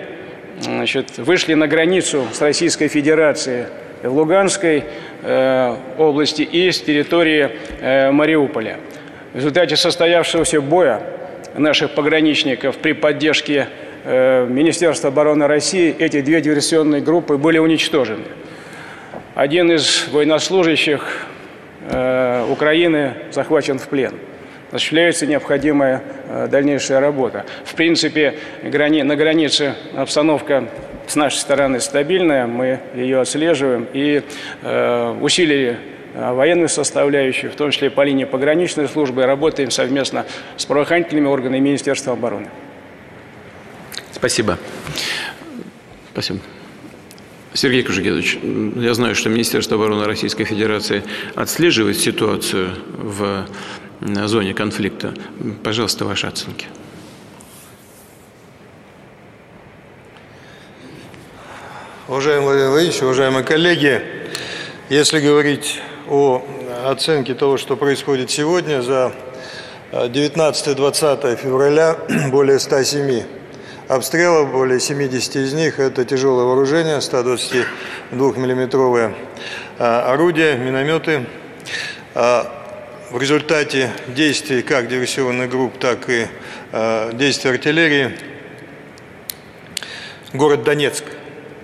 значит, 0.61 1.19
вышли 1.19 1.55
на 1.55 1.67
границу 1.67 2.27
с 2.33 2.41
Российской 2.41 2.89
Федерацией 2.89 3.65
в 4.03 4.13
Луганской 4.15 4.85
э, 5.23 5.77
области 5.99 6.43
и 6.43 6.71
с 6.71 6.81
территории 6.81 7.51
э, 7.81 8.11
Мариуполя. 8.11 8.79
В 9.33 9.37
результате 9.37 9.77
состоявшегося 9.77 10.61
боя 10.61 11.03
наших 11.55 11.95
пограничников 11.95 12.77
при 12.79 12.93
поддержке 12.93 13.69
э, 14.05 14.47
Министерства 14.49 15.09
обороны 15.09 15.47
России 15.47 15.95
эти 15.97 16.21
две 16.21 16.41
диверсионные 16.41 17.01
группы 17.01 17.37
были 17.37 17.59
уничтожены. 17.59 18.25
Один 19.35 19.73
из 19.73 20.09
военнослужащих 20.09 21.27
Украины 22.49 23.15
захвачен 23.33 23.79
в 23.79 23.89
плен 23.89 24.15
осуществляется 24.71 25.27
необходимая 25.27 26.03
дальнейшая 26.49 27.01
работа. 27.01 27.45
В 27.65 27.75
принципе, 27.75 28.35
на 28.63 29.17
границе 29.17 29.75
обстановка 29.97 30.69
с 31.07 31.17
нашей 31.17 31.37
стороны 31.37 31.81
стабильная, 31.81 32.47
мы 32.47 32.81
ее 32.95 33.21
отслеживаем 33.21 33.87
и 33.93 34.23
э, 34.63 35.19
усилили 35.21 35.79
э, 36.15 36.33
военную 36.33 36.69
составляющую, 36.69 37.51
в 37.51 37.55
том 37.55 37.71
числе 37.71 37.91
по 37.91 38.03
линии 38.03 38.25
пограничной 38.25 38.89
службы, 38.89 39.27
работаем 39.27 39.71
совместно 39.71 40.27
с 40.57 40.65
правоохранительными 40.65 41.27
органами 41.27 41.61
Министерства 41.61 42.13
обороны. 42.13 42.49
Спасибо. 44.13 44.59
Спасибо. 46.13 46.41
Сергей 47.55 47.83
Кужегедович, 47.83 48.39
я 48.77 48.95
знаю, 48.95 49.15
что 49.15 49.29
Министерство 49.29 49.77
обороны 49.77 50.05
Российской 50.05 50.45
Федерации 50.45 51.03
отслеживает 51.35 51.99
ситуацию 51.99 52.71
в 52.91 53.47
зоне 54.01 54.55
конфликта. 54.55 55.13
Пожалуйста, 55.63 56.05
ваши 56.05 56.27
оценки. 56.27 56.67
Уважаемый 62.13 62.45
Владимир 62.45 62.69
Владимирович, 62.69 63.03
уважаемые 63.03 63.43
коллеги, 63.43 64.03
если 64.91 65.19
говорить 65.19 65.81
о 66.11 66.45
оценке 66.85 67.33
того, 67.33 67.57
что 67.57 67.75
происходит 67.75 68.31
сегодня, 68.31 68.83
за 68.83 69.15
19-20 69.93 71.37
февраля 71.37 71.97
более 72.31 72.59
107 72.59 73.23
обстрелов, 73.89 74.53
более 74.53 74.79
70 74.79 75.37
из 75.37 75.55
них 75.55 75.81
это 75.81 76.05
тяжелое 76.05 76.45
вооружение, 76.45 76.99
122-миллиметровые 76.99 79.15
а, 79.79 80.13
орудия, 80.13 80.59
минометы. 80.59 81.25
А, 82.15 82.47
в 83.11 83.19
результате 83.19 83.91
действий 84.09 84.61
как 84.61 84.89
диверсионных 84.89 85.49
групп, 85.49 85.79
так 85.79 86.11
и 86.11 86.27
э, 86.73 87.11
действий 87.15 87.53
артиллерии 87.53 88.19
город 90.35 90.63
Донецк 90.63 91.05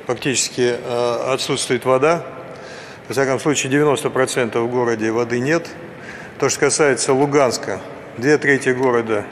фактически 0.08 0.74
э, 0.74 1.32
отсутствует 1.34 1.84
вода. 1.84 2.24
В 3.08 3.12
всяком 3.12 3.38
случае, 3.38 3.70
90% 3.70 4.58
в 4.58 4.70
городе 4.70 5.10
воды 5.10 5.38
нет. 5.38 5.68
То, 6.38 6.48
что 6.48 6.60
касается 6.60 7.12
Луганска, 7.12 7.82
две 8.16 8.38
трети 8.38 8.70
города 8.70 9.26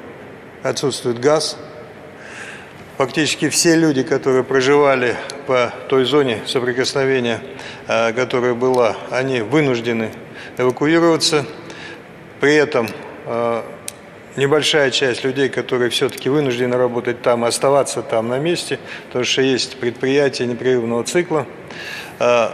отсутствует 0.63 1.19
газ. 1.19 1.57
Фактически 2.99 3.49
все 3.49 3.75
люди, 3.75 4.03
которые 4.03 4.45
проживали 4.45 5.17
по 5.47 5.73
той 5.89 6.05
зоне 6.05 6.43
соприкосновения, 6.47 7.41
э, 7.89 8.13
которая 8.13 8.53
была, 8.53 8.97
они 9.11 9.41
вынуждены 9.41 10.11
эвакуироваться. 10.59 11.47
При 12.39 12.55
этом 12.55 12.87
э, 13.25 13.63
небольшая 14.37 14.91
часть 14.91 15.25
людей, 15.25 15.49
которые 15.49 15.91
все-таки 15.91 16.29
вынуждены 16.29 16.77
работать 16.77 17.23
там, 17.23 17.45
оставаться 17.45 18.03
там 18.03 18.29
на 18.29 18.39
месте, 18.39 18.79
потому 19.07 19.25
что 19.25 19.43
есть 19.43 19.79
предприятия 19.79 20.47
непрерывного 20.47 21.05
цикла, 21.05 21.47
э, 22.19 22.49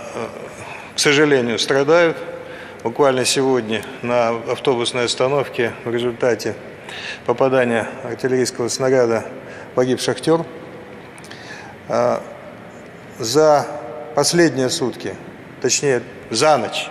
к 0.94 0.98
сожалению, 0.98 1.58
страдают. 1.58 2.16
Буквально 2.82 3.24
сегодня 3.24 3.82
на 4.02 4.30
автобусной 4.50 5.04
остановке 5.04 5.72
в 5.84 5.92
результате 5.92 6.54
попадания 7.26 7.88
артиллерийского 8.02 8.68
снаряда 8.68 9.24
погиб 9.74 10.00
шахтер. 10.00 10.44
Э, 11.88 12.18
за 13.18 13.66
последние 14.14 14.68
сутки, 14.68 15.14
точнее 15.60 16.02
за 16.30 16.58
ночь, 16.58 16.88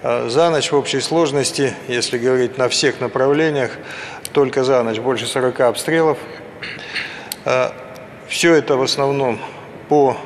а 0.00 0.28
за 0.28 0.50
ночь 0.50 0.70
в 0.70 0.76
общей 0.76 1.00
сложности, 1.00 1.74
если 1.88 2.18
говорить 2.18 2.56
на 2.56 2.68
всех 2.68 3.00
направлениях, 3.00 3.72
только 4.38 4.62
за 4.62 4.84
ночь 4.84 5.00
больше 5.00 5.26
40 5.26 5.60
обстрелов. 5.62 6.16
А 7.44 7.74
Все 8.28 8.54
это 8.54 8.76
в 8.76 8.82
основном 8.82 9.40
по 9.88 10.16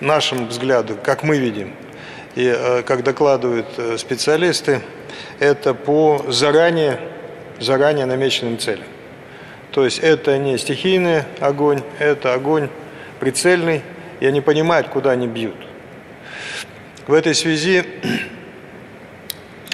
нашему 0.00 0.46
взгляду, 0.46 0.96
как 1.02 1.22
мы 1.22 1.36
видим, 1.36 1.74
и 2.34 2.46
э, 2.46 2.82
как 2.82 3.02
докладывают 3.02 3.66
э, 3.76 3.98
специалисты, 3.98 4.80
это 5.38 5.74
по 5.74 6.24
заранее, 6.28 6.98
заранее 7.60 8.06
намеченным 8.06 8.56
целям. 8.56 8.86
То 9.70 9.84
есть 9.84 9.98
это 9.98 10.38
не 10.38 10.56
стихийный 10.56 11.24
огонь, 11.40 11.82
это 11.98 12.32
огонь 12.32 12.70
прицельный, 13.20 13.82
и 14.20 14.24
они 14.24 14.40
понимают, 14.40 14.88
куда 14.88 15.10
они 15.10 15.26
бьют. 15.26 15.58
В 17.06 17.12
этой 17.12 17.34
связи 17.34 17.84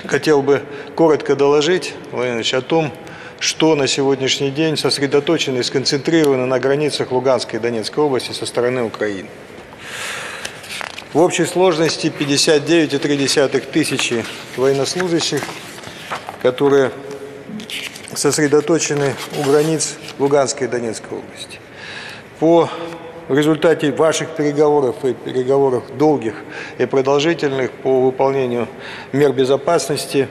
хотел 0.07 0.43
бы 0.43 0.63
коротко 0.95 1.37
доложить, 1.37 1.95
Владимир 2.13 2.45
о 2.55 2.61
том, 2.61 2.93
что 3.39 3.75
на 3.75 3.87
сегодняшний 3.87 4.51
день 4.51 4.77
сосредоточено 4.77 5.59
и 5.59 5.63
сконцентрировано 5.63 6.47
на 6.47 6.59
границах 6.59 7.11
Луганской 7.11 7.59
и 7.59 7.63
Донецкой 7.63 8.05
области 8.05 8.33
со 8.33 8.47
стороны 8.47 8.83
Украины. 8.83 9.29
В 11.13 11.19
общей 11.19 11.45
сложности 11.45 12.07
59,3 12.07 13.61
тысячи 13.73 14.25
военнослужащих, 14.57 15.43
которые 16.43 16.93
сосредоточены 18.15 19.17
у 19.39 19.43
границ 19.43 19.97
Луганской 20.19 20.67
и 20.67 20.71
Донецкой 20.71 21.19
области. 21.19 21.59
По 22.39 22.71
в 23.31 23.39
результате 23.39 23.93
ваших 23.93 24.31
переговоров 24.31 25.05
и 25.05 25.15
переговоров 25.15 25.85
долгих 25.97 26.35
и 26.79 26.85
продолжительных 26.85 27.71
по 27.71 28.01
выполнению 28.01 28.67
мер 29.13 29.33
безопасности 29.33 30.27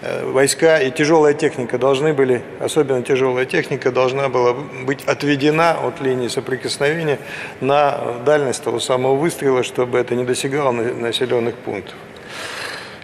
э, 0.00 0.26
войска 0.26 0.80
и 0.80 0.90
тяжелая 0.90 1.34
техника 1.34 1.78
должны 1.78 2.12
были, 2.12 2.42
особенно 2.58 3.04
тяжелая 3.04 3.44
техника, 3.44 3.92
должна 3.92 4.28
была 4.28 4.54
быть 4.84 5.04
отведена 5.04 5.78
от 5.86 6.00
линии 6.00 6.26
соприкосновения 6.26 7.20
на 7.60 8.16
дальность 8.26 8.64
того 8.64 8.80
самого 8.80 9.14
выстрела, 9.14 9.62
чтобы 9.62 9.98
это 9.98 10.16
не 10.16 10.24
достигало 10.24 10.72
населенных 10.72 11.54
пунктов. 11.54 11.94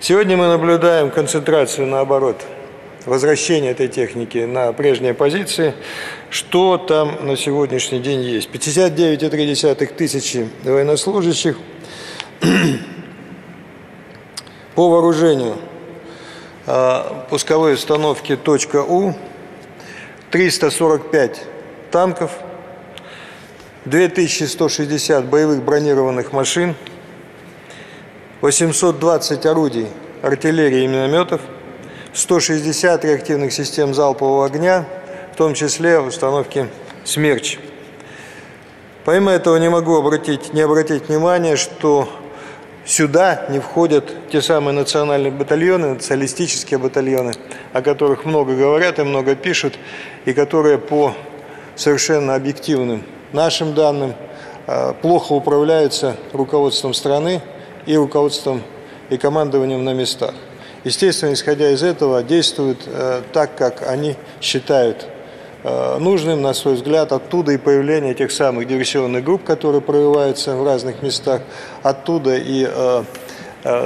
Сегодня 0.01 0.37
мы 0.37 0.49
наблюдаем 0.49 1.11
концентрацию 1.11 1.87
наоборот– 1.87 2.43
возвращение 3.09 3.73
этой 3.73 3.89
техники 3.89 4.39
на 4.39 4.73
прежние 4.73 5.15
позиции. 5.15 5.75
Что 6.31 6.79
там 6.79 7.27
на 7.27 7.37
сегодняшний 7.37 7.99
день 8.01 8.21
есть? 8.21 8.51
59,3 8.51 9.95
тысячи 9.95 10.49
военнослужащих 10.63 11.57
по 14.75 14.91
вооружению 14.91 15.57
а, 16.67 17.27
пусковой 17.31 17.75
установки 17.75 18.39
.У, 18.89 19.15
345 20.31 21.43
танков, 21.91 22.33
2160 23.87 25.25
боевых 25.25 25.63
бронированных 25.63 26.33
машин, 26.33 26.75
820 28.43 29.47
орудий 29.47 29.87
артиллерии 30.23 30.85
и 30.85 30.87
минометов– 30.87 31.41
160 32.19 33.05
реактивных 33.05 33.53
систем 33.53 33.95
залпового 33.95 34.45
огня, 34.45 34.85
в 35.33 35.37
том 35.37 35.55
числе 35.55 36.01
установки 36.01 36.67
«Смерч». 37.05 37.59
Помимо 39.05 39.31
этого 39.31 39.57
не 39.57 39.71
могу 39.71 39.97
обратить, 39.97 40.53
не 40.53 40.63
обратить 40.63 41.09
внимание, 41.09 41.55
что 41.55 42.09
сюда 42.85 43.47
не 43.51 43.61
входят 43.61 44.13
те 44.33 44.43
самые 44.43 44.75
национальные 44.75 45.31
батальоны, 45.31 45.95
националистические 45.95 46.79
батальоны, 46.79 47.35
о 47.73 47.83
которых 47.83 48.25
много 48.25 48.57
говорят 48.57 48.99
и 48.99 49.05
много 49.05 49.37
пишут, 49.37 49.79
и 50.25 50.33
которые 50.33 50.79
по 50.79 51.15
совершенно 51.77 52.35
объективным 52.35 53.05
нашим 53.33 53.75
данным 53.75 54.15
э, 54.67 54.93
плохо 55.01 55.35
управляются 55.35 56.17
руководством 56.33 56.95
страны 56.95 57.43
и 57.87 57.97
руководством 57.97 58.65
и 59.09 59.17
командованием 59.17 59.85
на 59.85 59.95
местах. 59.95 60.35
Естественно, 60.85 61.33
исходя 61.33 61.71
из 61.71 61.83
этого, 61.83 62.23
действуют 62.23 62.79
э, 62.87 63.23
так, 63.33 63.57
как 63.57 63.89
они 63.89 64.17
считают 64.41 65.07
э, 65.65 65.99
нужным, 65.99 66.41
на 66.41 66.55
свой 66.55 66.75
взгляд, 66.75 67.13
оттуда 67.13 67.53
и 67.53 67.57
появление 67.57 68.15
тех 68.15 68.31
самых 68.31 68.69
диверсионных 68.69 69.25
групп, 69.25 69.45
которые 69.45 69.81
прорываются 69.81 70.55
в 70.55 70.65
разных 70.65 71.03
местах, 71.03 71.43
оттуда 71.83 72.37
и 72.37 72.69
э, 72.69 73.03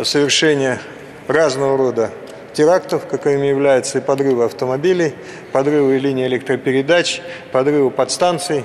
совершение 0.04 0.78
разного 1.28 1.78
рода 1.78 2.10
терактов, 2.52 3.06
какими 3.06 3.46
являются 3.46 3.98
и 3.98 4.00
подрывы 4.00 4.44
автомобилей, 4.44 5.14
подрывы 5.52 5.98
линий 5.98 6.26
электропередач, 6.26 7.22
подрывы 7.52 7.90
подстанций, 7.90 8.64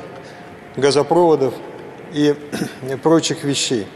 газопроводов 0.75 1.53
и 2.13 2.35
прочих 3.03 3.45
вещей. 3.45 3.87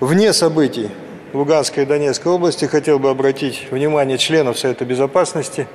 Вне 0.00 0.32
событий 0.32 0.90
Луганской 1.32 1.84
и 1.84 1.86
Донецкой 1.86 2.32
области 2.32 2.66
хотел 2.66 2.98
бы 2.98 3.08
обратить 3.08 3.68
внимание 3.70 4.18
членов 4.18 4.58
Совета 4.58 4.84
Безопасности 4.84 5.66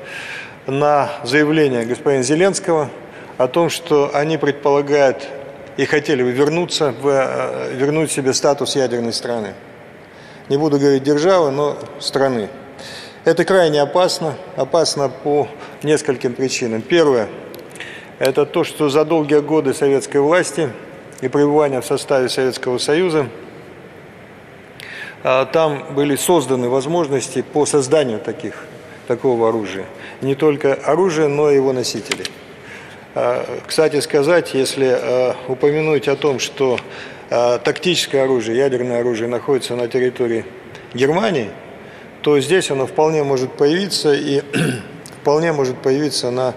на 0.67 1.09
заявление 1.23 1.83
господина 1.83 2.21
Зеленского 2.21 2.91
о 3.39 3.47
том, 3.47 3.71
что 3.71 4.11
они 4.13 4.37
предполагают 4.37 5.27
и 5.75 5.85
хотели 5.85 6.21
бы 6.21 6.31
вернуться, 6.31 6.93
в, 7.01 7.07
э, 7.07 7.73
вернуть 7.73 8.11
себе 8.11 8.33
статус 8.33 8.75
ядерной 8.75 9.13
страны. 9.13 9.53
Не 10.47 10.57
буду 10.57 10.77
говорить 10.77 11.01
державы, 11.01 11.49
но 11.49 11.75
страны. 11.99 12.49
Это 13.25 13.43
крайне 13.43 13.81
опасно. 13.81 14.35
Опасно 14.55 15.09
по 15.09 15.47
нескольким 15.81 16.33
причинам. 16.33 16.83
Первое– 16.83 17.29
это 18.19 18.45
то, 18.45 18.63
что 18.63 18.89
за 18.89 19.05
долгие 19.05 19.39
годы 19.39 19.73
советской 19.73 20.21
власти 20.21 20.69
и 21.21 21.27
пребывания 21.27 21.81
в 21.81 21.85
составе 21.85 22.29
Советского 22.29 22.77
Союза– 22.77 23.27
там 25.51 25.83
были 25.93 26.15
созданы 26.15 26.69
возможности 26.69 27.41
по 27.41 27.65
созданию 27.65 28.19
таких, 28.19 28.65
такого 29.07 29.49
оружия. 29.49 29.85
Не 30.21 30.35
только 30.35 30.73
оружие, 30.73 31.27
но 31.27 31.51
и 31.51 31.55
его 31.55 31.73
носители. 31.73 32.23
А, 33.13 33.45
кстати 33.65 33.99
сказать, 33.99 34.53
если 34.53 34.87
а, 34.87 35.35
упомянуть 35.47 36.07
о 36.07 36.15
том, 36.15 36.39
что 36.39 36.79
тактическое 37.29 38.23
оружие, 38.23 38.57
ядерное 38.57 39.01
оружие 39.01 39.27
находится 39.27 39.75
на 39.75 39.89
территории 39.89 40.45
Германии, 40.93 41.49
то 42.21 42.39
здесь 42.39 42.71
оно 42.71 42.87
вполне 42.87 43.23
может 43.23 43.51
появиться 43.51 44.13
и 44.13 44.41
вполне 45.21 45.51
может 45.51 45.77
появиться 45.77 46.31
на 46.31 46.53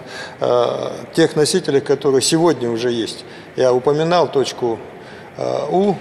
тех 1.13 1.35
носителях, 1.35 1.83
которые 1.83 2.21
сегодня 2.21 2.69
уже 2.69 2.89
есть. 2.89 3.25
Я 3.57 3.73
упоминал 3.73 4.31
точку 4.31 4.79
У, 5.69 5.95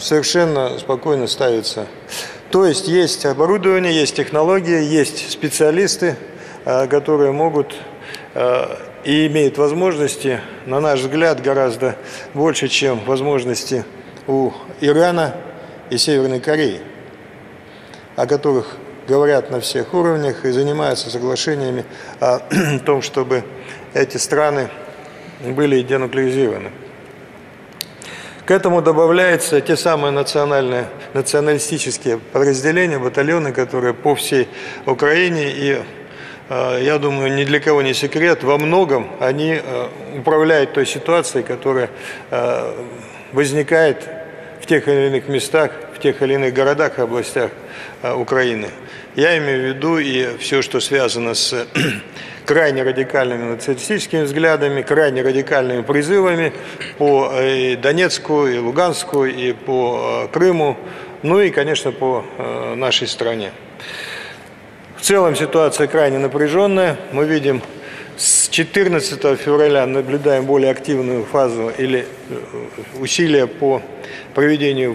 совершенно 0.00 0.78
спокойно 0.78 1.26
ставится. 1.26 1.86
То 2.50 2.64
есть 2.64 2.88
есть 2.88 3.26
оборудование, 3.26 3.94
есть 3.94 4.16
технология, 4.16 4.82
есть 4.82 5.30
специалисты, 5.30 6.16
э, 6.64 6.86
которые 6.86 7.32
могут 7.32 7.74
э, 8.34 8.76
и 9.04 9.26
имеют 9.26 9.58
возможности, 9.58 10.40
на 10.64 10.80
наш 10.80 11.00
взгляд, 11.00 11.42
гораздо 11.42 11.96
больше, 12.34 12.68
чем 12.68 13.00
возможности 13.04 13.84
у 14.26 14.52
Ирана 14.80 15.36
и 15.90 15.98
Северной 15.98 16.40
Кореи, 16.40 16.80
о 18.14 18.26
которых 18.26 18.76
говорят 19.08 19.50
на 19.50 19.60
всех 19.60 19.92
уровнях 19.92 20.44
и 20.44 20.50
занимаются 20.50 21.10
соглашениями 21.10 21.84
о 22.20 22.40
том, 22.86 23.02
чтобы 23.02 23.44
эти 23.92 24.16
страны 24.16 24.70
были 25.40 25.82
денуклеизированы. 25.82 26.70
К 28.46 28.52
этому 28.52 28.80
добавляются 28.80 29.60
те 29.60 29.76
самые 29.76 30.12
национальные, 30.12 30.86
националистические 31.14 32.18
подразделения, 32.18 32.96
батальоны, 32.96 33.50
которые 33.50 33.92
по 33.92 34.14
всей 34.14 34.46
Украине 34.86 35.50
и 35.50 35.82
э, 36.48 36.78
я 36.80 36.98
думаю, 36.98 37.34
ни 37.34 37.42
для 37.42 37.58
кого 37.58 37.82
не 37.82 37.92
секрет, 37.92 38.44
во 38.44 38.56
многом 38.56 39.10
они 39.18 39.60
э, 39.60 39.88
управляют 40.16 40.74
той 40.74 40.86
ситуацией, 40.86 41.42
которая 41.42 41.90
э, 42.30 42.84
возникает 43.32 44.08
в 44.62 44.66
тех 44.66 44.86
или 44.86 45.08
иных 45.08 45.26
местах, 45.26 45.72
в 45.96 45.98
тех 45.98 46.22
или 46.22 46.34
иных 46.34 46.54
городах 46.54 47.00
и 47.00 47.02
областях 47.02 47.50
Украины. 48.04 48.68
Я 49.16 49.38
имею 49.38 49.62
в 49.62 49.64
виду 49.74 49.96
и 49.96 50.36
все, 50.36 50.60
что 50.60 50.78
связано 50.78 51.32
с 51.32 51.66
крайне 52.44 52.82
радикальными 52.82 53.44
националистическими 53.52 54.24
взглядами, 54.24 54.82
крайне 54.82 55.22
радикальными 55.22 55.80
призывами 55.80 56.52
по 56.98 57.30
э, 57.32 57.72
и 57.72 57.76
Донецку, 57.76 58.46
и 58.46 58.58
Луганску, 58.58 59.24
и 59.24 59.54
по 59.54 60.26
э, 60.26 60.28
Крыму, 60.34 60.76
ну 61.22 61.40
и, 61.40 61.48
конечно, 61.48 61.92
по 61.92 62.26
э, 62.36 62.74
нашей 62.74 63.08
стране. 63.08 63.52
В 64.98 65.00
целом 65.00 65.34
ситуация 65.34 65.86
крайне 65.86 66.18
напряженная. 66.18 66.98
Мы 67.12 67.24
видим 67.24 67.62
с 68.18 68.50
14 68.50 69.18
февраля 69.38 69.86
наблюдаем 69.86 70.44
более 70.44 70.70
активную 70.70 71.24
фазу 71.24 71.72
или 71.78 72.06
усилия 73.00 73.46
по 73.46 73.80
проведению 74.34 74.94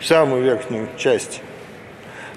самую 0.00 0.42
верхнюю 0.42 0.88
часть 0.96 1.42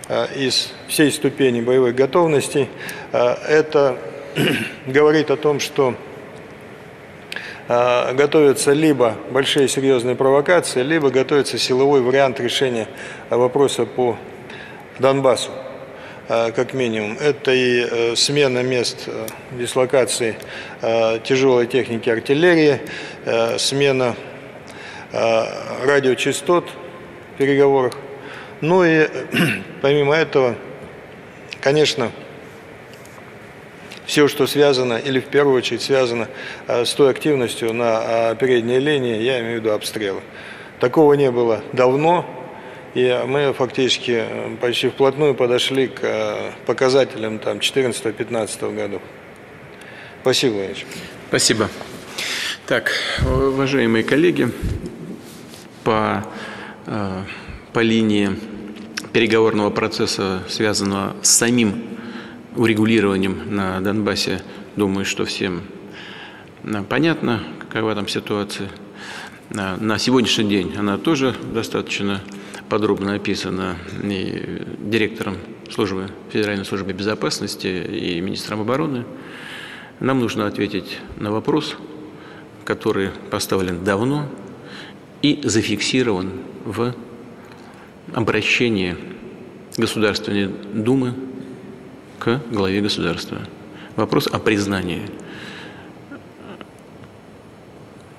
Э, 0.10 0.28
из 0.36 0.74
всей 0.90 1.12
ступени 1.12 1.62
боевой 1.62 1.94
готовности. 1.94 2.68
Э, 3.14 3.36
это 3.48 3.98
говорит 4.86 5.32
о 5.32 5.38
том, 5.38 5.62
что 5.62 5.96
э, 7.70 8.14
готовятся 8.14 8.74
либо 8.74 9.16
большие 9.32 9.70
серьезные 9.70 10.18
провокации, 10.18 10.84
либо 10.84 11.10
готовится 11.10 11.58
силовой 11.58 12.02
вариант 12.02 12.42
решения 12.42 12.90
вопроса 13.30 13.86
по 13.86 14.18
Донбассу, 15.00 15.52
как 16.28 16.74
минимум. 16.74 17.18
Это 17.20 17.52
и 17.52 18.16
смена 18.16 18.62
мест 18.62 19.10
дислокации 19.54 20.36
тяжелой 21.24 21.66
техники 21.66 22.12
артиллерии, 22.12 22.80
смена 23.58 24.16
радиочастот 25.12 26.70
переговорах 27.46 27.94
ну 28.64 28.86
и 28.86 29.10
помимо 29.82 30.16
этого, 30.16 30.56
конечно, 31.60 32.14
все, 34.06 34.30
что 34.30 34.48
связано, 34.48 34.94
или 34.94 35.20
в 35.20 35.26
первую 35.26 35.58
очередь 35.58 35.82
связано 35.82 36.30
э, 36.68 36.86
с 36.86 36.94
той 36.94 37.10
активностью 37.10 37.74
на 37.74 38.32
э, 38.32 38.36
передней 38.38 38.80
линии, 38.80 39.22
я 39.22 39.42
имею 39.42 39.58
в 39.58 39.60
виду 39.60 39.74
обстрелы. 39.74 40.22
Такого 40.80 41.16
не 41.16 41.30
было 41.30 41.62
давно, 41.74 42.26
и 42.94 43.22
мы 43.28 43.52
фактически 43.52 44.24
э, 44.30 44.56
почти 44.62 44.88
вплотную 44.88 45.36
подошли 45.36 45.88
к 45.88 46.38
показателям 46.66 47.40
там 47.40 47.58
14-15 47.58 48.76
годов. 48.76 49.02
Спасибо, 50.22 50.54
Владимир. 50.54 50.86
Спасибо. 51.28 51.70
Так, 52.66 52.94
уважаемые 53.26 54.06
коллеги, 54.06 54.54
по, 55.84 56.26
по 56.86 57.80
линии 57.82 58.32
переговорного 59.14 59.70
процесса, 59.70 60.44
связанного 60.50 61.16
с 61.22 61.30
самим 61.30 61.84
урегулированием 62.56 63.56
на 63.56 63.80
Донбассе, 63.80 64.42
думаю, 64.76 65.06
что 65.06 65.26
всем 65.26 65.62
э, 66.64 66.84
понятно, 66.88 67.44
какова 67.60 67.96
там 67.96 68.08
ситуация. 68.08 68.70
Э, 69.52 69.76
на 69.78 69.98
сегодняшний 69.98 70.50
день 70.50 70.74
она 70.78 70.98
тоже 70.98 71.36
достаточно 71.54 72.22
подробно 72.70 73.16
описана 73.16 73.78
и 74.04 74.64
директором 74.80 75.38
службы, 75.70 76.10
Федеральной 76.32 76.66
службы 76.66 76.92
безопасности 76.94 77.68
и 77.68 78.20
министром 78.22 78.62
обороны. 78.62 79.06
Нам 80.00 80.20
нужно 80.20 80.48
ответить 80.48 81.00
на 81.18 81.32
вопрос, 81.32 81.76
который 82.66 83.10
поставлен 83.30 83.84
давно 83.84 84.28
и 85.22 85.40
зафиксирован 85.44 86.32
в 86.66 86.94
обращение 88.14 88.98
Государственной 89.78 90.48
Думы 90.48 91.14
к 92.20 92.42
главе 92.52 92.82
государства. 92.82 93.40
Вопрос 93.96 94.28
о 94.28 94.40
признании 94.40 95.04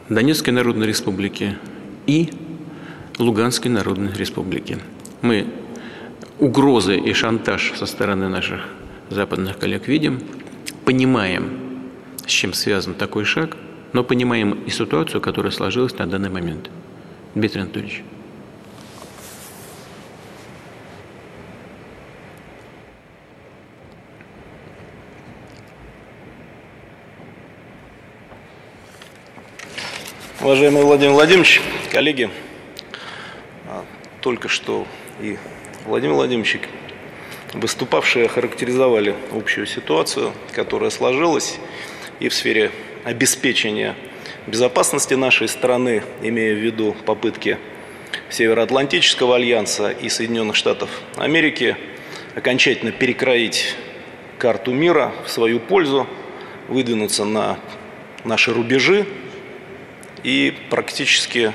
Донецкой 0.08 0.52
Народной 0.52 0.86
Республики 0.86 1.56
и 2.06 2.30
Луганской 3.18 3.70
Народной 3.70 4.12
Республики. 4.12 4.78
Мы 5.22 5.46
угрозы 6.38 6.96
и 6.96 7.12
шантаж 7.12 7.72
со 7.76 7.86
стороны 7.86 8.28
наших 8.28 8.68
западных 9.10 9.58
коллег 9.58 9.88
видим, 9.88 10.20
понимаем, 10.84 11.90
с 12.26 12.30
чем 12.30 12.52
связан 12.52 12.94
такой 12.94 13.24
шаг, 13.24 13.56
но 13.92 14.02
понимаем 14.04 14.52
и 14.64 14.70
ситуацию, 14.70 15.20
которая 15.20 15.52
сложилась 15.52 15.96
на 15.98 16.06
данный 16.06 16.30
момент. 16.30 16.70
Дмитрий 17.34 17.62
Анатольевич. 17.62 18.02
Уважаемый 30.44 30.82
Владимир 30.82 31.12
Владимирович, 31.12 31.62
коллеги, 31.90 32.28
а, 33.66 33.82
только 34.20 34.48
что 34.48 34.86
и 35.18 35.38
Владимир 35.86 36.16
Владимирович, 36.16 36.58
выступавшие 37.54 38.26
охарактеризовали 38.26 39.14
общую 39.32 39.64
ситуацию, 39.66 40.34
которая 40.52 40.90
сложилась 40.90 41.58
и 42.20 42.28
в 42.28 42.34
сфере 42.34 42.72
обеспечения 43.04 43.96
безопасности 44.46 45.14
нашей 45.14 45.48
страны, 45.48 46.02
имея 46.20 46.54
в 46.54 46.58
виду 46.58 46.94
попытки 47.06 47.56
Североатлантического 48.28 49.36
альянса 49.36 49.92
и 49.92 50.10
Соединенных 50.10 50.56
Штатов 50.56 50.90
Америки 51.16 51.74
окончательно 52.34 52.92
перекроить 52.92 53.76
карту 54.36 54.72
мира 54.72 55.10
в 55.24 55.30
свою 55.30 55.58
пользу, 55.58 56.06
выдвинуться 56.68 57.24
на 57.24 57.58
наши 58.24 58.52
рубежи 58.52 59.06
и 60.24 60.52
практически 60.70 61.52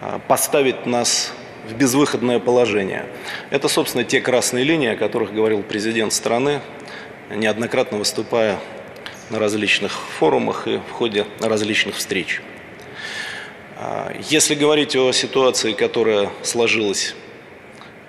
а, 0.00 0.18
поставить 0.28 0.84
нас 0.84 1.32
в 1.66 1.74
безвыходное 1.74 2.38
положение. 2.40 3.06
Это, 3.50 3.68
собственно, 3.68 4.04
те 4.04 4.20
красные 4.20 4.64
линии, 4.64 4.88
о 4.88 4.96
которых 4.96 5.32
говорил 5.32 5.62
президент 5.62 6.12
страны, 6.12 6.60
неоднократно 7.30 7.96
выступая 7.96 8.58
на 9.30 9.38
различных 9.38 9.92
форумах 9.92 10.66
и 10.66 10.78
в 10.78 10.90
ходе 10.90 11.26
различных 11.40 11.96
встреч. 11.96 12.42
А, 13.76 14.12
если 14.28 14.54
говорить 14.54 14.96
о 14.96 15.12
ситуации, 15.12 15.72
которая 15.72 16.30
сложилась 16.42 17.14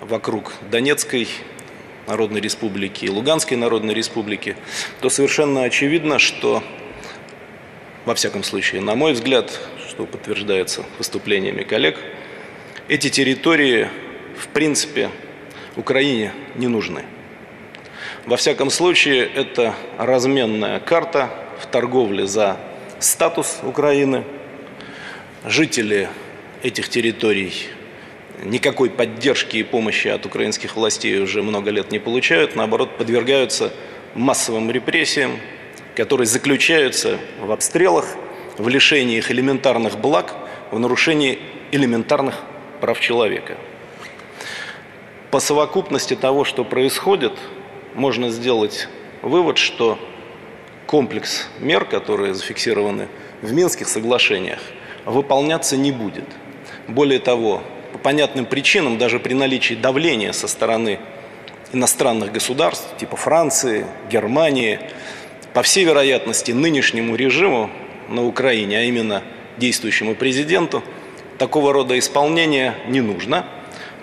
вокруг 0.02 0.54
Донецкой 0.72 1.28
Народной 2.08 2.42
Республики 2.42 3.06
и 3.06 3.10
Луганской 3.10 3.58
Народной 3.58 3.94
Республики, 3.94 4.58
то 5.02 5.10
совершенно 5.10 5.64
очевидно, 5.64 6.18
что, 6.18 6.64
во 8.06 8.16
всяком 8.16 8.44
случае, 8.44 8.82
на 8.82 8.96
мой 8.96 9.14
взгляд, 9.14 9.60
что 9.88 10.06
подтверждается 10.06 10.84
выступлениями 10.98 11.64
коллег, 11.64 11.98
эти 12.88 13.10
территории, 13.10 13.90
в 14.38 14.48
принципе, 14.48 15.10
Украине 15.76 16.34
не 16.56 16.68
нужны. 16.68 17.04
Во 18.26 18.38
всяком 18.38 18.70
случае, 18.70 19.26
это 19.26 19.76
разменная 19.98 20.80
карта 20.80 21.30
в 21.60 21.66
торговле 21.68 22.28
за 22.28 22.58
статус 23.00 23.60
Украины. 23.64 24.24
Жители 25.46 26.10
этих 26.62 26.90
территорий 26.90 27.54
никакой 28.44 28.90
поддержки 28.90 29.58
и 29.58 29.64
помощи 29.64 30.08
от 30.08 30.26
украинских 30.26 30.76
властей 30.76 31.20
уже 31.20 31.42
много 31.44 31.72
лет 31.72 31.92
не 31.92 32.00
получают, 32.00 32.56
наоборот, 32.56 32.98
подвергаются 32.98 33.72
массовым 34.14 34.72
репрессиям, 34.72 35.40
которые 35.96 36.28
заключаются 36.28 37.20
в 37.40 37.52
обстрелах, 37.52 38.06
в 38.58 38.68
лишении 38.68 39.18
их 39.18 39.32
элементарных 39.32 39.98
благ, 39.98 40.34
в 40.72 40.80
нарушении 40.80 41.40
элементарных 41.72 42.36
прав 42.80 43.00
человека. 43.00 43.58
По 45.32 45.40
совокупности 45.40 46.16
того, 46.16 46.44
что 46.44 46.64
происходит, 46.64 47.34
можно 47.94 48.30
сделать 48.30 48.88
вывод, 49.22 49.58
что 49.58 49.98
комплекс 50.88 51.48
мер, 51.60 51.86
которые 51.86 52.34
зафиксированы 52.34 53.08
в 53.42 53.54
Минских 53.54 53.88
соглашениях, 53.88 54.60
выполняться 55.06 55.78
не 55.78 55.92
будет. 55.92 56.26
Более 56.88 57.20
того, 57.20 57.62
по 57.94 57.98
понятным 57.98 58.46
причинам, 58.46 58.98
даже 58.98 59.20
при 59.20 59.34
наличии 59.34 59.76
давления 59.76 60.32
со 60.34 60.48
стороны 60.48 61.00
иностранных 61.74 62.32
государств, 62.32 62.98
типа 62.98 63.16
Франции, 63.16 63.86
Германии, 64.10 64.80
по 65.54 65.64
всей 65.64 65.84
вероятности, 65.86 66.52
нынешнему 66.52 67.16
режиму 67.16 67.70
на 68.10 68.26
Украине, 68.26 68.80
а 68.80 68.82
именно 68.84 69.24
действующему 69.58 70.16
президенту, 70.16 70.84
такого 71.38 71.74
рода 71.74 71.98
исполнение 71.98 72.76
не 72.88 73.02
нужно, 73.02 73.46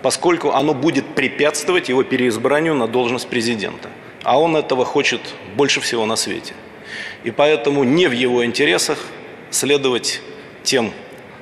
поскольку 0.01 0.51
оно 0.51 0.73
будет 0.73 1.15
препятствовать 1.15 1.89
его 1.89 2.03
переизбранию 2.03 2.75
на 2.75 2.87
должность 2.87 3.27
президента. 3.27 3.89
А 4.23 4.39
он 4.39 4.55
этого 4.55 4.85
хочет 4.85 5.21
больше 5.55 5.81
всего 5.81 6.05
на 6.05 6.15
свете. 6.15 6.53
И 7.23 7.31
поэтому 7.31 7.83
не 7.83 8.07
в 8.07 8.11
его 8.11 8.45
интересах 8.45 8.99
следовать 9.49 10.21
тем 10.63 10.91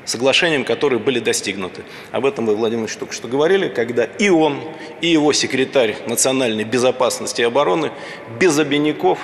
соглашениям, 0.05 0.63
которые 0.63 0.99
были 0.99 1.19
достигнуты. 1.19 1.83
Об 2.11 2.25
этом 2.25 2.45
вы, 2.45 2.55
Владимир 2.55 2.85
Ильич, 2.85 2.95
только 2.95 3.13
что 3.13 3.27
говорили, 3.27 3.67
когда 3.67 4.05
и 4.05 4.29
он, 4.29 4.61
и 5.01 5.07
его 5.07 5.33
секретарь 5.33 5.97
национальной 6.07 6.63
безопасности 6.63 7.41
и 7.41 7.43
обороны 7.43 7.91
без 8.39 8.57
обиняков 8.57 9.19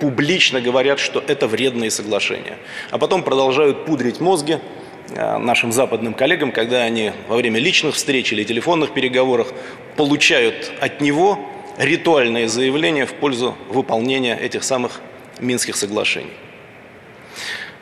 публично 0.00 0.60
говорят, 0.60 0.98
что 0.98 1.22
это 1.26 1.46
вредные 1.46 1.90
соглашения. 1.90 2.58
А 2.90 2.98
потом 2.98 3.22
продолжают 3.22 3.86
пудрить 3.86 4.20
мозги 4.20 4.58
Э, 5.10 5.38
нашим 5.38 5.70
западным 5.70 6.14
коллегам, 6.14 6.50
когда 6.50 6.82
они 6.82 7.12
во 7.28 7.36
время 7.36 7.60
личных 7.60 7.94
встреч 7.94 8.32
или 8.32 8.42
телефонных 8.42 8.92
переговоров 8.92 9.52
получают 9.96 10.72
от 10.80 11.00
него 11.00 11.38
ритуальные 11.78 12.48
заявления 12.48 13.06
в 13.06 13.14
пользу 13.14 13.56
выполнения 13.68 14.36
этих 14.36 14.64
самых 14.64 15.00
Минских 15.38 15.76
соглашений. 15.76 16.32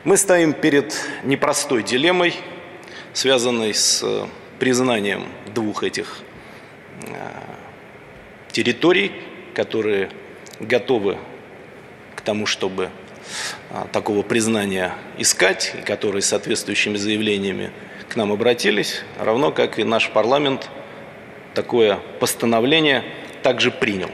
Мы 0.03 0.17
стоим 0.17 0.53
перед 0.53 0.93
непростой 1.23 1.83
дилеммой, 1.83 2.35
связанной 3.13 3.73
с 3.73 4.03
э, 4.03 4.27
признанием 4.59 5.25
двух 5.53 5.83
этих 5.83 6.19
э, 7.01 7.13
территорий, 8.51 9.11
которые 9.55 10.09
готовы 10.59 11.17
тому, 12.25 12.45
чтобы 12.45 12.89
а, 13.71 13.87
такого 13.91 14.21
признания 14.23 14.93
искать, 15.17 15.73
и 15.79 15.81
которые 15.81 16.21
с 16.21 16.27
соответствующими 16.27 16.97
заявлениями 16.97 17.71
к 18.09 18.15
нам 18.15 18.31
обратились, 18.31 19.03
равно 19.19 19.51
как 19.51 19.79
и 19.79 19.83
наш 19.83 20.09
парламент 20.09 20.69
такое 21.53 21.99
постановление 22.19 23.03
также 23.41 23.71
принял. 23.71 24.09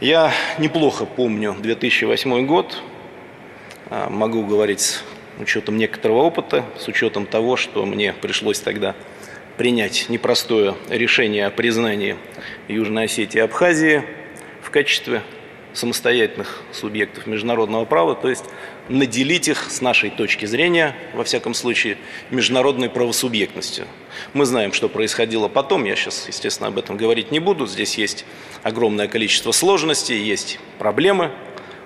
Я 0.00 0.32
неплохо 0.58 1.06
помню 1.06 1.56
2008 1.58 2.46
год, 2.46 2.80
а, 3.90 4.08
могу 4.08 4.44
говорить 4.44 4.80
с 4.80 5.02
учетом 5.40 5.76
некоторого 5.76 6.18
опыта, 6.18 6.64
с 6.78 6.86
учетом 6.88 7.26
того, 7.26 7.56
что 7.56 7.84
мне 7.84 8.12
пришлось 8.12 8.60
тогда 8.60 8.94
принять 9.56 10.06
непростое 10.08 10.74
решение 10.88 11.46
о 11.46 11.50
признании 11.50 12.16
Южной 12.68 13.04
Осетии 13.04 13.38
и 13.38 13.40
Абхазии 13.40 14.02
в 14.62 14.70
качестве 14.70 15.22
самостоятельных 15.74 16.62
субъектов 16.72 17.26
международного 17.26 17.84
права, 17.84 18.14
то 18.14 18.30
есть 18.30 18.44
наделить 18.88 19.48
их, 19.48 19.70
с 19.70 19.80
нашей 19.80 20.10
точки 20.10 20.46
зрения, 20.46 20.96
во 21.14 21.24
всяком 21.24 21.52
случае, 21.52 21.98
международной 22.30 22.88
правосубъектностью. 22.88 23.86
Мы 24.32 24.46
знаем, 24.46 24.72
что 24.72 24.88
происходило 24.88 25.48
потом, 25.48 25.84
я 25.84 25.96
сейчас, 25.96 26.26
естественно, 26.28 26.68
об 26.68 26.78
этом 26.78 26.96
говорить 26.96 27.32
не 27.32 27.40
буду, 27.40 27.66
здесь 27.66 27.98
есть 27.98 28.24
огромное 28.62 29.08
количество 29.08 29.52
сложностей, 29.52 30.22
есть 30.22 30.58
проблемы. 30.78 31.32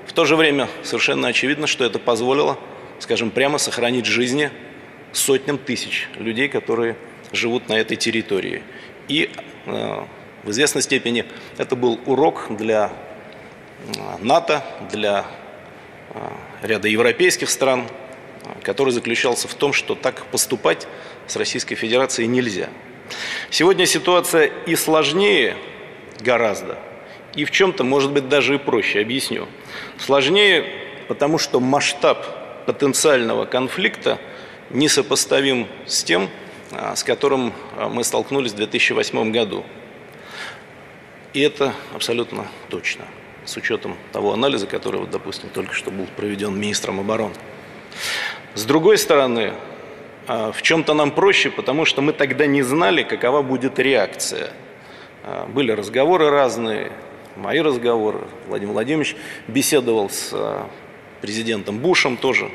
В 0.07 0.13
то 0.13 0.25
же 0.25 0.37
время 0.37 0.69
совершенно 0.83 1.29
очевидно, 1.29 1.67
что 1.67 1.85
это 1.85 1.99
позволило, 1.99 2.59
скажем 2.99 3.31
прямо, 3.31 3.59
сохранить 3.59 4.07
жизни 4.07 4.51
сотням 5.13 5.57
тысяч 5.59 6.09
людей, 6.17 6.49
которые 6.49 6.97
живут 7.33 7.69
на 7.69 7.75
этой 7.75 7.97
территории. 7.97 8.63
И 9.09 9.31
э, 9.67 10.05
в 10.45 10.51
известной 10.51 10.83
степени 10.83 11.25
это 11.57 11.77
был 11.77 11.99
урок 12.07 12.47
для 12.51 12.93
НАТО, 14.21 14.65
для 14.91 15.27
а, 16.11 16.33
ряда 16.63 16.89
европейских 16.89 17.51
стран, 17.51 17.87
который 18.63 18.93
заключался 18.93 19.49
в 19.49 19.55
том, 19.55 19.73
что 19.73 19.95
так 19.95 20.25
поступать 20.27 20.87
с 21.27 21.37
Российской 21.37 21.75
Федерацией 21.75 22.29
нельзя. 22.29 22.69
Сегодня 23.51 23.87
ситуация 23.87 24.47
и 24.67 24.75
сложнее 24.75 25.57
гораздо, 26.21 26.79
и 27.35 27.45
в 27.45 27.51
чем-то, 27.51 27.85
может 27.85 28.11
быть, 28.11 28.29
даже 28.29 28.57
и 28.57 28.59
проще. 28.59 29.01
Объясню. 29.01 29.47
Сложнее, 29.99 30.65
потому 31.07 31.39
что 31.39 31.61
масштаб 31.61 32.67
потенциального 32.67 33.47
конфликта 33.47 34.19
несопоставим 34.71 35.67
с 35.87 36.03
тем, 36.03 36.29
а, 36.73 36.97
с 36.97 37.05
которым 37.05 37.53
а, 37.77 37.89
мы 37.89 38.05
столкнулись 38.05 38.53
в 38.53 38.57
2008 38.57 39.31
году. 39.31 39.65
И 41.33 41.41
это 41.41 41.75
абсолютно 41.95 42.47
точно 42.69 43.05
с 43.49 43.57
учетом 43.57 43.97
того 44.13 44.35
анализа, 44.35 44.67
который, 44.67 45.01
вот, 45.01 45.11
допустим, 45.11 45.49
только 45.49 45.73
что 45.73 45.91
был 45.91 46.07
проведен 46.17 46.55
министром 46.55 47.01
обороны. 47.01 47.35
С 48.55 48.65
другой 48.65 48.99
стороны, 48.99 49.55
а, 50.27 50.53
в 50.53 50.61
чем-то 50.61 50.93
нам 50.93 51.11
проще, 51.11 51.51
потому 51.51 51.87
что 51.87 52.03
мы 52.03 52.13
тогда 52.13 52.47
не 52.47 52.63
знали, 52.63 53.03
какова 53.03 53.43
будет 53.43 53.79
реакция 53.79 54.51
Были 55.49 55.73
разговоры 55.73 56.31
разные, 56.31 56.93
мои 57.37 57.61
разговоры. 57.61 58.21
Владимир 58.49 58.73
Владимирович 58.73 59.17
беседовал 59.47 60.11
с 60.11 60.35
президентом 61.23 61.79
Бушем 61.79 62.17
тоже. 62.17 62.51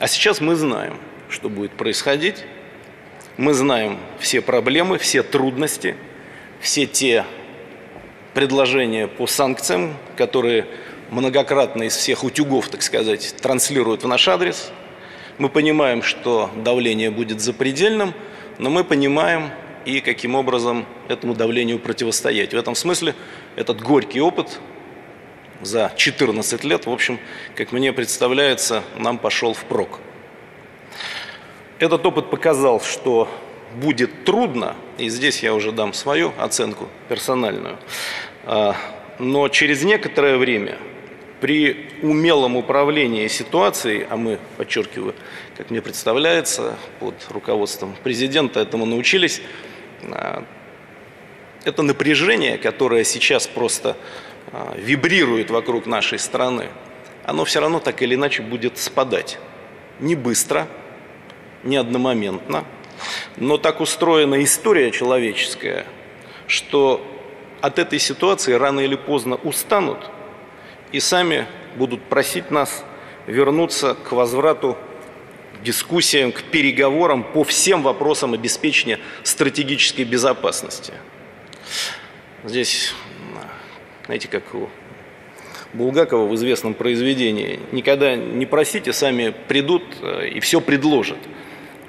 А 0.00 0.08
сейчас 0.08 0.40
мы 0.40 0.56
знаем, 0.56 0.96
что 1.28 1.48
будет 1.48 1.72
происходить. 1.72 2.44
Мы 3.36 3.54
знаем 3.54 3.98
все 4.18 4.40
проблемы, 4.40 4.98
все 4.98 5.22
трудности, 5.22 5.94
все 6.60 6.86
те 6.86 7.24
предложения 8.34 9.08
по 9.08 9.26
санкциям, 9.26 9.96
которые 10.16 10.66
многократно 11.10 11.84
из 11.84 11.96
всех 11.96 12.24
утюгов, 12.24 12.68
так 12.68 12.82
сказать, 12.82 13.34
транслируют 13.40 14.04
в 14.04 14.08
наш 14.08 14.28
адрес. 14.28 14.70
Мы 15.38 15.48
понимаем, 15.48 16.02
что 16.02 16.50
давление 16.56 17.10
будет 17.10 17.40
запредельным, 17.40 18.14
но 18.58 18.70
мы 18.70 18.84
понимаем 18.84 19.50
и 19.84 20.00
каким 20.00 20.34
образом 20.34 20.86
этому 21.08 21.34
давлению 21.34 21.78
противостоять. 21.78 22.52
В 22.52 22.56
этом 22.56 22.74
смысле 22.74 23.14
этот 23.56 23.80
горький 23.80 24.20
опыт 24.20 24.60
за 25.62 25.92
14 25.96 26.64
лет, 26.64 26.86
в 26.86 26.90
общем, 26.90 27.18
как 27.54 27.72
мне 27.72 27.92
представляется, 27.92 28.82
нам 28.96 29.18
пошел 29.18 29.54
впрок. 29.54 30.00
Этот 31.78 32.04
опыт 32.04 32.30
показал, 32.30 32.80
что 32.80 33.28
будет 33.74 34.24
трудно, 34.24 34.76
и 34.98 35.08
здесь 35.08 35.42
я 35.42 35.54
уже 35.54 35.72
дам 35.72 35.92
свою 35.92 36.32
оценку 36.38 36.88
персональную, 37.08 37.78
а, 38.44 38.76
но 39.18 39.48
через 39.48 39.84
некоторое 39.84 40.36
время 40.38 40.78
при 41.40 41.88
умелом 42.02 42.56
управлении 42.56 43.26
ситуацией, 43.28 44.06
а 44.08 44.16
мы, 44.16 44.38
подчеркиваю, 44.56 45.14
как 45.56 45.70
мне 45.70 45.80
представляется, 45.80 46.76
под 46.98 47.14
руководством 47.30 47.96
президента 48.02 48.60
этому 48.60 48.86
научились, 48.86 49.40
а, 50.04 50.44
это 51.64 51.82
напряжение, 51.82 52.58
которое 52.58 53.04
сейчас 53.04 53.46
просто 53.46 53.96
а, 54.52 54.74
вибрирует 54.76 55.50
вокруг 55.50 55.86
нашей 55.86 56.18
страны, 56.18 56.68
оно 57.24 57.44
все 57.44 57.60
равно 57.60 57.80
так 57.80 58.02
или 58.02 58.14
иначе 58.14 58.42
будет 58.42 58.78
спадать. 58.78 59.38
Не 59.98 60.14
быстро, 60.14 60.66
не 61.62 61.76
одномоментно, 61.76 62.64
но 63.36 63.58
так 63.58 63.80
устроена 63.80 64.42
история 64.42 64.90
человеческая, 64.90 65.86
что 66.46 67.06
от 67.60 67.78
этой 67.78 67.98
ситуации 67.98 68.52
рано 68.54 68.80
или 68.80 68.96
поздно 68.96 69.36
устанут 69.36 69.98
и 70.92 71.00
сами 71.00 71.46
будут 71.76 72.02
просить 72.02 72.50
нас 72.50 72.84
вернуться 73.26 73.94
к 73.94 74.12
возврату 74.12 74.76
дискуссиям, 75.62 76.32
к 76.32 76.42
переговорам 76.42 77.22
по 77.22 77.44
всем 77.44 77.82
вопросам 77.82 78.32
обеспечения 78.32 78.98
стратегической 79.22 80.04
безопасности. 80.04 80.94
Здесь, 82.44 82.94
знаете, 84.06 84.28
как 84.28 84.54
у 84.54 84.70
Булгакова 85.72 86.26
в 86.26 86.34
известном 86.34 86.74
произведении, 86.74 87.60
никогда 87.70 88.16
не 88.16 88.46
просите, 88.46 88.92
сами 88.92 89.34
придут 89.46 89.84
э, 90.00 90.28
и 90.28 90.40
все 90.40 90.60
предложат. 90.60 91.18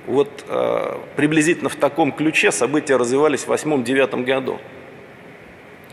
Вот 0.07 0.45
э, 0.47 0.99
приблизительно 1.15 1.69
в 1.69 1.75
таком 1.75 2.11
ключе 2.11 2.51
события 2.51 2.95
развивались 2.95 3.45
в 3.45 3.51
8-9 3.51 4.23
году. 4.23 4.59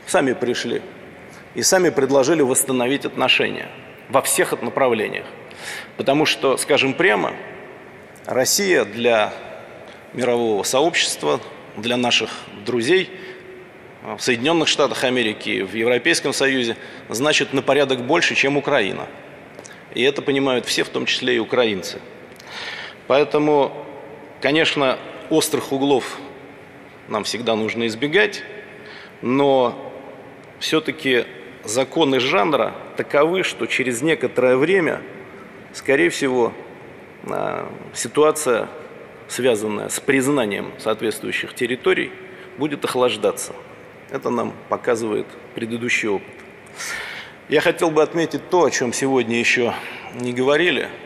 Сами 0.06 0.32
пришли 0.32 0.80
и 1.54 1.62
сами 1.62 1.90
предложили 1.90 2.40
восстановить 2.42 3.04
отношения 3.04 3.68
во 4.08 4.22
всех 4.22 4.60
направлениях. 4.62 5.26
Потому 5.96 6.24
что, 6.24 6.56
скажем 6.56 6.94
прямо, 6.94 7.32
Россия 8.24 8.84
для 8.84 9.32
мирового 10.14 10.62
сообщества, 10.62 11.40
для 11.76 11.96
наших 11.96 12.30
друзей 12.64 13.10
в 14.02 14.20
Соединенных 14.20 14.68
Штатах 14.68 15.04
Америки, 15.04 15.62
в 15.62 15.74
Европейском 15.74 16.32
Союзе 16.32 16.76
значит 17.08 17.52
на 17.52 17.62
порядок 17.62 18.02
больше, 18.06 18.34
чем 18.34 18.56
Украина. 18.56 19.06
И 19.94 20.02
это 20.02 20.22
понимают 20.22 20.64
все, 20.66 20.84
в 20.84 20.88
том 20.88 21.06
числе 21.06 21.36
и 21.36 21.38
украинцы. 21.38 21.98
Поэтому 23.06 23.86
Конечно, 24.40 24.98
острых 25.30 25.72
углов 25.72 26.16
нам 27.08 27.24
всегда 27.24 27.56
нужно 27.56 27.88
избегать, 27.88 28.44
но 29.20 29.92
все-таки 30.60 31.24
законы 31.64 32.20
жанра 32.20 32.72
таковы, 32.96 33.42
что 33.42 33.66
через 33.66 34.00
некоторое 34.00 34.56
время, 34.56 35.02
скорее 35.72 36.08
всего, 36.10 36.52
а, 37.24 37.68
ситуация, 37.94 38.68
связанная 39.26 39.88
с 39.88 39.98
признанием 39.98 40.72
соответствующих 40.78 41.52
территорий, 41.54 42.12
будет 42.58 42.84
охлаждаться. 42.84 43.54
Это 44.10 44.30
нам 44.30 44.54
показывает 44.68 45.26
предыдущий 45.56 46.08
опыт. 46.08 46.34
Я 47.48 47.60
хотел 47.60 47.90
бы 47.90 48.04
отметить 48.04 48.48
то, 48.50 48.64
о 48.64 48.70
чем 48.70 48.92
сегодня 48.92 49.40
еще 49.40 49.74
не 50.14 50.32
говорили– 50.32 50.88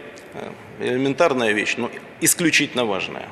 элементарная 0.81 1.53
вещь, 1.53 1.75
но 1.77 1.91
исключительно 2.23 2.85
важная. 2.85 3.29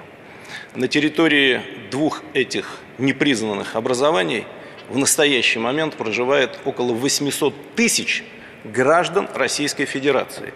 На 0.74 0.88
территории 0.88 1.62
двух 1.90 2.22
этих 2.34 2.78
непризнанных 2.98 3.76
образований 3.76 4.44
в 4.88 4.98
настоящий 4.98 5.58
момент 5.58 5.94
проживает 5.94 6.58
около 6.64 6.92
800 6.92 7.74
тысяч 7.74 8.24
граждан 8.64 9.28
Российской 9.34 9.86
Федерации. 9.86 10.52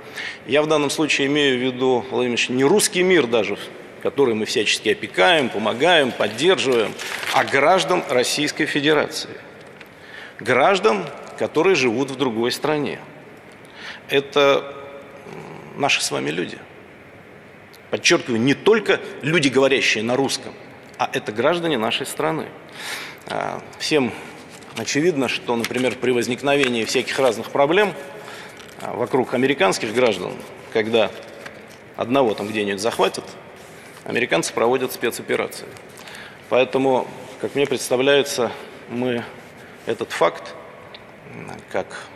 Я 0.47 0.63
в 0.63 0.67
данном 0.67 0.91
случае 0.91 1.29
имею 1.29 1.59
в 1.59 1.63
виду, 1.63 2.05
Владимир 2.11 2.39
не 2.51 2.65
русский 2.65 3.03
мир 3.03 3.27
даже, 3.27 3.57
который 4.03 4.35
мы 4.35 4.45
всячески 4.45 4.91
опекаем, 4.91 5.49
помогаем, 5.49 6.13
поддерживаем, 6.13 6.93
а 7.33 7.45
граждан 7.45 8.05
Российской 8.11 8.67
Федерации. 8.67 9.31
Граждан, 10.41 11.07
которые 11.39 11.77
живут 11.77 12.11
в 12.11 12.17
другой 12.17 12.53
стране. 12.53 12.99
Это 14.09 14.75
наши 15.77 16.03
с 16.03 16.11
вами 16.11 16.31
люди. 16.31 16.59
Подчеркиваю, 17.95 18.41
не 18.41 18.55
только 18.55 19.01
люди, 19.23 19.47
говорящие 19.47 20.03
на 20.03 20.17
русском, 20.17 20.53
а 20.99 21.09
это 21.13 21.31
граждане 21.31 21.79
нашей 21.79 22.07
страны. 22.07 22.49
А, 23.29 23.63
всем 23.79 24.13
очевидно, 24.77 25.29
что, 25.29 25.55
например, 25.55 25.95
при 25.95 26.11
возникновении 26.11 26.85
всяких 26.85 27.17
разных 27.21 27.53
проблем 27.53 27.95
а, 28.81 28.97
вокруг 28.97 29.33
американских 29.35 29.95
граждан, 29.95 30.33
когда 30.73 31.13
одного 31.95 32.35
там 32.35 32.49
где-нибудь 32.49 32.81
захватят, 32.81 33.23
американцы 34.03 34.53
проводят 34.53 34.93
спецоперации. 34.93 35.69
Поэтому, 36.49 37.07
как 37.41 37.55
мне 37.55 37.65
представляется, 37.65 38.51
мы 38.89 39.23
этот 39.87 40.11
факт, 40.11 40.57
как 41.71 42.09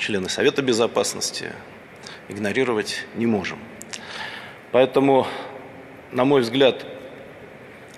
члены 0.00 0.28
Совета 0.28 0.62
Безопасности, 0.62 1.52
игнорировать 2.28 3.04
не 3.14 3.26
можем. 3.26 3.60
Поэтому, 4.72 5.26
на 6.12 6.24
мой 6.24 6.42
взгляд, 6.42 6.86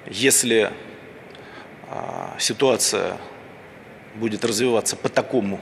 если 0.06 0.72
а, 1.88 2.34
ситуация 2.38 3.18
будет 4.14 4.44
развиваться 4.44 4.96
по 4.96 5.08
такому 5.10 5.60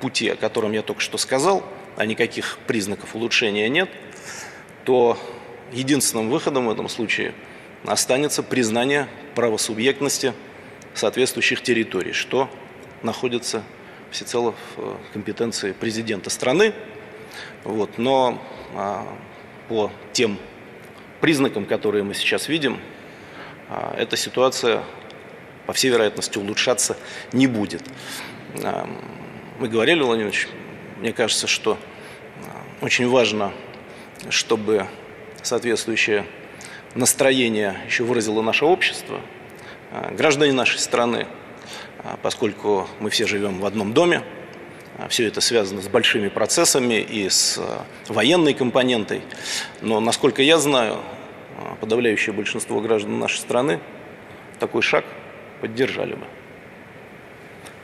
пути, 0.00 0.28
о 0.28 0.36
котором 0.36 0.72
я 0.72 0.82
только 0.82 1.00
что 1.00 1.16
сказал, 1.16 1.64
а 1.96 2.04
никаких 2.04 2.58
признаков 2.66 3.14
улучшения 3.14 3.68
нет, 3.68 3.88
то 4.84 5.18
единственным 5.72 6.28
выходом 6.28 6.66
в 6.66 6.70
этом 6.70 6.88
случае 6.88 7.34
останется 7.86 8.42
признание 8.42 9.08
правосубъектности 9.34 10.34
соответствующих 10.94 11.62
территорий, 11.62 12.12
что 12.12 12.50
находится 13.02 13.62
всецело 14.10 14.52
в 14.52 14.80
э, 14.80 14.96
компетенции 15.14 15.72
президента 15.72 16.28
страны, 16.28 16.74
вот, 17.64 17.96
но 17.96 18.38
а, 18.74 19.06
по 19.72 19.90
тем 20.12 20.38
признакам, 21.22 21.64
которые 21.64 22.04
мы 22.04 22.12
сейчас 22.12 22.46
видим, 22.46 22.78
а, 23.70 23.94
эта 23.96 24.18
ситуация, 24.18 24.84
по 25.66 25.72
всей 25.72 25.90
вероятности, 25.90 26.36
улучшаться 26.36 26.94
не 27.32 27.46
будет. 27.46 27.82
А, 28.62 28.86
мы 29.58 29.68
говорили, 29.68 30.02
Владимир 30.02 30.28
Ильич, 30.28 30.46
мне 30.98 31.14
кажется, 31.14 31.46
что 31.46 31.78
а, 32.42 32.84
очень 32.84 33.08
важно, 33.08 33.50
чтобы 34.28 34.88
соответствующее 35.42 36.26
настроение 36.94 37.78
еще 37.86 38.04
выразило 38.04 38.42
наше 38.42 38.66
общество, 38.66 39.22
граждане 40.10 40.52
нашей 40.52 40.80
страны, 40.80 41.26
поскольку 42.20 42.86
мы 43.00 43.08
все 43.08 43.26
живем 43.26 43.58
в 43.58 43.64
одном 43.64 43.94
доме, 43.94 44.22
Все 45.08 45.26
это 45.26 45.40
связано 45.40 45.80
с 45.80 45.88
большими 45.88 46.28
процессами 46.28 47.00
и 47.00 47.28
с 47.28 47.58
а, 47.58 47.86
военной 48.08 48.54
компонентой. 48.54 49.22
Но, 49.80 50.00
насколько 50.00 50.42
я 50.42 50.58
знаю, 50.58 51.00
а, 51.58 51.76
подавляющее 51.76 52.34
большинство 52.34 52.80
граждан 52.80 53.18
нашей 53.18 53.38
страны 53.38 53.80
такой 54.60 54.82
шаг 54.82 55.04
поддержали 55.60 56.14
бы. 56.14 56.26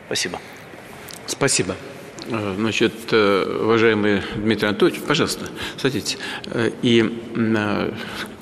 Спасибо. 0.06 0.38
Спасибо. 1.26 1.76
Э, 2.30 2.54
значит, 2.56 2.92
э, 3.10 3.60
уважаемый 3.62 4.22
Дмитрий 4.36 4.68
Анатольевич, 4.68 5.00
пожалуйста, 5.02 5.46
садитесь. 5.76 6.18
Э, 6.46 6.70
и 6.82 7.04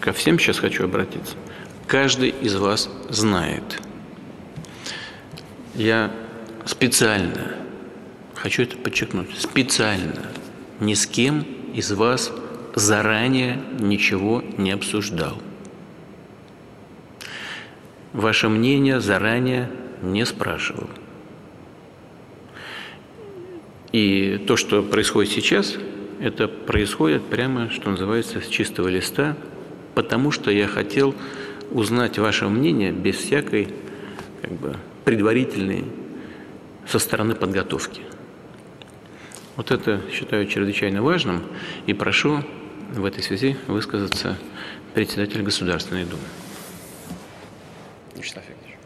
ко 0.01 0.13
всем 0.13 0.39
сейчас 0.39 0.59
хочу 0.59 0.85
обратиться. 0.85 1.35
Каждый 1.87 2.31
из 2.31 2.57
вас 2.57 2.89
знает, 3.09 3.81
Я 5.75 6.11
специально, 6.65 7.55
хочу 8.47 8.63
это 8.63 8.77
подчеркнуть, 8.77 9.27
специально 9.37 10.23
ни 10.79 10.95
с 10.95 11.09
кем 11.09 11.45
из 11.75 11.91
вас 11.91 12.33
заранее 12.77 13.61
ничего 13.81 14.41
не 14.57 14.71
обсуждал. 14.71 15.43
Ваше 18.13 18.49
мнение 18.49 19.01
заранее 19.01 19.69
не 20.01 20.25
спрашивал. 20.25 20.89
И 23.91 24.41
то, 24.47 24.57
что 24.57 24.81
происходит 24.85 25.33
сейчас, 25.33 25.75
это 26.21 26.47
происходит 26.47 27.25
прямо, 27.25 27.69
что 27.71 27.91
называется, 27.91 28.41
с 28.41 28.47
чистого 28.47 28.87
листа, 28.87 29.37
потому 29.97 30.31
что 30.31 30.53
я 30.53 30.69
хотел 30.69 31.17
узнать 31.73 32.17
ваше 32.21 32.47
мнение 32.47 32.93
без 32.93 33.17
всякой 33.17 33.71
как 34.41 34.53
бы, 34.53 34.77
предварительной 35.05 35.85
со 36.87 37.01
стороны 37.01 37.35
подготовки. 37.35 38.03
Вот 39.57 39.71
это 39.71 40.03
считаю 40.13 40.47
чрезвычайно 40.47 41.03
важным 41.03 41.43
и 41.87 41.95
прошу 41.95 42.43
в 42.91 43.05
этой 43.07 43.23
связи 43.23 43.57
высказаться 43.67 44.37
председатель 44.93 45.43
Государственной 45.43 46.05
Думы. 46.05 46.23
Вячеслав 48.15 48.45
Викторович. 48.47 48.77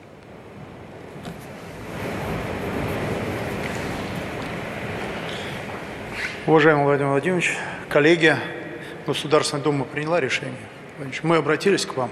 Уважаемый 6.46 6.84
Владимир 6.84 7.10
Владимирович, 7.10 7.56
коллеги, 7.88 8.36
Государственная 9.08 9.64
Дума 9.64 9.84
приняла 9.84 10.20
решение. 10.20 10.54
Мы 11.24 11.36
обратились 11.36 11.84
к 11.84 11.96
вам. 11.96 12.10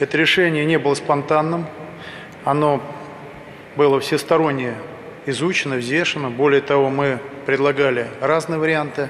Это 0.00 0.18
решение 0.18 0.64
не 0.64 0.78
было 0.78 0.94
спонтанным, 0.94 1.66
оно 2.44 2.82
было 3.76 4.00
всесторонне 4.00 4.74
изучено, 5.26 5.76
взвешено. 5.76 6.30
Более 6.30 6.60
того, 6.60 6.88
мы 6.88 7.18
предлагали 7.44 8.08
разные 8.20 8.58
варианты, 8.58 9.08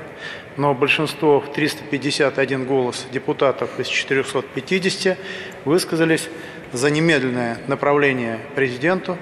но 0.57 0.75
большинство, 0.75 1.45
351 1.55 2.65
голос 2.65 3.07
депутатов 3.13 3.79
из 3.79 3.87
450, 3.87 5.19
высказались 5.65 6.29
за 6.73 6.91
немедленное 6.91 7.59
направление 7.69 8.39
президенту 8.55 9.17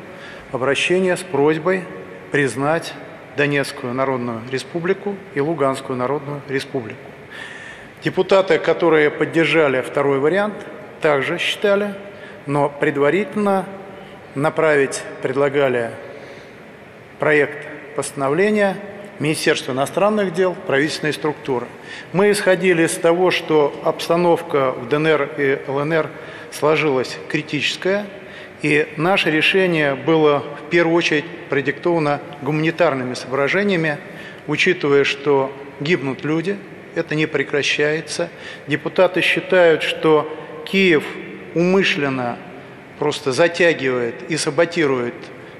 обращение 0.52 1.16
с 1.16 1.22
просьбой 1.22 1.84
признать 2.30 2.94
Донецкую 3.36 3.94
Народную 3.94 4.42
Республику 4.50 5.16
и 5.34 5.40
Луганскую 5.40 5.96
Народную 5.98 6.42
Республику. 6.48 6.98
Депутаты, 8.02 8.58
которые 8.58 9.10
поддержали 9.10 9.80
второй 9.80 10.20
вариант, 10.20 10.54
также 11.00 11.38
считали, 11.38 11.94
но 12.46 12.68
предварительно 12.68 13.66
направить 14.34 15.02
предлагали 15.22 15.90
проект 17.24 17.66
постановления 17.96 18.76
Министерства 19.18 19.72
иностранных 19.72 20.34
дел, 20.34 20.54
правительственной 20.66 21.14
структуры. 21.14 21.66
Мы 22.12 22.30
исходили 22.30 22.84
из 22.84 22.92
того, 22.96 23.30
что 23.30 23.74
обстановка 23.82 24.72
в 24.72 24.90
ДНР 24.90 25.30
и 25.38 25.58
ЛНР 25.66 26.10
сложилась 26.52 27.16
критическая, 27.30 28.04
и 28.60 28.86
наше 28.98 29.30
решение 29.30 29.94
было 29.94 30.40
в 30.66 30.68
первую 30.68 30.94
очередь 30.94 31.24
продиктовано 31.48 32.20
гуманитарными 32.42 33.14
соображениями, 33.14 33.96
учитывая, 34.46 35.04
что 35.04 35.50
гибнут 35.80 36.24
люди, 36.24 36.58
это 36.94 37.14
не 37.14 37.24
прекращается. 37.24 38.28
Депутаты 38.66 39.22
считают, 39.22 39.82
что 39.82 40.30
Киев 40.66 41.04
умышленно 41.54 42.36
просто 42.98 43.32
затягивает 43.32 44.14
и 44.28 44.36
саботирует 44.36 45.14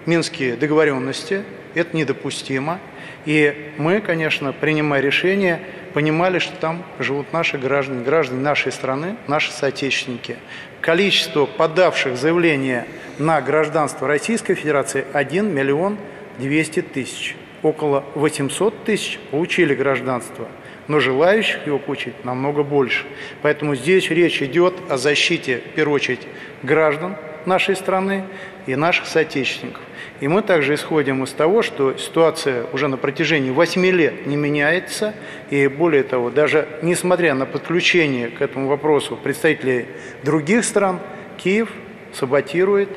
минские 0.07 0.57
договоренности. 0.57 1.43
Это 1.75 1.97
недопустимо. 1.97 2.79
И 3.27 3.73
мы, 3.79 4.01
конечно, 4.01 4.53
принимая 4.53 5.01
решение, 5.01 5.61
понимали, 5.95 6.39
что 6.39 6.55
там 6.57 6.85
живут 6.99 7.33
наши 7.33 7.57
граждане, 7.57 8.05
граждане 8.05 8.41
нашей 8.41 8.73
страны, 8.73 9.17
наши 9.27 9.51
соотечественники. 9.51 10.37
Количество 10.81 11.47
подавших 11.47 12.17
заявления 12.17 12.87
на 13.19 13.41
гражданство 13.41 14.07
Российской 14.07 14.55
Федерации 14.55 15.05
1 15.13 15.55
миллион 15.55 15.97
200 16.39 16.83
тысяч. 16.83 17.37
Около 17.63 18.05
800 18.15 18.85
тысяч 18.85 19.19
получили 19.31 19.75
гражданство, 19.75 20.49
но 20.87 21.01
желающих 21.01 21.67
его 21.67 21.79
получить 21.79 22.25
намного 22.25 22.63
больше. 22.63 23.07
Поэтому 23.41 23.75
здесь 23.75 24.11
речь 24.11 24.43
идет 24.43 24.75
о 24.91 24.99
защите, 24.99 25.63
в 25.73 25.75
первую 25.75 25.95
очередь, 25.95 26.21
граждан 26.63 27.17
нашей 27.47 27.75
страны 27.75 28.25
и 28.67 28.77
наших 28.77 29.07
соотечественников. 29.07 29.81
И 30.25 30.29
мы 30.29 30.41
также 30.41 30.72
исходим 30.72 31.22
из 31.22 31.33
того, 31.33 31.61
что 31.61 31.99
ситуация 31.99 32.64
уже 32.72 32.89
на 32.89 32.97
протяжении 32.97 33.51
8 33.51 33.85
лет 33.89 34.27
не 34.27 34.37
меняется, 34.37 35.12
и 35.51 35.68
более 35.68 36.03
того, 36.03 36.31
даже 36.31 36.66
несмотря 36.81 37.35
на 37.35 37.45
подключение 37.45 38.29
к 38.29 38.41
этому 38.41 38.68
вопросу 38.68 39.18
представителей 39.22 39.85
других 40.22 40.64
стран, 40.64 41.01
Киев 41.37 41.68
саботирует 42.14 42.89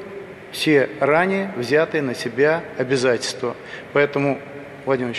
все 0.54 0.90
ранее 1.02 1.52
взятые 1.58 2.02
на 2.02 2.16
себя 2.16 2.64
обязательства. 2.78 3.58
Поэтому, 3.92 4.40
Владимир 4.86 5.14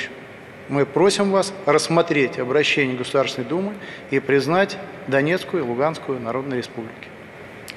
мы 0.70 0.86
просим 0.86 1.30
вас 1.30 1.52
рассмотреть 1.66 2.38
обращение 2.38 2.96
Государственной 2.96 3.46
Думы 3.46 3.74
и 4.11 4.18
признать 4.18 4.78
Донецкую 5.09 5.62
и 5.62 5.66
Луганскую 5.66 6.18
Народные 6.18 6.56
Республики. 6.56 7.09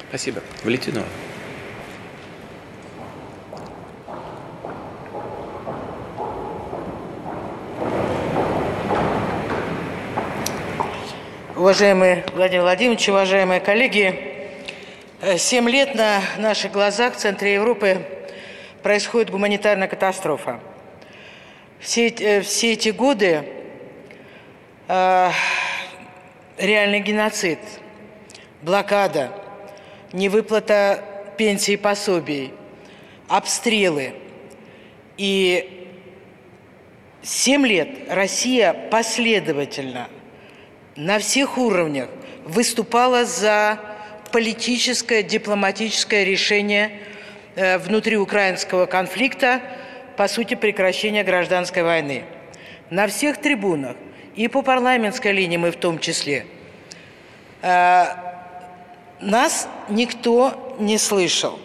Спасибо. 0.07 0.41
Валентинова. 0.63 1.05
Уважаемый 11.61 12.23
Владимир 12.33 12.63
Владимирович, 12.63 13.07
уважаемые 13.07 13.59
коллеги, 13.59 14.19
э, 15.21 15.37
семь 15.37 15.69
лет 15.69 15.93
на 15.93 16.19
наших 16.39 16.71
глазах 16.71 17.13
в 17.13 17.17
центре 17.17 17.53
Европы 17.53 18.03
происходит 18.81 19.29
гуманитарная 19.29 19.87
катастрофа. 19.87 20.59
Все, 21.79 22.07
э, 22.07 22.41
все 22.41 22.73
эти 22.73 22.89
годы 22.89 23.43
э, 24.87 25.29
реальный 26.57 26.99
геноцид, 26.99 27.59
блокада, 28.63 29.31
невыплата 30.13 31.05
пенсий 31.37 31.73
и 31.73 31.77
пособий, 31.77 32.55
обстрелы. 33.27 34.15
И 35.15 35.87
семь 37.21 37.67
лет 37.67 37.87
Россия 38.09 38.73
последовательно– 38.89 40.09
на 40.95 41.19
всех 41.19 41.57
уровнях 41.57 42.09
выступала 42.45 43.25
за 43.25 43.79
политическое, 44.31 45.23
дипломатическое 45.23 46.23
решение 46.23 46.99
э, 47.55 47.77
внутриукраинского 47.77 48.85
конфликта, 48.85 49.61
по 50.17 50.27
сути, 50.27 50.55
прекращения 50.55 51.23
гражданской 51.23 51.83
войны. 51.83 52.23
На 52.89 53.07
всех 53.07 53.37
трибунах, 53.37 53.95
и 54.35 54.47
по 54.47 54.61
парламентской 54.61 55.31
линии 55.31 55.57
мы 55.57 55.71
в 55.71 55.77
том 55.77 55.99
числе, 55.99 56.45
э, 57.61 58.05
нас 59.19 59.67
никто 59.89 60.75
не 60.79 60.97
слышал. 60.97 61.59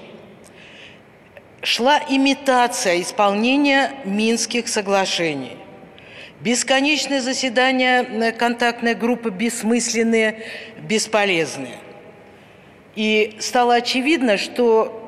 Шла 1.62 2.00
имитация 2.08 3.00
исполнения 3.00 3.92
Минских 4.04 4.68
соглашений. 4.68 5.56
Бесконечные 6.41 7.22
заседания 7.22 8.03
э, 8.03 8.32
контактной 8.32 8.95
группы 8.95 9.30
бессмысленные, 9.30 10.43
бесполезные. 10.82 11.78
И 12.95 13.37
стало 13.41 13.76
очевидно, 13.76 14.37
что 14.37 15.03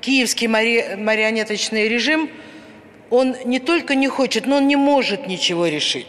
киевский 0.00 0.48
мари... 0.48 0.96
марионеточный 0.96 1.88
режим, 1.88 2.28
он 3.10 3.36
не 3.44 3.60
только 3.60 3.94
не 3.94 4.08
хочет, 4.08 4.46
но 4.46 4.56
он 4.56 4.66
не 4.66 4.76
может 4.76 5.28
ничего 5.28 5.66
решить. 5.66 6.08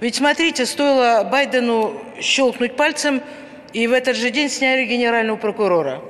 Ведь 0.00 0.14
смотрите, 0.14 0.64
стоило 0.64 1.28
Байдену 1.30 2.00
щелкнуть 2.20 2.76
пальцем, 2.76 3.20
и 3.72 3.86
в 3.88 3.92
этот 3.92 4.16
же 4.16 4.30
день 4.30 4.48
сняли 4.48 4.84
генерального 4.84 5.36
прокурора. 5.36 6.00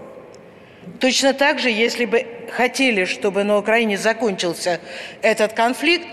Точно 1.01 1.33
так 1.33 1.59
же, 1.59 1.71
если 1.71 2.05
бы 2.05 2.27
хотели, 2.51 3.07
чтобы 3.07 3.45
на 3.45 3.57
Украине 3.57 3.97
закончился 3.97 4.81
этот 5.23 5.55
конфликт, 5.55 6.07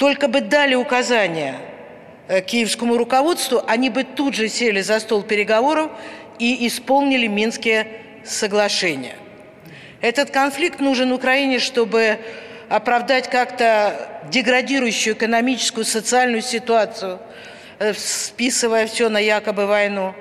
только 0.00 0.28
бы 0.28 0.40
дали 0.40 0.74
указания 0.74 1.56
э, 2.26 2.40
киевскому 2.40 2.96
руководству, 2.96 3.62
они 3.66 3.90
бы 3.90 4.02
тут 4.02 4.34
же 4.34 4.48
сели 4.48 4.80
за 4.80 4.98
стол 4.98 5.22
переговоров 5.22 5.90
и 6.38 6.66
исполнили 6.66 7.26
Минские 7.26 7.86
соглашения. 8.24 9.16
Этот 10.00 10.30
конфликт 10.30 10.80
нужен 10.80 11.12
Украине, 11.12 11.58
чтобы 11.58 12.18
оправдать 12.70 13.28
как-то 13.28 14.22
деградирующую 14.30 15.14
экономическую, 15.14 15.84
социальную 15.84 16.40
ситуацию, 16.40 17.18
э, 17.78 17.92
списывая 17.92 18.86
все 18.86 19.10
на 19.10 19.18
якобы 19.18 19.66
войну. 19.66 20.14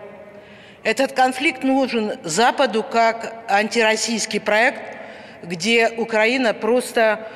Этот 0.84 1.14
конфликт 1.14 1.64
нужен 1.64 2.20
Западу 2.26 2.84
как 2.84 3.46
антироссийский 3.48 4.42
проект, 4.42 4.82
где 5.42 5.88
Украина 5.88 6.54
просто 6.54 7.30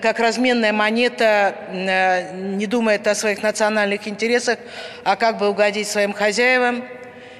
как 0.00 0.20
разменная 0.20 0.72
монета 0.72 1.54
э, 1.68 2.36
не 2.36 2.66
думает 2.66 3.06
о 3.06 3.14
своих 3.14 3.42
национальных 3.42 4.06
интересах, 4.06 4.58
а 5.04 5.16
как 5.16 5.38
бы 5.38 5.48
угодить 5.48 5.88
своим 5.88 6.12
хозяевам. 6.12 6.84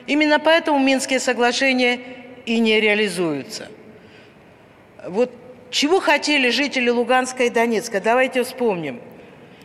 Именно 0.07 0.41
поэтому 0.41 0.79
Минские 0.79 1.21
соглашения 1.21 2.01
и 2.45 2.59
не 2.59 2.81
реализуются. 2.81 3.69
Вот 5.07 5.31
чего 5.71 6.01
хотели 6.01 6.51
жители 6.51 6.91
Луганска 6.91 7.45
и 7.45 7.51
Донецка? 7.51 8.01
Давайте 8.01 8.43
вспомним. 8.43 9.01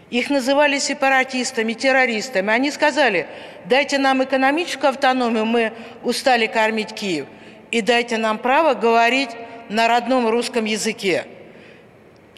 Их 0.09 0.30
называли 0.30 0.80
сепаратистами, 0.80 1.73
террористами. 1.73 2.53
Они 2.53 2.71
сказали, 2.71 3.28
дайте 3.65 3.97
нам 3.97 4.23
экономическую 4.23 4.91
автономию, 4.91 5.45
мы 5.45 5.73
устали 6.03 6.47
кормить 6.47 6.93
Киев, 6.93 7.25
и 7.71 7.82
дайте 7.82 8.17
нам 8.17 8.38
право 8.38 8.73
говорить 8.73 9.32
на 9.67 9.89
родном 9.89 10.30
русском 10.30 10.63
языке. 10.63 11.25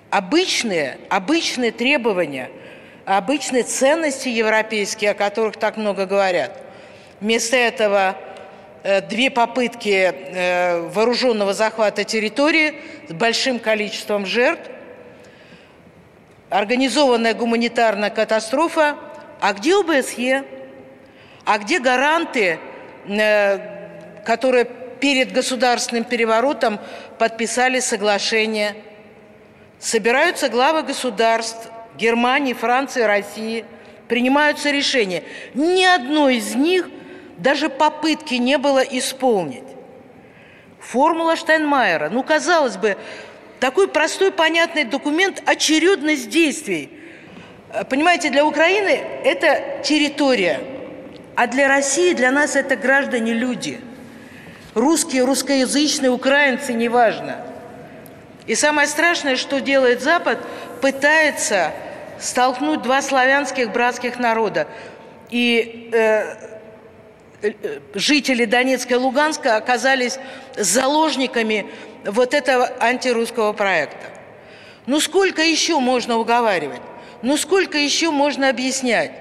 Обычные, 0.10 0.97
обычные 1.10 1.72
требования, 1.72 2.49
обычные 3.05 3.64
ценности 3.64 4.30
европейские, 4.30 5.12
о 5.12 5.14
которых 5.14 5.57
так 5.57 5.78
много 5.78 6.05
говорят. 6.05 6.57
Вместо 7.22 7.55
этого 7.55 8.16
Э, 8.82 9.01
две 9.01 9.30
попытки 9.30 9.89
э, 9.89 10.80
вооруженного 10.93 11.53
захвата 11.53 12.05
территории 12.05 12.76
с 13.10 13.14
большим 13.14 13.60
количеством 13.60 14.26
жертв, 14.26 14.70
организованная 16.49 17.34
гуманитарная 17.34 18.10
катастрофа. 18.10 18.95
А 19.41 19.51
где 19.51 19.76
ОБСЕ? 19.76 20.45
А 21.43 21.57
где 21.57 21.80
гаранты, 21.80 22.57
э, 23.05 24.24
которые 24.24 24.64
перед 24.64 25.34
государственным 25.34 26.05
переворотом 26.05 26.80
подписали 27.18 27.82
соглашение? 27.82 28.76
Собираются 29.80 30.49
главы 30.49 30.84
государств 30.84 31.69
Германии, 31.97 32.53
Франции, 32.53 33.01
России, 33.01 33.65
принимаются 34.07 34.71
решения. 34.71 35.23
Ни 35.53 35.84
одно 35.84 36.30
из 36.30 36.55
них– 36.55 36.88
даже 37.39 37.69
попытки 37.69 38.36
не 38.36 38.57
было 38.57 38.80
исполнить. 38.80 39.63
Формула 40.80 41.36
Штайнмайера. 41.36 42.09
Ну, 42.09 42.23
казалось 42.23 42.77
бы, 42.77 42.97
такой 43.59 43.88
простой, 43.88 44.32
понятный 44.32 44.84
документ, 44.84 45.41
очередность 45.45 46.30
действий. 46.30 46.89
Понимаете, 47.89 48.30
для 48.30 48.45
Украины 48.45 49.01
это 49.23 49.82
территория, 49.84 50.59
а 51.36 51.47
для 51.47 51.67
России, 51.67 52.13
для 52.13 52.32
нас 52.32 52.55
это 52.55 52.75
граждане 52.75 53.34
люди. 53.34 53.80
Русские, 54.73 55.23
русскоязычные, 55.23 56.11
украинцы, 56.11 56.73
неважно. 56.73 57.45
И 58.49 58.55
самое 58.55 58.87
страшное, 58.87 59.35
что 59.35 59.61
делает 59.61 60.01
Запад, 60.01 60.39
пытается 60.81 61.71
столкнуть 62.19 62.81
два 62.81 63.03
славянских 63.03 63.71
братских 63.71 64.17
народа. 64.17 64.67
И 65.29 65.91
э, 65.93 66.35
жители 67.93 68.45
Донецка 68.45 68.95
и 68.95 68.97
Луганска 68.97 69.55
оказались 69.55 70.17
заложниками 70.57 71.67
вот 72.03 72.33
этого 72.33 72.71
антирусского 72.79 73.53
проекта. 73.53 74.07
Ну 74.87 74.99
сколько 74.99 75.43
еще 75.43 75.77
можно 75.79 76.17
уговаривать? 76.17 76.81
Ну 77.21 77.37
сколько 77.37 77.77
еще 77.77 78.09
можно 78.09 78.49
объяснять? 78.49 79.11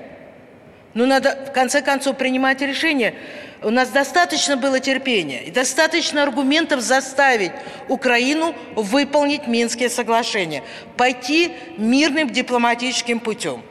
Ну 0.98 1.06
надо 1.06 1.38
в 1.48 1.52
конце 1.52 1.80
концов 1.80 2.16
принимать 2.16 2.60
решение. 2.60 3.14
У 3.62 3.70
нас 3.70 3.90
достаточно 3.90 4.56
было 4.56 4.80
терпения 4.80 5.44
и 5.44 5.52
достаточно 5.52 6.24
аргументов 6.24 6.80
заставить 6.80 7.52
Украину 7.86 8.52
выполнить 8.74 9.46
Минские 9.46 9.90
соглашения, 9.90 10.64
пойти 10.96 11.52
мирным 11.76 12.30
дипломатическим 12.30 13.20
путем. 13.20 13.62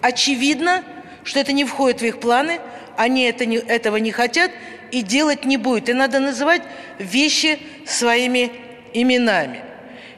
Очевидно, 0.00 0.82
что 1.22 1.38
это 1.38 1.52
не 1.52 1.64
входит 1.64 2.00
в 2.00 2.04
их 2.06 2.18
планы– 2.18 2.58
они 2.96 3.24
это 3.24 3.46
не, 3.46 3.56
этого 3.56 3.96
не 3.96 4.10
хотят 4.10 4.50
и 4.90 5.02
делать 5.02 5.44
не 5.44 5.56
будут. 5.56 5.88
И 5.88 5.92
надо 5.92 6.20
называть 6.20 6.62
вещи 6.98 7.58
своими 7.86 8.52
именами. 8.92 9.60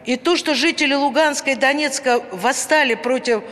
И 0.05 0.17
то, 0.17 0.37
что 0.37 0.55
жители 0.55 0.95
Луганска 0.95 1.51
и 1.51 1.55
Донецка 1.55 2.23
восстали 2.31 2.95
против 2.95 3.43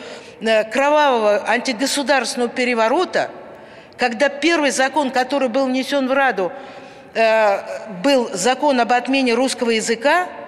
кровавого 0.73 1.49
антигосударственного 1.49 2.51
переворота, 2.51 3.31
когда 3.97 4.29
первый 4.29 4.71
закон, 4.71 5.11
который 5.11 5.49
был 5.49 5.67
внесен 5.67 6.09
в 6.09 6.13
Раду, 6.13 6.53
э, 7.15 7.59
был 8.03 8.31
закон 8.33 8.81
об 8.81 8.93
отмене 8.93 9.35
русского 9.35 9.71
языка– 9.71 10.29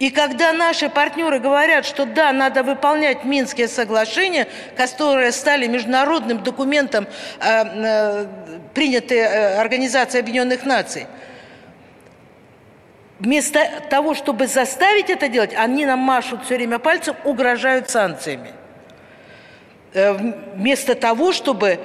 и 0.00 0.08
когда 0.08 0.54
наши 0.54 0.88
партнеры 0.88 1.38
говорят, 1.38 1.84
что 1.84 2.06
да, 2.06 2.32
надо 2.32 2.62
выполнять 2.62 3.24
Минские 3.24 3.68
соглашения, 3.68 4.48
которые 4.74 5.30
стали 5.30 5.66
международным 5.66 6.42
документом, 6.42 7.06
э, 7.38 7.44
э, 7.44 8.26
принятой 8.72 9.18
э, 9.18 9.60
Организацией 9.60 10.22
Объединенных 10.22 10.64
Наций, 10.64 11.06
вместо 13.20 13.68
того, 13.88 14.14
чтобы 14.14 14.46
заставить 14.48 15.08
это 15.10 15.28
делать, 15.28 15.54
они 15.54 15.86
нам 15.86 16.00
машут 16.00 16.44
все 16.44 16.56
время 16.56 16.78
пальцем, 16.78 17.14
угрожают 17.24 17.88
санкциями. 17.88 18.50
Э, 19.94 20.12
вместо 20.54 20.94
того, 20.94 21.32
чтобы 21.32 21.78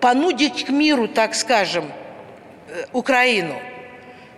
понудить 0.00 0.66
к 0.66 0.68
миру, 0.68 1.08
так 1.08 1.34
скажем, 1.34 1.90
э, 2.68 2.84
Украину. 2.92 3.56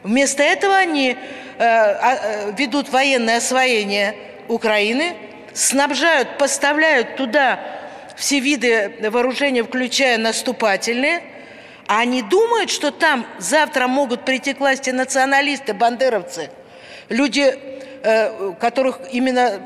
Вместо 0.02 0.42
этого 0.42 0.74
они 0.76 1.16
Э, 1.58 1.64
а, 1.64 2.50
ведут 2.50 2.90
военное 2.90 3.38
освоение 3.38 4.14
Украины, 4.48 5.16
снабжают, 5.54 6.36
поставляют 6.36 7.16
туда 7.16 7.58
все 8.14 8.40
виды 8.40 8.92
вооружения, 9.08 9.64
включая 9.64 10.18
наступательные, 10.18 11.22
а 11.86 12.00
они 12.00 12.22
думают, 12.22 12.70
что 12.70 12.90
там 12.90 13.26
завтра 13.38 13.86
могут 13.86 14.24
прийти 14.24 14.54
к 14.54 14.60
власти 14.60 14.90
националисты, 14.90 15.72
бандеровцы, 15.72 16.50
люди, 17.08 17.54
э, 18.02 18.52
которых 18.60 19.00
именно 19.12 19.60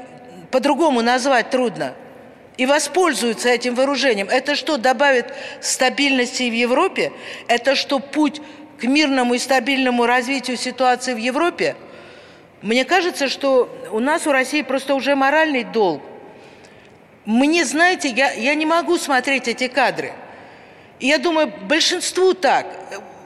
по-другому 0.51 1.03
назвать 1.03 1.51
трудно, 1.51 1.95
и 2.57 2.67
воспользуются 2.67 3.49
этим 3.49 3.75
вооружением. 3.75 4.29
Это 4.29 4.55
что, 4.55 4.77
добавит 4.77 5.33
стабильности 5.61 6.43
в 6.43 6.53
Европе? 6.53 7.13
Это 7.49 7.75
что, 7.75 8.01
путь 8.01 8.43
к 8.79 8.85
мирному 8.85 9.35
и 9.35 9.39
стабильному 9.39 10.05
развитию 10.05 10.57
ситуации 10.57 11.15
в 11.15 11.19
Европе, 11.19 11.77
мне 12.63 12.85
кажется, 12.85 13.29
что 13.29 13.75
у 13.91 14.01
нас, 14.01 14.27
у 14.27 14.33
России 14.33 14.61
просто 14.61 14.95
уже 14.95 15.15
моральный 15.15 15.65
долг. 15.65 16.03
Мне, 17.25 17.65
знаете, 17.65 18.09
я, 18.09 18.33
я 18.33 18.55
не 18.55 18.67
могу 18.67 18.99
смотреть 18.99 19.49
эти 19.49 19.69
кадры. 19.69 20.13
Я 21.01 21.19
думаю, 21.19 21.53
большинству 21.63 22.35
так. 22.35 22.67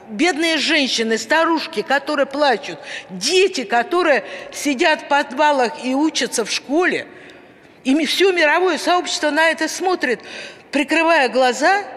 Бедные 0.09 0.57
женщины, 0.57 1.17
старушки, 1.17 1.81
которые 1.81 2.25
плачут, 2.25 2.79
дети, 3.09 3.63
которые 3.63 4.23
сидят 4.51 5.01
в 5.01 5.07
подвалах 5.07 5.83
и 5.83 5.95
учатся 5.95 6.45
в 6.45 6.51
школе, 6.51 7.07
и 7.83 8.05
все 8.05 8.31
мировое 8.31 8.77
сообщество 8.77 9.31
на 9.31 9.49
это 9.49 9.67
смотрит, 9.67 10.19
прикрывая 10.71 11.29
глаза– 11.29 11.83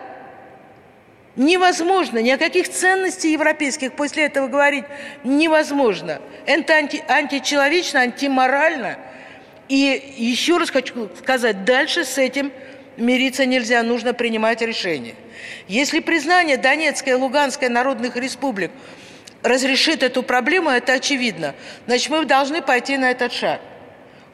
Невозможно, 1.39 2.19
ни 2.19 2.31
о 2.31 2.37
каких 2.37 2.69
ценностей 2.69 3.31
европейских 3.31 3.93
после 3.93 4.25
этого 4.25 4.49
говорить 4.49 4.85
невозможно. 5.23 6.21
Это 6.47 6.75
анти, 6.75 7.01
античеловечно, 7.07 8.01
антиморально. 8.01 8.99
И 9.69 10.15
еще 10.17 10.57
раз 10.57 10.71
хочу 10.71 11.09
сказать, 11.17 11.65
дальше 11.65 12.05
с 12.05 12.19
этим 12.19 12.51
мириться 12.99 13.47
нельзя, 13.47 13.83
нужно 13.83 14.13
принимать 14.13 14.61
решение. 14.61 15.15
Если 15.67 16.01
признание 16.01 16.57
Донецкой 16.57 17.13
и 17.13 17.17
Луганской 17.17 17.69
народных 17.69 18.17
республик 18.17 18.71
разрешит 19.43 20.03
эту 20.03 20.23
проблему, 20.23 20.71
это 20.71 20.95
очевидно, 20.95 21.55
значит, 21.87 22.11
мы 22.11 22.25
должны 22.25 22.61
пойти 22.61 22.97
на 22.97 23.11
этот 23.11 23.33
шаг. 23.33 23.61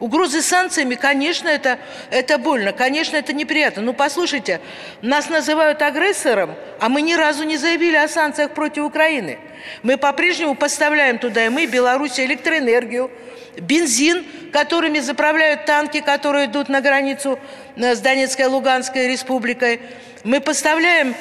Угрозы 0.04 0.42
санкциями, 0.42 0.96
конечно, 0.96 1.48
это, 1.48 1.78
это 2.10 2.36
больно, 2.36 2.74
конечно, 2.74 3.16
это 3.16 3.32
неприятно. 3.32 3.80
Но 3.80 3.94
послушайте, 3.94 4.60
нас 5.00 5.30
называют 5.30 5.80
агрессором, 5.80 6.56
а 6.78 6.90
мы 6.90 7.00
ни 7.00 7.14
разу 7.14 7.44
не 7.44 7.56
заявили 7.56 7.96
о 7.96 8.06
санкциях 8.06 8.50
против 8.50 8.84
Украины. 8.84 9.38
Мы 9.82 9.96
по-прежнему 9.96 10.56
поставляем 10.56 11.16
туда 11.16 11.46
и 11.46 11.48
мы, 11.48 11.64
Беларусь, 11.64 12.20
электроэнергию, 12.20 13.10
бензин, 13.56 14.26
которыми 14.52 14.98
заправляют 14.98 15.64
танки, 15.64 16.02
которые 16.02 16.48
идут 16.48 16.68
на 16.68 16.82
границу 16.82 17.38
э, 17.74 17.94
с 17.94 18.00
Донецкой 18.00 18.44
и 18.44 18.48
Луганской 18.48 19.08
республикой. 19.08 19.80
Мы 20.22 20.42
поставляем 20.42 21.14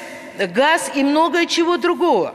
газ 0.54 0.90
и 0.94 1.02
многое 1.02 1.46
чего 1.46 1.78
другого. 1.78 2.34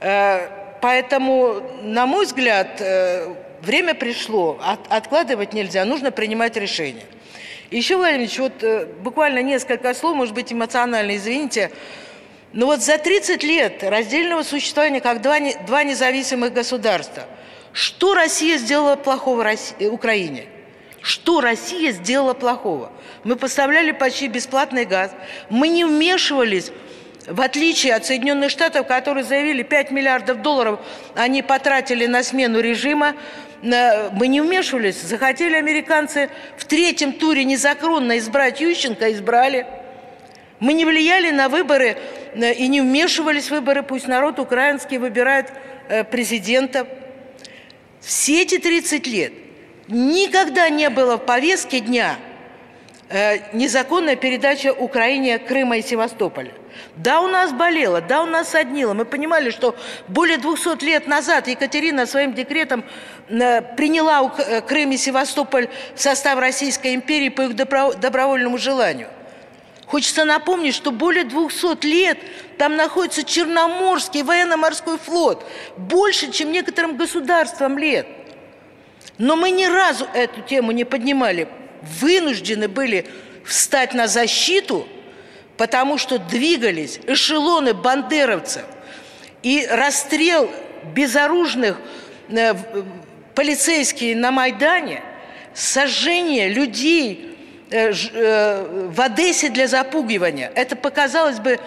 Э, 0.00 0.48
поэтому, 0.82 1.62
на 1.80 2.04
мой 2.04 2.26
взгляд, 2.26 2.76
э, 2.80 3.34
время 3.62 3.94
пришло, 3.94 4.58
от, 4.62 4.80
откладывать 4.88 5.52
нельзя, 5.52 5.84
нужно 5.84 6.10
принимать 6.10 6.56
решение. 6.56 7.04
Еще, 7.70 7.96
Владимир 7.96 8.28
вот 8.38 8.62
э, 8.62 8.86
буквально 9.00 9.42
несколько 9.42 9.92
слов, 9.94 10.16
может 10.16 10.34
быть, 10.34 10.52
эмоционально, 10.52 11.16
извините. 11.16 11.70
Но 12.52 12.66
вот 12.66 12.80
за 12.80 12.96
30 12.96 13.42
лет 13.42 13.82
раздельного 13.82 14.42
существования 14.42 15.00
как 15.00 15.20
два, 15.20 15.38
два 15.66 15.84
независимых 15.84 16.52
государства– 16.52 17.24
Что 17.72 18.14
Россия 18.14 18.58
сделала 18.58 18.96
плохого 18.96 19.44
России, 19.44 19.86
Украине? 19.86 20.46
Что 21.00 21.40
Россия 21.40 21.92
сделала 21.92 22.34
плохого? 22.34 22.90
Мы 23.24 23.36
поставляли 23.36 23.92
почти 23.92 24.28
бесплатный 24.28 24.84
газ. 24.84 25.12
Мы 25.48 25.68
не 25.68 25.84
вмешивались 25.84 26.72
в 27.26 27.40
отличие 27.40 27.94
от 27.94 28.06
Соединенных 28.06 28.50
Штатов, 28.50 28.86
которые 28.86 29.22
заявили 29.22 29.62
5 29.62 29.90
миллиардов 29.90 30.40
долларов 30.40 30.80
они 31.14 31.42
потратили 31.42 32.06
на 32.06 32.22
смену 32.22 32.58
режима, 32.58 33.14
мы 33.62 34.28
не 34.28 34.40
вмешивались. 34.40 35.00
Захотели 35.00 35.54
американцы 35.54 36.30
в 36.56 36.64
третьем 36.64 37.12
туре 37.12 37.44
незаконно 37.44 38.18
избрать 38.18 38.60
Ющенко, 38.60 39.12
избрали. 39.12 39.66
Мы 40.60 40.72
не 40.72 40.84
влияли 40.84 41.30
на 41.30 41.48
выборы 41.48 41.96
и 42.34 42.68
не 42.68 42.80
вмешивались 42.80 43.46
в 43.46 43.50
выборы, 43.50 43.82
пусть 43.82 44.08
народ 44.08 44.38
украинский 44.38 44.98
выбирает 44.98 45.52
э, 45.88 46.04
президента. 46.04 46.86
Все 48.00 48.42
эти 48.42 48.58
30 48.58 49.06
лет 49.06 49.32
никогда 49.88 50.68
не 50.68 50.90
было 50.90 51.16
в 51.16 51.24
повестке 51.24 51.80
дня 51.80 52.16
э, 53.08 53.56
незаконная 53.56 54.16
передача 54.16 54.72
Украине 54.72 55.38
Крыма 55.38 55.78
и 55.78 55.82
Севастополя. 55.82 56.52
Да, 56.96 57.20
у 57.20 57.28
нас 57.28 57.52
болело, 57.52 58.00
да, 58.00 58.22
у 58.22 58.26
нас 58.26 58.50
соднило. 58.50 58.92
Мы 58.92 59.04
понимали, 59.04 59.50
что 59.50 59.76
более 60.08 60.36
200 60.36 60.84
лет 60.84 61.06
назад 61.06 61.46
Екатерина 61.46 62.06
своим 62.06 62.34
декретом 62.34 62.84
э, 63.28 63.62
приняла 63.76 64.34
э, 64.38 64.60
Крым 64.62 64.90
и 64.92 64.96
Севастополь 64.96 65.68
в 65.94 66.00
состав 66.00 66.38
Российской 66.40 66.94
империи 66.94 67.28
по 67.28 67.42
их 67.42 67.54
добровольному 67.54 68.58
желанию. 68.58 69.08
Хочется 69.86 70.24
напомнить, 70.24 70.74
что 70.74 70.90
более 70.90 71.24
200 71.24 71.86
лет 71.86 72.18
там 72.58 72.74
находится 72.76 73.22
Черноморский 73.22 74.22
военно-морской 74.22 74.98
флот. 74.98 75.46
Больше, 75.76 76.32
чем 76.32 76.50
некоторым 76.50 76.96
государствам 76.96 77.78
лет. 77.78 78.06
Но 79.18 79.36
мы 79.36 79.50
ни 79.50 79.66
разу 79.66 80.06
эту 80.14 80.42
тему 80.42 80.72
не 80.72 80.84
поднимали. 80.84 81.48
Вынуждены 82.00 82.66
были 82.66 83.06
встать 83.44 83.94
на 83.94 84.08
защиту– 84.08 84.88
потому 85.58 85.98
что 85.98 86.18
двигались 86.18 87.00
эшелоны 87.06 87.74
бандеровцев, 87.74 88.62
и 89.42 89.66
расстрел 89.70 90.48
безоружных 90.94 91.78
э, 92.28 92.54
полицейских 93.34 94.16
на 94.16 94.30
Майдане, 94.30 95.02
сожжение 95.54 96.48
людей 96.48 97.36
э, 97.70 97.92
э, 97.92 98.88
в 98.88 99.00
Одессе 99.00 99.50
для 99.50 99.66
запугивания, 99.66 100.50
это 100.54 100.76
показалось 100.76 101.40
бы 101.40 101.58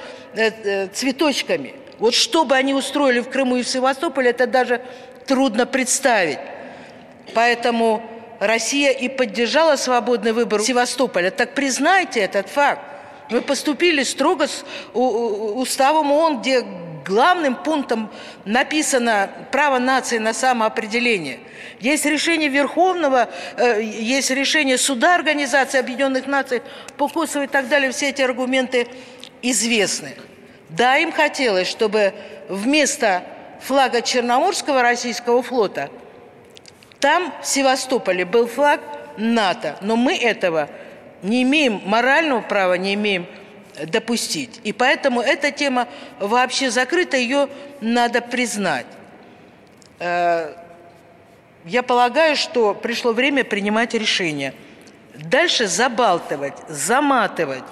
цветочками. 0.93 1.76
Вот 1.99 2.13
что 2.13 2.45
бы 2.45 2.55
они 2.55 2.73
устроили 2.73 3.19
в 3.19 3.30
Крыму 3.30 3.57
и 3.57 3.63
в 3.63 3.68
Севастополе, 3.68 4.30
это 4.30 4.47
даже 4.47 4.81
трудно 5.27 5.65
представить. 5.65 6.39
Поэтому 7.34 8.01
Россия 8.39 8.91
и 8.91 9.09
поддержала 9.09 9.76
свободный 9.76 10.31
выбор 10.31 10.61
Севастополя. 10.61 11.31
Так 11.31 11.53
признайте 11.53 12.22
этот 12.22 12.47
факт. 12.49 12.90
Мы 13.32 13.41
поступили 13.41 14.03
строго 14.03 14.48
с 14.48 14.66
уставом 14.94 16.12
ООН, 16.12 16.41
где 16.41 16.66
главным 17.06 17.56
пунктом 17.56 18.12
написано 18.44 19.30
право 19.53 19.80
нации 19.80 20.18
на 20.18 20.34
самоопределение. 20.34 21.40
Есть 21.80 22.06
решение 22.06 22.49
Верховного, 22.49 23.30
э, 23.56 23.82
есть 23.82 24.32
решение 24.32 24.78
Суда 24.78 25.16
Организации 25.16 25.80
Объединенных 25.80 26.28
Наций 26.28 26.62
по 26.98 27.08
Косово 27.08 27.44
и 27.44 27.48
так 27.48 27.70
далее. 27.70 27.91
Все 27.91 28.10
эти 28.10 28.22
аргументы 28.22 28.88
известны. 29.41 30.14
Да, 30.68 30.98
им 30.98 31.14
хотелось, 31.14 31.70
чтобы 31.70 32.14
вместо 32.49 33.24
флага 33.62 34.02
Черноморского 34.02 34.82
российского 34.82 35.41
флота 35.41 35.90
там, 36.99 37.34
в 37.41 37.48
Севастополе, 37.48 38.26
был 38.26 38.45
флаг 38.48 38.82
НАТО. 39.18 39.78
Но 39.82 39.95
мы 39.95 40.18
этого 40.18 40.70
не 41.22 41.43
имеем 41.43 41.81
морального 41.85 42.41
права, 42.41 42.73
не 42.76 42.93
имеем 42.93 43.26
допустить. 43.85 44.60
И 44.64 44.73
поэтому 44.73 45.22
эта 45.22 45.52
тема 45.52 45.88
вообще 46.19 46.69
закрыта, 46.69 47.18
ее 47.18 47.49
надо 47.80 48.22
признать. 48.22 48.85
Э, 49.99 50.53
я 51.65 51.84
полагаю, 51.84 52.35
что 52.35 52.73
пришло 52.73 53.14
время 53.14 53.43
принимать 53.43 53.93
решение. 53.93 54.53
Дальше 55.15 55.68
забалтывать, 55.68 56.56
заматывать, 56.68 57.64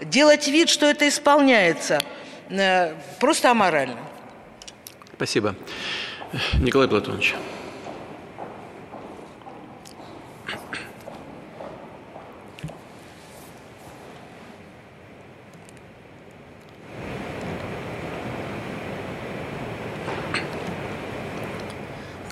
делать 0.00 0.48
вид, 0.48 0.68
что 0.68 0.86
это 0.86 1.08
исполняется, 1.08 2.02
э, 2.48 2.94
просто 3.20 3.50
аморально. 3.50 3.98
Спасибо. 5.14 5.54
Николай 6.54 6.88
Платонович. 6.88 7.34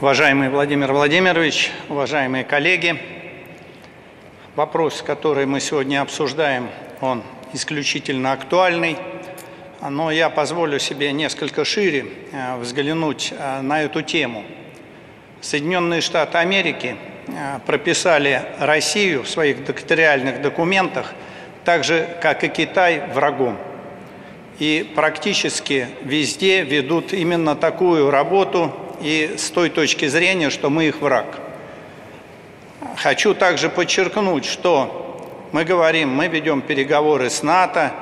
Уважаемый 0.04 0.50
Владимир 0.50 0.92
Владимирович, 0.92 1.72
уважаемые 1.88 2.44
коллеги, 2.44 3.00
вопрос, 4.54 5.00
который 5.00 5.46
мы 5.46 5.60
сегодня 5.60 6.02
обсуждаем, 6.02 6.68
он 7.00 7.22
исключительно 7.54 8.32
актуальный, 8.32 8.98
но 9.80 10.10
я 10.10 10.28
позволю 10.28 10.78
себе 10.78 11.10
несколько 11.12 11.64
шире 11.64 12.04
э, 12.32 12.58
взглянуть 12.58 13.32
э, 13.32 13.62
на 13.62 13.80
эту 13.80 14.02
тему. 14.02 14.44
Соединенные 15.40 16.02
Штаты 16.02 16.36
Америки 16.36 16.96
прописали 17.64 18.42
Россию 18.58 19.22
в 19.22 19.30
своих 19.30 19.64
докториальных 19.64 20.42
документах 20.42 21.14
так 21.64 21.82
же, 21.82 22.06
как 22.20 22.44
и 22.44 22.48
Китай, 22.48 23.04
врагом. 23.14 23.56
И 24.58 24.92
практически 24.94 25.88
везде 26.02 26.60
ведут 26.60 27.14
именно 27.14 27.56
такую 27.56 28.10
работу 28.10 28.83
и 29.04 29.34
с 29.36 29.50
той 29.50 29.68
точки 29.68 30.06
зрения, 30.06 30.48
что 30.48 30.70
мы 30.70 30.86
их 30.86 31.02
враг. 31.02 31.38
Хочу 32.96 33.34
также 33.34 33.68
подчеркнуть, 33.68 34.46
что 34.46 35.28
мы 35.52 35.64
говорим, 35.64 36.08
мы 36.08 36.28
ведем 36.28 36.62
переговоры 36.62 37.28
с 37.28 37.42
НАТО, 37.42 37.92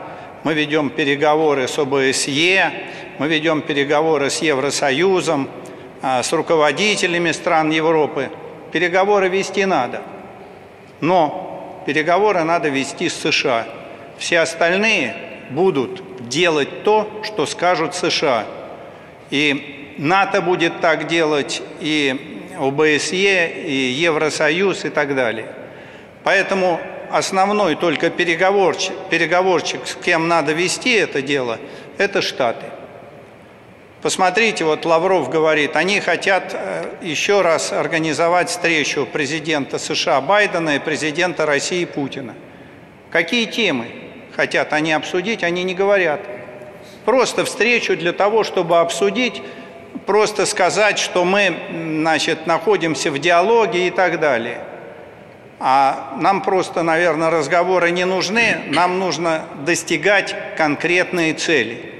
мы 0.44 0.54
ведем 0.54 0.90
переговоры 0.90 1.66
с 1.66 1.76
ОБСЕ, 1.76 2.72
мы 3.18 3.26
ведем 3.26 3.62
переговоры 3.62 4.30
с 4.30 4.42
Евросоюзом, 4.42 5.50
а, 6.02 6.22
с 6.22 6.32
руководителями 6.32 7.32
стран 7.32 7.70
Европы. 7.70 8.30
Переговоры 8.70 9.28
вести 9.28 9.64
надо, 9.64 10.02
но 11.00 11.82
переговоры 11.84 12.44
надо 12.44 12.68
вести 12.68 13.08
с 13.08 13.16
США. 13.16 13.66
Все 14.18 14.38
остальные 14.38 15.16
будут 15.50 16.28
делать 16.28 16.84
то, 16.84 17.10
что 17.24 17.44
скажут 17.44 17.96
США. 17.96 18.46
И 19.30 19.81
НАТО 19.98 20.40
будет 20.40 20.80
так 20.80 21.06
делать, 21.06 21.62
и 21.80 22.50
ОБСЕ, 22.58 23.64
и 23.66 23.74
Евросоюз 23.90 24.84
и 24.84 24.90
так 24.90 25.14
далее. 25.14 25.46
Поэтому 26.24 26.80
основной 27.10 27.74
только 27.74 28.10
переговорчик, 28.10 28.94
переговорчик, 29.10 29.86
с 29.86 29.94
кем 29.94 30.28
надо 30.28 30.52
вести 30.52 30.94
это 30.94 31.22
дело, 31.22 31.58
это 31.98 32.22
Штаты. 32.22 32.66
Посмотрите, 34.02 34.64
вот 34.64 34.84
Лавров 34.84 35.30
говорит, 35.30 35.76
они 35.76 36.00
хотят 36.00 36.54
э, 36.54 36.96
еще 37.02 37.40
раз 37.40 37.72
организовать 37.72 38.50
встречу 38.50 39.06
президента 39.06 39.78
США 39.78 40.20
Байдена 40.20 40.74
и 40.76 40.78
президента 40.80 41.46
России 41.46 41.84
Путина. 41.84 42.34
Какие 43.10 43.44
темы 43.44 43.86
хотят 44.34 44.72
они 44.72 44.92
обсудить, 44.92 45.44
они 45.44 45.62
не 45.62 45.74
говорят. 45.74 46.20
Просто 47.04 47.44
встречу 47.44 47.96
для 47.96 48.12
того, 48.12 48.42
чтобы 48.42 48.80
обсудить 48.80 49.40
просто 50.06 50.46
сказать, 50.46 50.98
что 50.98 51.24
мы 51.24 51.54
значит, 51.98 52.46
находимся 52.46 53.10
в 53.10 53.18
диалоге 53.18 53.86
и 53.86 53.90
так 53.90 54.20
далее. 54.20 54.58
А 55.60 56.16
нам 56.18 56.42
просто, 56.42 56.82
наверное, 56.82 57.30
разговоры 57.30 57.90
не 57.90 58.04
нужны, 58.04 58.62
нам 58.68 58.98
нужно 58.98 59.46
достигать 59.64 60.34
конкретные 60.56 61.34
цели. 61.34 61.90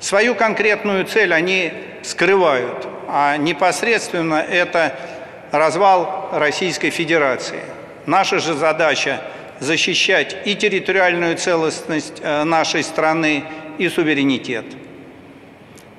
Свою 0.00 0.34
конкретную 0.34 1.06
цель 1.06 1.32
они 1.32 1.72
скрывают, 2.02 2.86
а 3.08 3.38
непосредственно 3.38 4.34
это 4.34 4.94
развал 5.50 6.28
Российской 6.32 6.90
Федерации. 6.90 7.60
Наша 8.04 8.38
же 8.38 8.52
задача 8.52 9.22
защищать 9.60 10.36
и 10.44 10.54
территориальную 10.54 11.38
целостность 11.38 12.20
э, 12.20 12.44
нашей 12.44 12.82
страны, 12.82 13.44
и 13.78 13.88
суверенитет. 13.88 14.64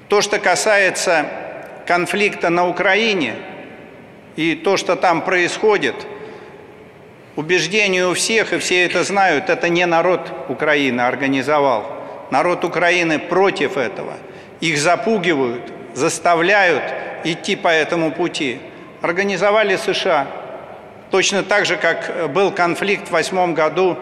То, 0.09 0.21
что 0.21 0.39
касается 0.39 1.25
конфликта 1.87 2.49
на 2.49 2.67
Украине 2.67 3.33
и 4.35 4.55
то, 4.55 4.77
что 4.77 4.95
там 4.95 5.21
происходит, 5.21 5.95
убеждение 7.35 8.07
у 8.07 8.13
всех, 8.13 8.53
и 8.53 8.59
все 8.59 8.85
это 8.85 9.03
знают, 9.03 9.49
это 9.49 9.69
не 9.69 9.85
народ 9.85 10.31
Украины 10.49 11.01
организовал. 11.01 11.91
Народ 12.31 12.63
Украины 12.63 13.19
против 13.19 13.77
этого. 13.77 14.13
Их 14.61 14.77
запугивают, 14.77 15.71
заставляют 15.93 16.83
идти 17.23 17.55
по 17.55 17.67
этому 17.67 18.11
пути, 18.11 18.59
организовали 19.01 19.75
США. 19.75 20.27
Точно 21.11 21.43
так 21.43 21.65
же, 21.65 21.77
как 21.77 22.31
был 22.31 22.51
конфликт 22.51 23.07
в 23.07 23.11
восьмом 23.11 23.53
году 23.53 23.97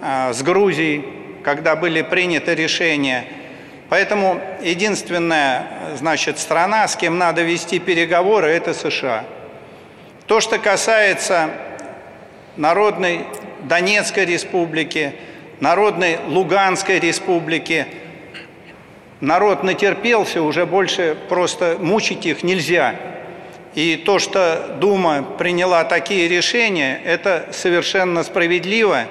а, 0.00 0.32
с 0.32 0.42
Грузией, 0.42 1.04
когда 1.44 1.76
были 1.76 2.02
приняты 2.02 2.54
решения. 2.54 3.24
Поэтому 3.88 4.40
единственная 4.62 5.66
значит, 5.96 6.38
страна, 6.38 6.86
с 6.86 6.96
кем 6.96 7.16
надо 7.16 7.42
вести 7.42 7.78
переговоры, 7.78 8.48
это 8.48 8.74
США. 8.74 9.24
То, 10.26 10.40
что 10.40 10.58
касается 10.58 11.50
Народной 12.56 13.24
Донецкой 13.62 14.26
республики, 14.26 15.14
Народной 15.60 16.18
Луганской 16.26 16.98
республики, 17.00 17.86
народ 19.20 19.64
натерпелся, 19.64 20.42
уже 20.42 20.66
больше 20.66 21.16
просто 21.28 21.76
мучить 21.80 22.26
их 22.26 22.42
нельзя. 22.42 22.94
И 23.74 23.96
то, 23.96 24.18
что 24.18 24.76
Дума 24.80 25.22
приняла 25.22 25.84
такие 25.84 26.28
решения, 26.28 27.00
это 27.04 27.48
совершенно 27.52 28.22
справедливо. 28.22 29.04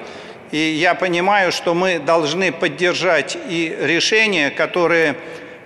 И 0.52 0.57
я 0.57 0.95
понимаю, 0.95 1.52
что 1.52 1.74
мы 1.74 1.99
должны 1.99 2.52
поддержать 2.52 3.38
и 3.49 3.76
решения, 3.82 4.49
которые 4.49 5.15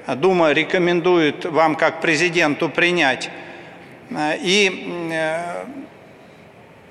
Дума 0.08 0.52
рекомендует 0.52 1.46
вам 1.46 1.76
как 1.76 2.02
президенту 2.02 2.68
принять. 2.70 3.30
И 4.42 5.10
э, 5.12 5.66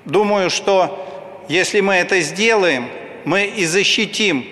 думаю, 0.05 0.49
что 0.49 1.43
если 1.49 1.81
мы 1.81 1.95
это 1.95 2.21
сделаем, 2.21 2.87
мы 3.25 3.45
и 3.45 3.65
защитим 3.65 4.45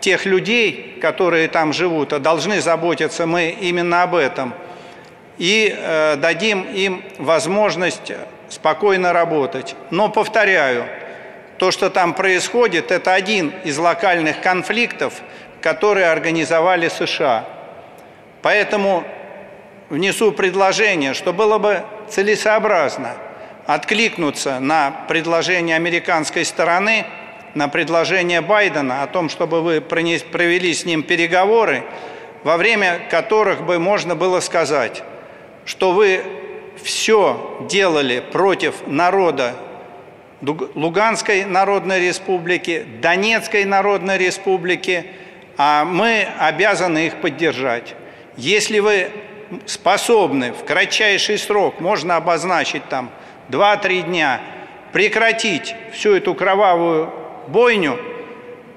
тех 0.00 0.26
людей, 0.26 0.98
которые 1.00 1.48
там 1.48 1.72
живут, 1.72 2.12
а 2.12 2.18
должны 2.18 2.60
заботиться 2.60 3.26
мы 3.26 3.56
именно 3.60 4.02
об 4.02 4.14
этом, 4.14 4.54
и 5.38 5.74
э, 5.76 6.16
дадим 6.16 6.62
им 6.62 7.02
возможность 7.18 8.12
спокойно 8.48 9.12
работать. 9.12 9.74
Но, 9.90 10.08
повторяю, 10.08 10.86
то, 11.60 11.70
что 11.70 11.90
там 11.90 12.14
происходит, 12.14 12.90
это 12.90 13.12
один 13.12 13.52
из 13.64 13.76
локальных 13.76 14.40
конфликтов, 14.40 15.20
которые 15.60 16.06
организовали 16.06 16.88
США. 16.88 17.46
Поэтому 18.40 19.04
внесу 19.90 20.32
предложение, 20.32 21.12
что 21.12 21.34
было 21.34 21.58
бы 21.58 21.84
целесообразно 22.08 23.12
откликнуться 23.66 24.58
на 24.58 25.04
предложение 25.06 25.76
американской 25.76 26.46
стороны, 26.46 27.04
на 27.52 27.68
предложение 27.68 28.40
Байдена 28.40 29.02
о 29.02 29.06
том, 29.06 29.28
чтобы 29.28 29.60
вы 29.60 29.82
провели 29.82 30.72
с 30.72 30.86
ним 30.86 31.02
переговоры, 31.02 31.84
во 32.42 32.56
время 32.56 33.02
которых 33.10 33.66
бы 33.66 33.78
можно 33.78 34.16
было 34.16 34.40
сказать, 34.40 35.02
что 35.66 35.92
вы 35.92 36.22
все 36.82 37.66
делали 37.68 38.20
против 38.32 38.86
народа 38.86 39.56
Луганской 40.42 41.44
Народной 41.44 42.00
Республики, 42.00 42.86
Донецкой 43.02 43.64
Народной 43.64 44.16
Республики, 44.18 45.06
а 45.56 45.84
мы 45.84 46.26
обязаны 46.38 47.06
их 47.06 47.16
поддержать. 47.20 47.94
Если 48.36 48.78
вы 48.78 49.08
способны 49.66 50.52
в 50.52 50.64
кратчайший 50.64 51.38
срок, 51.38 51.80
можно 51.80 52.16
обозначить 52.16 52.88
там 52.88 53.10
2-3 53.50 54.02
дня, 54.02 54.40
прекратить 54.92 55.74
всю 55.92 56.14
эту 56.14 56.34
кровавую 56.34 57.12
бойню, 57.48 57.98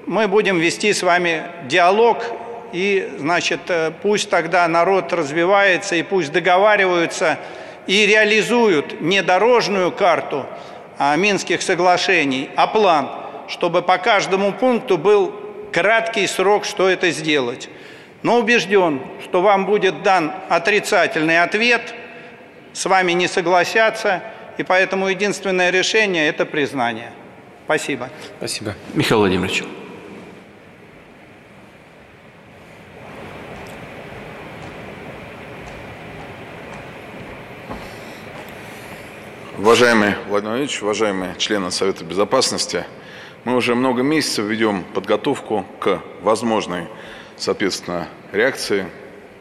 мы 0.06 0.28
будем 0.28 0.58
вести 0.58 0.92
с 0.92 1.02
вами 1.02 1.44
диалог, 1.66 2.24
и, 2.72 3.08
значит, 3.18 3.60
э, 3.68 3.92
пусть 4.02 4.28
тогда 4.28 4.66
народ 4.68 5.12
развивается, 5.12 5.94
и 5.94 6.02
пусть 6.02 6.32
договариваются 6.32 7.38
и 7.86 8.04
реализуют 8.04 9.00
не 9.00 9.22
дорожную 9.22 9.92
карту 9.92 10.46
Минских 11.16 11.62
соглашений, 11.62 12.50
а 12.56 12.66
план, 12.66 13.10
чтобы 13.48 13.82
по 13.82 13.98
каждому 13.98 14.52
пункту 14.52 14.96
был 14.96 15.34
краткий 15.72 16.26
срок, 16.26 16.64
что 16.64 16.88
это 16.88 17.10
сделать. 17.10 17.68
Но 18.22 18.38
убежден, 18.38 19.00
что 19.22 19.42
вам 19.42 19.66
будет 19.66 20.02
дан 20.02 20.32
отрицательный 20.48 21.42
ответ, 21.42 21.94
с 22.72 22.86
вами 22.86 23.12
не 23.12 23.28
согласятся, 23.28 24.22
и 24.56 24.62
поэтому 24.62 25.08
единственное 25.08 25.70
решение– 25.70 26.28
это 26.28 26.46
признание. 26.46 27.10
Спасибо. 27.64 28.08
Спасибо. 28.38 28.74
Михаил 28.94 29.20
Владимирович. 29.20 29.64
Уважаемый 39.56 40.16
Владимир 40.26 40.50
Владимирович, 40.50 40.82
уважаемые 40.82 41.36
члены 41.38 41.70
Совета 41.70 42.04
Безопасности, 42.04 42.84
мы 43.44 43.54
уже 43.54 43.76
много 43.76 44.02
месяцев 44.02 44.46
ведем 44.46 44.82
подготовку 44.82 45.64
к 45.78 46.02
возможной, 46.22 46.88
соответственно, 47.36 48.08
реакции 48.32 48.86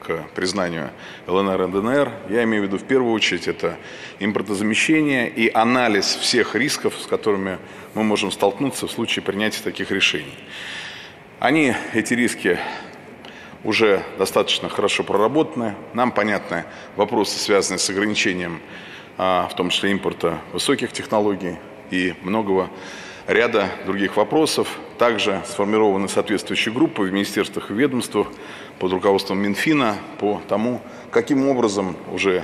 к 0.01 0.23
признанию 0.35 0.91
ЛНР 1.25 1.63
и 1.63 1.67
ДНР. 1.71 2.11
Я 2.29 2.43
имею 2.43 2.61
в 2.61 2.67
виду 2.67 2.77
в 2.77 2.83
первую 2.83 3.11
очередь 3.11 3.47
это 3.47 3.79
импортозамещение 4.19 5.27
и 5.31 5.51
анализ 5.51 6.05
всех 6.05 6.53
рисков, 6.53 6.93
с 7.01 7.07
которыми 7.07 7.57
мы 7.95 8.03
можем 8.03 8.29
столкнуться 8.29 8.85
в 8.85 8.91
случае 8.91 9.23
принятия 9.23 9.63
таких 9.63 9.89
решений. 9.89 10.37
Они, 11.39 11.73
эти 11.93 12.13
риски, 12.13 12.59
уже 13.63 14.03
достаточно 14.19 14.69
хорошо 14.69 15.03
проработаны. 15.03 15.73
Нам 15.95 16.11
понятны 16.11 16.65
вопросы, 16.97 17.39
связанные 17.39 17.79
с 17.79 17.89
ограничением 17.89 18.61
в 19.17 19.51
том 19.55 19.69
числе 19.69 19.91
импорта 19.91 20.39
высоких 20.53 20.91
технологий 20.91 21.57
и 21.91 22.15
многого 22.21 22.69
ряда 23.27 23.69
других 23.85 24.17
вопросов. 24.17 24.67
Также 24.97 25.41
сформированы 25.45 26.07
соответствующие 26.07 26.73
группы 26.73 27.03
в 27.03 27.11
министерствах 27.11 27.71
и 27.71 27.73
ведомствах 27.73 28.27
под 28.79 28.91
руководством 28.91 29.39
Минфина 29.39 29.97
по 30.19 30.41
тому, 30.47 30.81
каким 31.11 31.47
образом 31.47 31.95
уже 32.11 32.43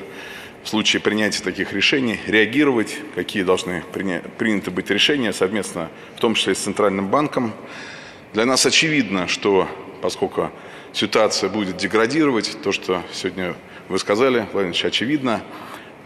в 0.63 0.69
случае 0.69 1.01
принятия 1.01 1.41
таких 1.41 1.73
решений 1.73 2.19
реагировать, 2.27 2.97
какие 3.15 3.43
должны 3.43 3.83
приняты 3.91 4.71
быть 4.71 4.89
решения 4.89 5.33
совместно, 5.33 5.89
в 6.15 6.19
том 6.19 6.35
числе 6.35 6.53
с 6.53 6.59
Центральным 6.59 7.07
банком. 7.07 7.53
Для 8.33 8.45
нас 8.45 8.65
очевидно, 8.65 9.27
что 9.27 9.67
поскольку 10.01 10.51
ситуация 10.93 11.49
будет 11.49 11.77
деградировать, 11.77 12.57
то, 12.61 12.71
что 12.71 13.01
сегодня 13.11 13.55
вы 13.87 13.99
сказали, 13.99 14.47
Владимир 14.53 14.73
Ильич, 14.73 14.85
очевидно, 14.85 15.41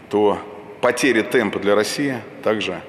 то 0.08 0.38
потери 0.84 1.22
темпа 1.22 1.58
для 1.60 1.74
России 1.74 2.18
также 2.42 2.82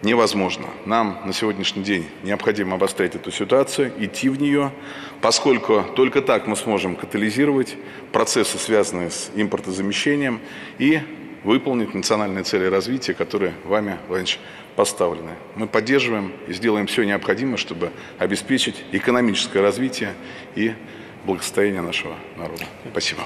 невозможно. 0.00 0.64
Нам 0.86 1.20
на 1.26 1.34
сегодняшний 1.34 1.82
день 1.82 2.06
необходимо 2.22 2.76
обострять 2.76 3.16
эту 3.16 3.30
ситуацию, 3.30 3.92
идти 3.98 4.30
в 4.30 4.40
нее, 4.40 4.72
поскольку 5.20 5.84
только 5.94 6.22
так 6.22 6.46
мы 6.46 6.56
сможем 6.56 6.96
катализировать 6.96 7.76
процессы, 8.12 8.56
связанные 8.56 9.10
с 9.10 9.30
импортозамещением, 9.34 10.40
и 10.78 11.00
выполнить 11.44 11.92
национальные 11.92 12.44
цели 12.44 12.64
развития, 12.64 13.12
которые 13.12 13.52
вами, 13.64 13.98
Владимир 14.08 14.38
поставлены. 14.74 15.32
Мы 15.54 15.66
поддерживаем 15.66 16.32
и 16.46 16.54
сделаем 16.54 16.86
все 16.86 17.04
необходимое, 17.04 17.58
чтобы 17.58 17.90
обеспечить 18.18 18.76
экономическое 18.92 19.60
развитие 19.60 20.14
и 20.54 20.72
благосостояние 21.26 21.82
нашего 21.82 22.14
народа. 22.38 22.64
Спасибо. 22.90 23.20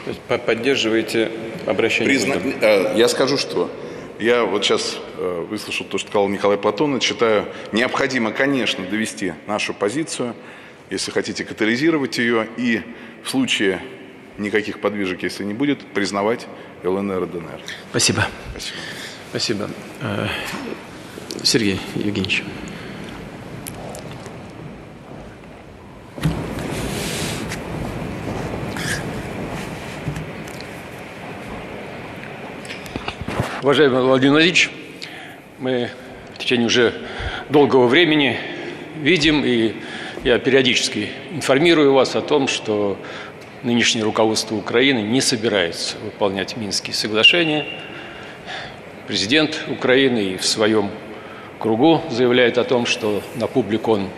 Поддерживаете 0.44 1.30
обращение? 1.66 2.06
Призна... 2.08 2.34
Э, 2.60 2.94
я 2.96 3.06
скажу, 3.06 3.38
что 3.38 3.70
я 4.22 4.44
вот 4.44 4.64
сейчас 4.64 4.98
э, 5.16 5.46
выслушал 5.48 5.86
то, 5.86 5.98
что 5.98 6.08
сказал 6.08 6.28
Николай 6.28 6.56
Платонович. 6.56 7.02
Считаю, 7.02 7.46
необходимо, 7.72 8.30
конечно, 8.30 8.84
довести 8.86 9.34
нашу 9.46 9.74
позицию, 9.74 10.34
если 10.90 11.10
хотите 11.10 11.44
катализировать 11.44 12.18
ее, 12.18 12.46
и 12.56 12.82
в 13.24 13.30
случае 13.30 13.82
никаких 14.38 14.80
подвижек, 14.80 15.22
если 15.22 15.44
не 15.44 15.54
будет, 15.54 15.84
признавать 15.92 16.46
ЛНР 16.84 17.24
и 17.24 17.26
ДНР. 17.26 17.60
Спасибо. 17.90 18.26
Спасибо. 18.52 18.78
Спасибо. 19.30 19.70
Э, 20.00 20.28
Сергей 21.42 21.80
Евгеньевич. 21.96 22.44
Уважаемый 33.62 34.02
Владимир 34.02 34.32
Владимирович, 34.32 34.70
мы 35.60 35.88
в 36.34 36.38
течение 36.38 36.66
уже 36.66 36.92
долгого 37.48 37.86
времени 37.86 38.36
видим, 38.96 39.44
и 39.44 39.76
я 40.24 40.40
периодически 40.40 41.10
информирую 41.30 41.92
вас 41.92 42.16
о 42.16 42.22
том, 42.22 42.48
что 42.48 42.98
нынешнее 43.62 44.02
руководство 44.02 44.56
Украины 44.56 44.98
не 44.98 45.20
собирается 45.20 45.96
выполнять 45.98 46.56
Минские 46.56 46.92
соглашения. 46.92 47.64
Президент 49.06 49.64
Украины 49.68 50.32
и 50.32 50.36
в 50.36 50.44
своем 50.44 50.90
кругу 51.60 52.02
заявляет 52.10 52.58
о 52.58 52.64
том, 52.64 52.84
что 52.84 53.22
на 53.36 53.46
публику 53.46 53.92
он 53.92 54.08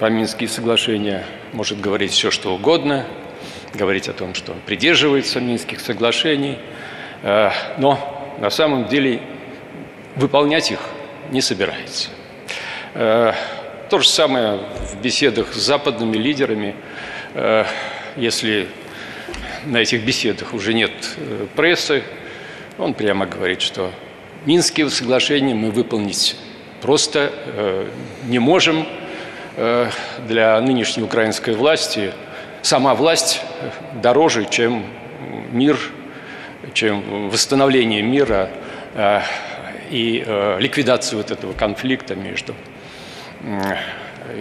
про 0.00 0.10
Минские 0.10 0.48
соглашения 0.48 1.24
может 1.52 1.80
говорить 1.80 2.10
все, 2.10 2.32
что 2.32 2.52
угодно, 2.52 3.06
говорить 3.74 4.08
о 4.08 4.12
том, 4.12 4.34
что 4.34 4.50
он 4.50 4.58
придерживается 4.66 5.40
Минских 5.40 5.78
соглашений– 5.78 6.58
но 7.78 8.21
на 8.42 8.50
самом 8.50 8.88
деле 8.88 9.22
выполнять 10.16 10.70
их 10.70 10.80
не 11.30 11.40
собирается. 11.40 12.10
То 12.92 13.98
же 13.98 14.06
самое 14.06 14.58
в 14.92 15.00
беседах 15.00 15.54
с 15.54 15.56
западными 15.56 16.18
лидерами. 16.18 16.74
Если 18.16 18.68
на 19.64 19.78
этих 19.78 20.04
беседах 20.04 20.52
уже 20.52 20.74
нет 20.74 20.92
прессы, 21.56 22.02
он 22.76 22.92
прямо 22.92 23.24
говорит, 23.24 23.62
что 23.62 23.90
Минские 24.44 24.90
соглашения 24.90 25.54
мы 25.54 25.70
выполнить 25.70 26.36
просто 26.82 27.32
не 28.24 28.38
можем, 28.38 28.86
Э, 29.54 29.90
для 30.26 30.58
нынешней 30.62 31.02
украинской 31.02 31.54
власти 31.54 32.12
сама 32.62 32.94
власть 32.94 33.42
дороже, 34.02 34.46
чем 34.48 34.86
мир, 35.50 35.78
чем 36.74 37.28
восстановление 37.28 38.02
мира 38.02 38.50
э, 38.94 39.20
и 39.90 40.22
э, 40.26 40.56
ликвидация 40.60 41.16
вот 41.16 41.30
этого 41.30 41.52
конфликта 41.52 42.14
между 42.14 42.54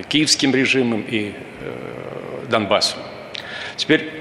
киевским 0.09 0.53
режимом 0.53 1.01
и 1.01 1.33
Донбассом. 2.47 2.99
Теперь, 3.75 4.11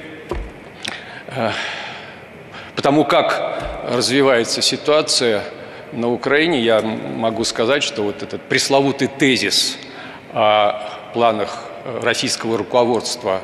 потому 2.74 3.04
как 3.04 3.62
развивается 3.86 4.62
ситуация 4.62 5.44
на 5.92 6.08
Украине, 6.08 6.62
я 6.62 6.80
могу 6.80 7.44
сказать, 7.44 7.82
что 7.82 8.04
вот 8.04 8.22
этот 8.22 8.40
пресловутый 8.40 9.08
тезис– 9.08 9.76
о 10.32 11.10
планах 11.12 11.64
э, 11.84 12.00
российского 12.02 12.56
руководства 12.56 13.40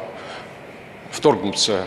вторгнуться 1.11 1.87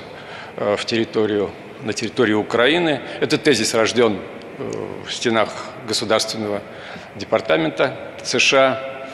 э, 0.57 0.75
в 0.75 0.85
территорию, 0.85 1.51
на 1.83 1.93
территорию 1.93 2.39
Украины. 2.39 3.01
Этот 3.19 3.43
тезис 3.43 3.73
рожден 3.73 4.19
э, 4.57 4.71
в 5.05 5.13
стенах 5.13 5.49
Государственного 5.87 6.61
департамента 7.15 7.97
США 8.23 9.07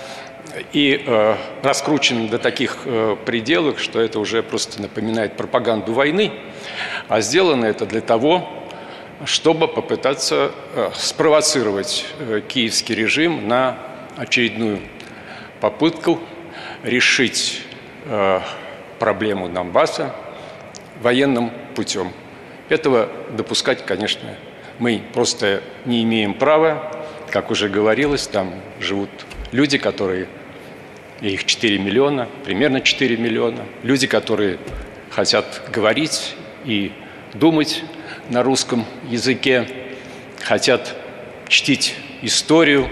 и 0.71 1.03
э, 1.05 1.35
раскручен 1.63 2.27
до 2.27 2.39
таких 2.39 2.79
э, 2.85 3.15
пределов, 3.25 3.79
что 3.79 3.99
это 3.99 4.19
уже 4.19 4.41
просто 4.41 4.81
напоминает 4.81 5.37
пропаганду 5.37 5.93
войны, 5.93 6.31
а 7.07 7.21
сделано 7.21 7.65
это 7.65 7.85
для 7.85 8.01
того, 8.01 8.49
чтобы 9.25 9.67
попытаться 9.67 10.51
спровоцировать 10.93 12.05
киевский 12.49 12.95
режим 12.95 13.47
на 13.47 13.77
очередную 14.17 14.81
попытку 15.61 16.19
решить 16.83 17.61
проблему 18.99 19.47
Донбасса 19.47 20.13
военным 21.01 21.49
путем. 21.75 22.11
Этого 22.69 23.09
допускать, 23.37 23.85
конечно, 23.85 24.35
мы 24.79 25.01
просто 25.13 25.61
не 25.85 26.03
имеем 26.03 26.33
права. 26.33 26.91
Как 27.29 27.51
уже 27.51 27.69
говорилось, 27.69 28.27
там 28.27 28.53
живут 28.79 29.09
люди, 29.51 29.77
которые, 29.77 30.27
их 31.21 31.45
4 31.45 31.77
миллиона, 31.77 32.27
примерно 32.43 32.81
4 32.81 33.17
миллиона, 33.17 33.65
люди, 33.83 34.07
которые 34.07 34.57
хотят 35.11 35.61
говорить 35.71 36.35
и 36.65 36.91
думать 37.33 37.83
на 38.29 38.43
русском 38.43 38.85
языке, 39.09 39.67
хотят 40.41 40.95
чтить 41.47 41.95
историю, 42.21 42.89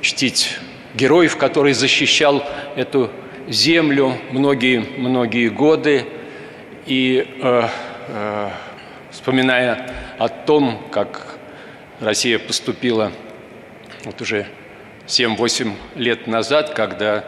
чтить 0.00 0.58
героев, 0.94 1.36
который 1.36 1.72
защищал 1.72 2.44
эту 2.74 3.10
землю 3.48 4.14
многие-многие 4.32 5.48
годы. 5.48 6.04
И 6.86 7.26
э, 7.42 7.68
э, 8.08 8.50
вспоминая 9.26 9.90
о 10.18 10.28
том, 10.28 10.86
как 10.92 11.36
Россия 11.98 12.38
поступила 12.38 13.10
вот 14.04 14.20
уже 14.20 14.46
7-8 15.08 15.74
лет 15.96 16.28
назад, 16.28 16.74
когда 16.74 17.24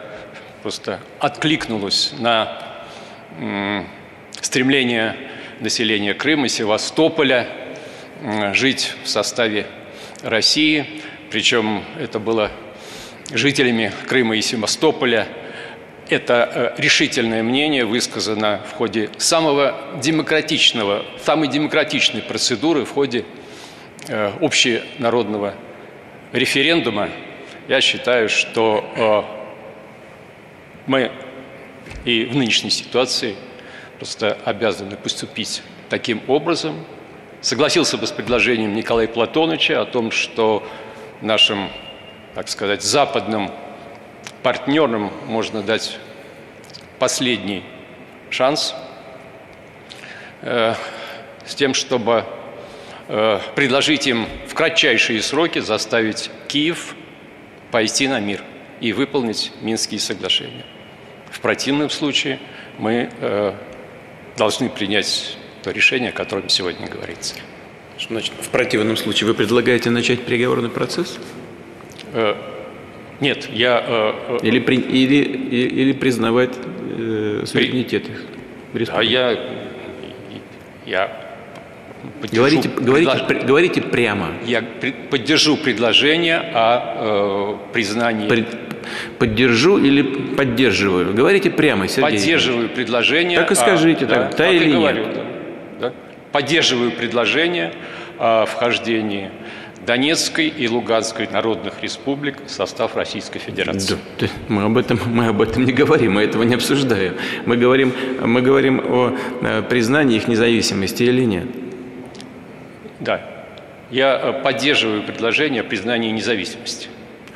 просто 0.62 1.00
откликнулась 1.18 2.14
на 2.16 2.62
стремление 4.40 5.16
населения 5.58 6.14
Крыма, 6.14 6.46
Севастополя 6.46 7.48
жить 8.52 8.94
в 9.02 9.08
составе 9.08 9.66
России. 10.22 11.02
Причем 11.32 11.82
это 11.98 12.20
было 12.20 12.52
жителями 13.32 13.90
Крыма 14.06 14.36
и 14.36 14.40
Севастополя. 14.40 15.26
Это 16.08 16.74
э, 16.78 16.80
решительное 16.80 17.42
мнение 17.42 17.84
высказано 17.84 18.60
в 18.70 18.72
ходе 18.74 19.10
самого 19.18 19.74
демократичного, 20.02 21.04
самой 21.22 21.48
демократичной 21.48 22.22
процедуры, 22.22 22.84
в 22.84 22.92
ходе 22.92 23.24
э, 24.06 24.32
общенародного 24.40 25.54
референдума. 26.32 27.10
Я 27.68 27.80
считаю, 27.80 28.28
что 28.28 28.84
э, 28.96 29.22
мы 30.86 31.12
и 32.04 32.24
в 32.24 32.36
нынешней 32.36 32.70
ситуации 32.70 33.36
просто 33.98 34.38
обязаны 34.44 34.96
поступить 34.96 35.62
таким 35.90 36.22
образом. 36.26 36.84
Согласился 37.40 37.98
бы 37.98 38.06
с 38.06 38.12
предложением 38.12 38.74
Николая 38.74 39.08
Платоновича 39.08 39.80
о 39.80 39.84
том, 39.84 40.10
что 40.10 40.66
нашим 41.20 41.68
так 42.38 42.48
сказать, 42.48 42.82
западным 42.82 43.50
партнерам 44.42 45.10
можно 45.26 45.62
дать 45.62 45.98
последний 46.98 47.64
шанс 48.30 48.74
э, 50.42 50.74
с 51.46 51.54
тем, 51.54 51.74
чтобы 51.74 52.24
э, 53.08 53.40
предложить 53.54 54.06
им 54.06 54.26
в 54.46 54.54
кратчайшие 54.54 55.22
сроки 55.22 55.60
заставить 55.60 56.30
Киев 56.48 56.94
пойти 57.70 58.08
на 58.08 58.20
мир 58.20 58.42
и 58.80 58.92
выполнить 58.92 59.52
Минские 59.60 60.00
соглашения. 60.00 60.64
В 61.30 61.40
противном 61.40 61.90
случае 61.90 62.38
мы 62.78 63.10
э, 63.20 63.52
должны 64.36 64.68
принять 64.68 65.36
то 65.62 65.70
решение, 65.70 66.10
о 66.10 66.12
котором 66.12 66.48
сегодня 66.48 66.86
говорится. 66.86 67.34
Значит, 68.08 68.32
в 68.40 68.48
противном 68.50 68.96
случае 68.96 69.28
вы 69.28 69.34
предлагаете 69.34 69.90
начать 69.90 70.24
переговорный 70.24 70.70
процесс? 70.70 71.18
Нет, 73.20 73.48
я... 73.52 73.82
Э, 73.86 74.38
э, 74.42 74.46
или, 74.46 74.60
при, 74.60 74.76
или, 74.76 75.16
или 75.54 75.92
признавать 75.92 76.56
э, 76.96 77.42
суверенитет 77.46 78.04
их. 78.08 78.88
А 78.92 79.02
я... 79.02 79.36
Я 80.86 81.28
говорите, 82.32 82.68
говорите, 82.68 83.24
предла... 83.26 83.46
говорите 83.46 83.82
прямо. 83.82 84.28
Я 84.46 84.62
поддержу 85.10 85.56
предложение 85.56 86.38
о 86.54 87.58
э, 87.60 87.72
признании... 87.72 88.28
Пред... 88.28 88.46
Поддержу 89.18 89.76
или 89.78 90.02
поддерживаю? 90.02 91.12
Говорите 91.12 91.50
прямо, 91.50 91.88
Сергей. 91.88 92.18
Поддерживаю 92.18 92.68
предложение. 92.70 93.38
Так 93.38 93.50
и 93.52 93.54
скажите, 93.54 94.06
о, 94.06 94.08
так, 94.08 94.30
да, 94.30 94.36
да 94.36 94.50
или 94.50 94.72
говорю, 94.72 95.04
нет. 95.04 95.14
Да, 95.14 95.24
да. 95.80 95.92
Поддерживаю 96.32 96.92
предложение 96.92 97.72
о 98.18 98.46
вхождении 98.46 99.30
Донецкой 99.88 100.48
и 100.48 100.68
Луганской 100.68 101.26
народных 101.28 101.82
республик 101.82 102.44
в 102.46 102.50
состав 102.50 102.94
Российской 102.94 103.38
Федерации. 103.38 103.96
Да, 104.20 104.26
мы, 104.48 104.64
об 104.64 104.76
этом, 104.76 105.00
мы 105.06 105.28
об 105.28 105.40
этом 105.40 105.64
не 105.64 105.72
говорим, 105.72 106.12
мы 106.12 106.24
этого 106.24 106.42
не 106.42 106.56
обсуждаем. 106.56 107.14
Мы 107.46 107.56
говорим, 107.56 107.94
мы 108.20 108.42
говорим 108.42 108.82
о 108.84 109.16
э, 109.40 109.62
признании 109.62 110.18
их 110.18 110.28
независимости 110.28 111.04
или 111.04 111.24
нет. 111.24 111.46
Да. 113.00 113.22
Я 113.90 114.20
э, 114.22 114.42
поддерживаю 114.42 115.04
предложение 115.04 115.62
о 115.62 115.64
признании 115.64 116.10
независимости. 116.10 116.88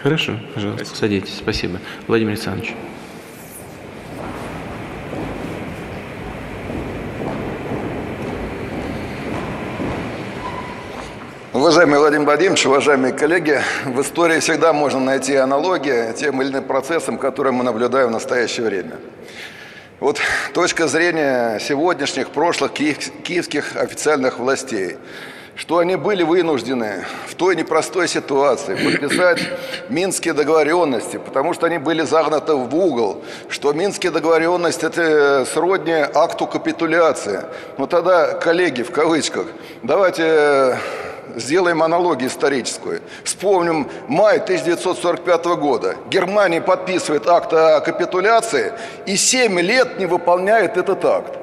Хорошо, 0.02 0.38
пожалуйста, 0.52 0.94
садитесь. 0.94 1.36
Спасибо. 1.38 1.78
Владимир 2.06 2.32
Александрович. 2.32 2.74
Уважаемый 11.62 12.00
Владимир 12.00 12.24
Владимирович, 12.24 12.66
уважаемые 12.66 13.12
коллеги, 13.12 13.60
в 13.84 14.00
истории 14.00 14.40
всегда 14.40 14.72
можно 14.72 14.98
найти 14.98 15.36
аналогии 15.36 16.12
тем 16.12 16.42
или 16.42 16.50
иным 16.50 16.64
процессам, 16.64 17.18
которые 17.18 17.52
мы 17.52 17.62
наблюдаем 17.62 18.08
в 18.08 18.10
настоящее 18.10 18.66
время. 18.66 18.96
Вот 20.00 20.18
точка 20.54 20.88
зрения 20.88 21.60
сегодняшних, 21.60 22.30
прошлых 22.30 22.72
киевских 22.72 23.76
официальных 23.76 24.40
властей, 24.40 24.96
что 25.54 25.78
они 25.78 25.94
были 25.94 26.24
вынуждены 26.24 27.04
в 27.28 27.36
той 27.36 27.54
непростой 27.54 28.08
ситуации 28.08 28.74
подписать 28.74 29.38
Минские 29.88 30.34
договоренности, 30.34 31.18
потому 31.18 31.54
что 31.54 31.66
они 31.66 31.78
были 31.78 32.02
загнаты 32.02 32.54
в 32.54 32.74
угол, 32.74 33.22
что 33.48 33.72
Минские 33.72 34.10
договоренности– 34.10 34.84
это 34.86 35.46
сродни 35.46 35.92
акту 35.92 36.48
капитуляции. 36.48 37.42
Ну 37.78 37.86
тогда, 37.86 38.32
коллеги, 38.32 38.82
в 38.82 38.90
кавычках, 38.90 39.46
давайте 39.84 40.76
сделаем 41.36 41.82
аналогию 41.82 42.28
историческую. 42.28 43.00
Вспомним 43.24 43.88
май 44.08 44.38
1945 44.38 45.44
года. 45.56 45.96
Германия 46.10 46.60
подписывает 46.60 47.26
акт 47.26 47.52
о 47.52 47.80
капитуляции 47.80 48.72
и 49.06 49.16
7 49.16 49.60
лет 49.60 49.98
не 49.98 50.06
выполняет 50.06 50.76
этот 50.76 51.04
акт. 51.04 51.38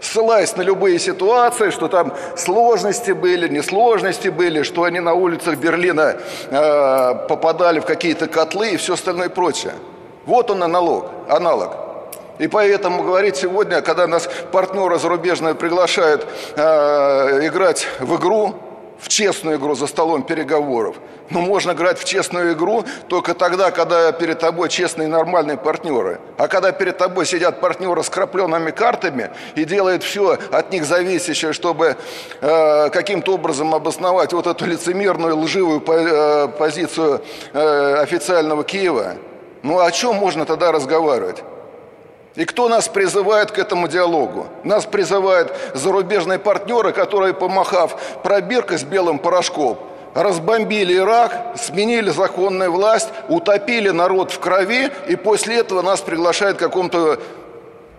ссылаясь 0.00 0.54
на 0.56 0.62
любые 0.62 0.98
ситуации, 0.98 1.70
что 1.70 1.88
там 1.88 2.12
сложности 2.36 3.12
были, 3.12 3.48
несложности 3.48 4.28
были, 4.28 4.62
что 4.62 4.84
они 4.84 5.00
на 5.00 5.14
улицах 5.14 5.56
Берлина 5.56 6.16
э, 6.50 7.14
попадали 7.26 7.80
в 7.80 7.86
какие-то 7.86 8.26
котлы 8.26 8.72
и 8.72 8.76
все 8.76 8.94
остальное 8.94 9.30
прочее. 9.30 9.72
Вот 10.26 10.50
он 10.50 10.62
аналог, 10.62 11.06
аналог. 11.28 11.84
И 12.38 12.48
поэтому 12.48 13.02
говорить 13.02 13.36
сегодня, 13.36 13.80
когда 13.80 14.06
нас 14.06 14.28
партнеры 14.50 14.98
зарубежные 14.98 15.54
приглашают 15.54 16.26
э, 16.56 17.46
играть 17.46 17.86
в 18.00 18.16
игру, 18.16 18.54
в 19.04 19.08
честную 19.08 19.58
игру 19.58 19.74
за 19.74 19.86
столом 19.86 20.22
переговоров. 20.22 20.96
Но 21.28 21.42
можно 21.42 21.72
играть 21.72 21.98
в 21.98 22.04
честную 22.06 22.54
игру 22.54 22.84
только 23.08 23.34
тогда, 23.34 23.70
когда 23.70 24.10
перед 24.12 24.38
тобой 24.38 24.70
честные 24.70 25.08
нормальные 25.08 25.58
партнеры. 25.58 26.20
А 26.38 26.48
когда 26.48 26.72
перед 26.72 26.96
тобой 26.96 27.26
сидят 27.26 27.60
партнеры 27.60 28.02
с 28.02 28.08
крапленными 28.08 28.70
картами 28.70 29.30
и 29.56 29.64
делают 29.64 30.02
все 30.02 30.38
от 30.50 30.72
них 30.72 30.86
зависящее, 30.86 31.52
чтобы 31.52 31.96
э, 32.40 32.88
каким-то 32.90 33.34
образом 33.34 33.74
обосновать 33.74 34.32
вот 34.32 34.46
эту 34.46 34.64
лицемерную, 34.64 35.36
лживую 35.36 35.82
по, 35.82 35.92
э, 35.92 36.48
позицию 36.48 37.20
э, 37.52 37.96
официального 37.96 38.64
Киева, 38.64 39.16
ну 39.62 39.80
о 39.80 39.90
чем 39.90 40.16
можно 40.16 40.46
тогда 40.46 40.72
разговаривать? 40.72 41.44
И 42.34 42.44
кто 42.44 42.68
нас 42.68 42.88
призывает 42.88 43.52
к 43.52 43.58
этому 43.58 43.86
диалогу? 43.86 44.48
Нас 44.64 44.86
призывают 44.86 45.54
зарубежные 45.74 46.40
партнеры, 46.40 46.92
которые, 46.92 47.32
помахав 47.32 47.96
пробиркой 48.24 48.78
с 48.78 48.82
белым 48.82 49.20
порошком, 49.20 49.78
разбомбили 50.14 50.96
Ирак, 50.96 51.54
сменили 51.56 52.10
законную 52.10 52.72
власть, 52.72 53.10
утопили 53.28 53.90
народ 53.90 54.32
в 54.32 54.40
крови, 54.40 54.90
и 55.06 55.14
после 55.14 55.58
этого 55.58 55.82
нас 55.82 56.00
приглашают 56.00 56.56
к 56.56 56.60
какому-то 56.60 57.20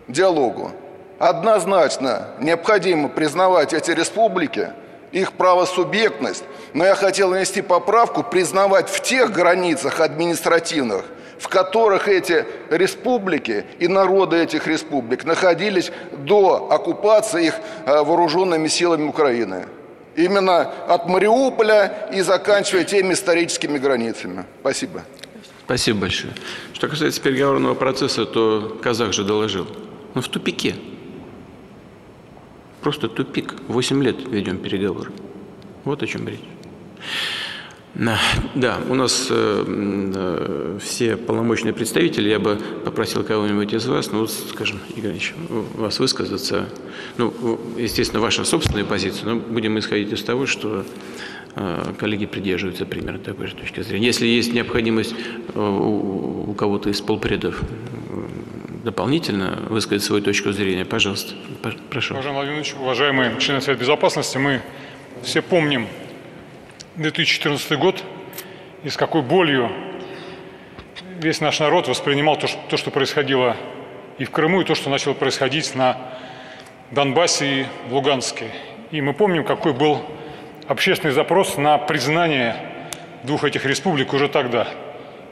диалогу. 0.10 0.72
Однозначно 1.18 2.28
необходимо 2.40 3.08
признавать 3.08 3.74
эти 3.74 3.92
республики, 3.92 4.70
их 5.14 5.32
правосубъектность, 5.32 6.44
но 6.74 6.86
я 6.86 6.96
хотел 6.96 7.32
внести 7.32 7.62
поправку, 7.62 8.22
признавать 8.22 8.90
в 8.90 9.02
тех 9.02 9.32
границах 9.32 10.02
административных, 10.02 11.06
в 11.40 11.48
которых 11.48 12.08
эти 12.08 12.46
республики 12.70 13.66
и 13.80 13.88
народы 13.88 14.38
этих 14.38 14.68
республик 14.68 15.26
находились 15.26 15.92
до 16.18 16.68
оккупации 16.72 17.48
их 17.48 17.56
э, 17.86 18.04
вооруженными 18.04 18.68
силами 18.68 19.08
Украины. 19.08 19.68
Именно 20.16 20.72
от 20.88 21.08
Мариуполя 21.08 22.10
и 22.14 22.22
заканчивая 22.22 22.86
теми 22.86 23.14
историческими 23.14 23.78
границами. 23.78 24.46
Спасибо. 24.62 25.04
Спасибо 25.66 26.02
большое. 26.02 26.34
Что 26.74 26.88
касается 26.88 27.22
переговорного 27.22 27.74
процесса, 27.74 28.26
то 28.26 28.78
казах 28.82 29.14
же 29.14 29.24
доложил. 29.24 29.68
Он 30.14 30.22
в 30.22 30.30
тупике. 30.30 30.76
Просто 32.82 33.10
тупик. 33.10 33.56
Восемь 33.68 34.04
лет 34.04 34.16
ведем 34.28 34.60
переговоры. 34.60 35.12
Вот 35.84 36.02
о 36.04 36.08
чем 36.08 36.28
речь. 36.28 36.40
Да, 37.96 38.80
у 38.90 38.94
нас 38.94 39.28
э, 39.30 39.64
э, 40.16 40.80
все 40.82 41.16
полномочные 41.16 41.74
представители, 41.74 42.28
я 42.28 42.40
бы 42.40 42.60
попросил 42.84 43.24
кого-нибудь 43.24 43.72
из 43.74 43.88
вас, 43.88 44.12
ну, 44.12 44.28
скажем, 44.28 44.80
Игорь 44.98 45.12
Ильич, 45.12 45.34
вас 45.76 46.00
высказаться. 46.00 46.68
Ну, 47.18 47.34
естественно, 47.78 48.20
ваша 48.20 48.44
собственная 48.44 48.84
позиция, 48.84 49.34
но 49.34 49.36
будем 49.38 49.80
исходить 49.80 50.12
из 50.12 50.24
того, 50.24 50.46
что 50.46 50.86
э, 51.56 51.94
коллеги 51.98 52.26
придерживаются 52.26 52.86
примерно 52.86 53.20
такой 53.20 53.48
же 53.48 53.56
точки 53.56 53.82
зрения. 53.82 54.08
Если 54.08 54.28
есть 54.28 54.54
необходимость 54.54 55.16
э, 55.54 55.60
у, 55.60 56.52
у 56.52 56.54
кого-то 56.54 56.90
из 56.90 57.00
полпредов 57.00 57.62
дополнительно 58.84 59.64
высказать 59.70 60.04
свою 60.04 60.22
точку 60.22 60.52
зрения, 60.52 60.84
пожалуйста, 60.84 61.34
прошу. 61.90 62.14
Уважаемый 62.14 62.46
Владимир 62.46 62.66
уважаемые 62.82 63.40
члены 63.40 63.62
Совета 63.62 63.82
Безопасности, 63.82 64.38
мы 64.38 64.62
все 65.24 65.42
помним 65.42 65.88
2014 66.96 67.78
год 67.78 68.04
и 68.84 68.90
с 68.90 68.96
какой 68.96 69.22
болью 69.22 69.70
весь 71.20 71.42
наш 71.42 71.60
народ 71.60 71.88
воспринимал 71.88 72.38
то, 72.38 72.48
что, 72.48 72.60
то, 72.70 72.78
что 72.78 72.92
происходило 72.92 73.58
и 74.18 74.24
в 74.24 74.32
Крыму, 74.32 74.62
и 74.62 74.64
то, 74.64 74.76
что 74.76 74.90
начало 74.90 75.14
происходить 75.14 75.76
на 75.76 75.98
Донбассе 76.92 77.62
и 77.62 77.66
в 77.90 77.94
Луганске. 77.94 78.46
И 78.92 79.02
мы 79.02 79.14
помним, 79.14 79.44
какой 79.44 79.74
был 79.74 80.02
общественный 80.68 81.14
запрос 81.14 81.58
на 81.58 81.78
признание 81.78 82.56
двух 83.24 83.44
этих 83.44 83.66
республик 83.66 84.14
уже 84.14 84.30
тогда. 84.30 84.68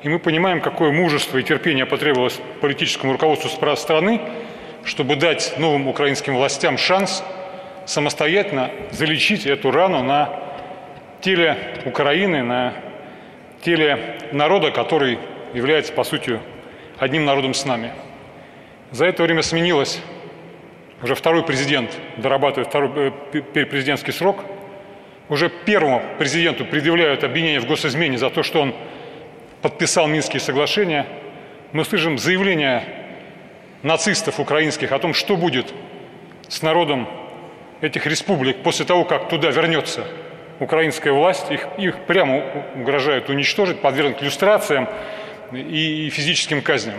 И 0.01 0.09
мы 0.09 0.19
понимаем, 0.19 0.59
какое 0.59 0.91
мужество 0.91 1.37
и 1.37 1.43
терпение 1.43 1.85
потребовалось 1.85 2.39
политическому 2.59 3.13
руководству 3.13 3.49
страны, 3.77 4.19
чтобы 4.83 5.15
дать 5.15 5.53
новым 5.57 5.87
украинским 5.87 6.35
властям 6.35 6.77
шанс 6.77 7.23
самостоятельно 7.85 8.69
залечить 8.91 9.45
эту 9.45 9.71
рану 9.71 10.03
на 10.03 10.43
теле 11.23 11.57
Украины, 11.85 12.43
на 12.43 12.73
теле 13.61 14.17
народа, 14.33 14.71
который 14.71 15.17
является, 15.53 15.93
по 15.93 16.03
сути, 16.03 16.39
одним 16.99 17.25
народом 17.25 17.53
с 17.53 17.65
нами. 17.65 17.91
За 18.91 19.05
это 19.05 19.23
время 19.23 19.41
сменилось 19.41 20.01
уже 21.01 21.15
второй 21.15 21.43
президент, 21.43 21.97
дорабатывает 22.17 22.67
второй 22.67 23.13
э, 23.33 23.41
президентский 23.65 24.11
срок. 24.11 24.43
Уже 25.29 25.49
первому 25.49 26.01
президенту 26.19 26.65
предъявляют 26.65 27.23
обвинение 27.23 27.61
в 27.61 27.67
госизмене 27.67 28.17
за 28.17 28.29
то, 28.29 28.43
что 28.43 28.61
он 28.61 28.75
подписал 29.61 30.07
Минские 30.07 30.41
соглашения. 30.41 31.07
Мы 31.71 31.85
слышим 31.85 32.17
заявления 32.17 32.83
нацистов 33.81 34.39
украинских 34.39 34.91
о 34.91 34.99
том, 34.99 35.13
что 35.13 35.37
будет 35.37 35.73
с 36.49 36.61
народом 36.61 37.07
этих 37.79 38.05
республик 38.05 38.57
после 38.57 38.85
того, 38.85 39.05
как 39.05 39.29
туда 39.29 39.49
вернется 39.49 40.05
украинская 40.59 41.13
власть, 41.13 41.51
их, 41.51 41.67
их 41.77 42.05
прямо 42.05 42.43
угрожают 42.75 43.29
уничтожить, 43.29 43.81
подвергнуть 43.81 44.21
иллюстрациям 44.21 44.87
и, 45.51 46.07
и 46.07 46.09
физическим 46.09 46.61
казням. 46.61 46.95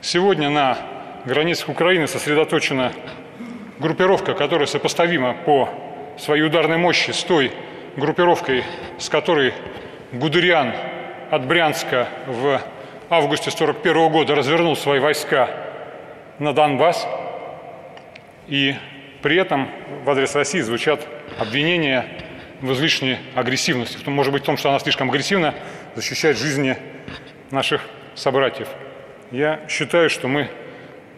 Сегодня 0.00 0.50
на 0.50 0.78
границах 1.24 1.68
Украины 1.68 2.06
сосредоточена 2.06 2.92
группировка, 3.78 4.34
которая 4.34 4.66
сопоставима 4.66 5.34
по 5.34 5.68
своей 6.18 6.42
ударной 6.42 6.76
мощи 6.76 7.10
с 7.10 7.22
той 7.22 7.52
группировкой, 7.96 8.64
с 8.98 9.08
которой 9.08 9.54
Гудериан 10.12 10.74
от 11.30 11.46
Брянска 11.46 12.08
в 12.26 12.60
августе 13.08 13.50
1941 13.50 14.12
года 14.12 14.34
развернул 14.34 14.76
свои 14.76 14.98
войска 14.98 15.50
на 16.38 16.52
Донбасс. 16.52 17.06
И 18.48 18.74
при 19.22 19.36
этом 19.36 19.68
в 20.04 20.10
адрес 20.10 20.34
России 20.34 20.60
звучат 20.60 21.06
обвинения 21.38 22.06
в 22.62 22.72
излишней 22.72 23.18
агрессивности, 23.34 23.98
может 24.08 24.32
быть 24.32 24.42
в 24.42 24.46
том, 24.46 24.56
что 24.56 24.70
она 24.70 24.78
слишком 24.78 25.10
агрессивно 25.10 25.54
защищает 25.94 26.38
жизни 26.38 26.78
наших 27.50 27.82
собратьев. 28.14 28.68
Я 29.30 29.66
считаю, 29.68 30.08
что 30.08 30.28
мы 30.28 30.48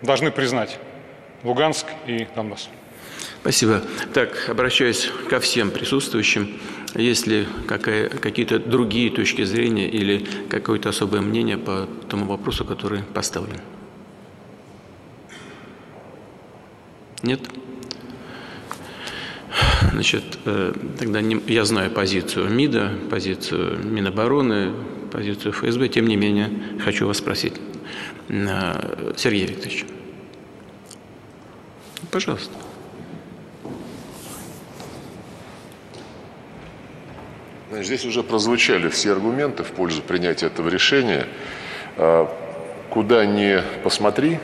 должны 0.02 0.30
признать 0.30 0.78
Луганск 1.42 1.86
и 2.06 2.26
Донбасс. 2.34 2.68
Спасибо. 3.40 3.82
Так, 4.14 4.48
обращаюсь 4.48 5.10
ко 5.28 5.38
всем 5.38 5.70
присутствующим. 5.70 6.58
Есть 6.94 7.26
ли 7.26 7.46
какие-то 7.66 8.58
другие 8.58 9.10
точки 9.10 9.42
зрения 9.44 9.88
или 9.88 10.26
какое-то 10.48 10.88
особое 10.88 11.20
мнение 11.20 11.58
по 11.58 11.88
тому 12.08 12.24
вопросу, 12.26 12.64
который 12.64 13.02
поставлен? 13.02 13.60
Нет? 17.22 17.40
Значит, 19.92 20.24
э, 20.44 20.72
тогда 20.98 21.20
не, 21.20 21.40
я 21.46 21.64
знаю 21.64 21.90
позицию 21.90 22.50
МИДа, 22.50 22.92
позицию 23.10 23.78
Минобороны, 23.84 24.72
позицию 25.12 25.52
ФСБ. 25.52 25.88
Тем 25.88 26.06
не 26.06 26.16
менее, 26.16 26.50
хочу 26.84 27.06
вас 27.06 27.18
спросить, 27.18 27.54
э, 28.28 29.12
Сергей 29.16 29.46
Викторович, 29.46 29.84
пожалуйста. 32.10 32.52
Здесь 37.82 38.04
уже 38.04 38.22
прозвучали 38.22 38.88
все 38.88 39.12
аргументы 39.12 39.64
в 39.64 39.72
пользу 39.72 40.00
принятия 40.00 40.46
этого 40.46 40.68
решения. 40.68 41.26
А, 41.96 42.32
куда 42.90 43.26
ни 43.26 43.62
посмотри, 43.82 44.38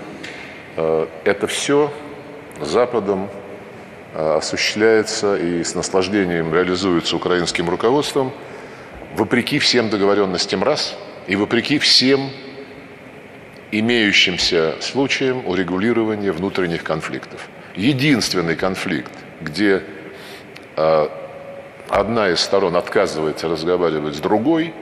а, 0.77 1.09
это 1.24 1.47
все 1.47 1.93
Западом 2.61 3.31
осуществляется 4.15 5.37
и 5.37 5.62
с 5.62 5.74
наслаждением 5.74 6.53
реализуется 6.53 7.16
украинским 7.16 7.69
руководством, 7.69 8.32
вопреки 9.15 9.59
всем 9.59 9.89
договоренностям 9.91 10.62
раз 10.62 10.97
и 11.27 11.37
вопреки 11.37 11.78
всем 11.78 12.31
имеющимся 13.70 14.74
случаям 14.81 15.47
урегулирования 15.47 16.32
внутренних 16.32 16.82
конфликтов. 16.82 17.49
Единственный 17.77 18.57
конфликт, 18.57 19.12
где 19.41 19.82
э, 20.77 21.09
одна 21.89 22.31
из 22.31 22.41
сторон 22.41 22.74
отказывается 22.74 23.49
разговаривать 23.49 24.16
с 24.16 24.19
другой, 24.19 24.74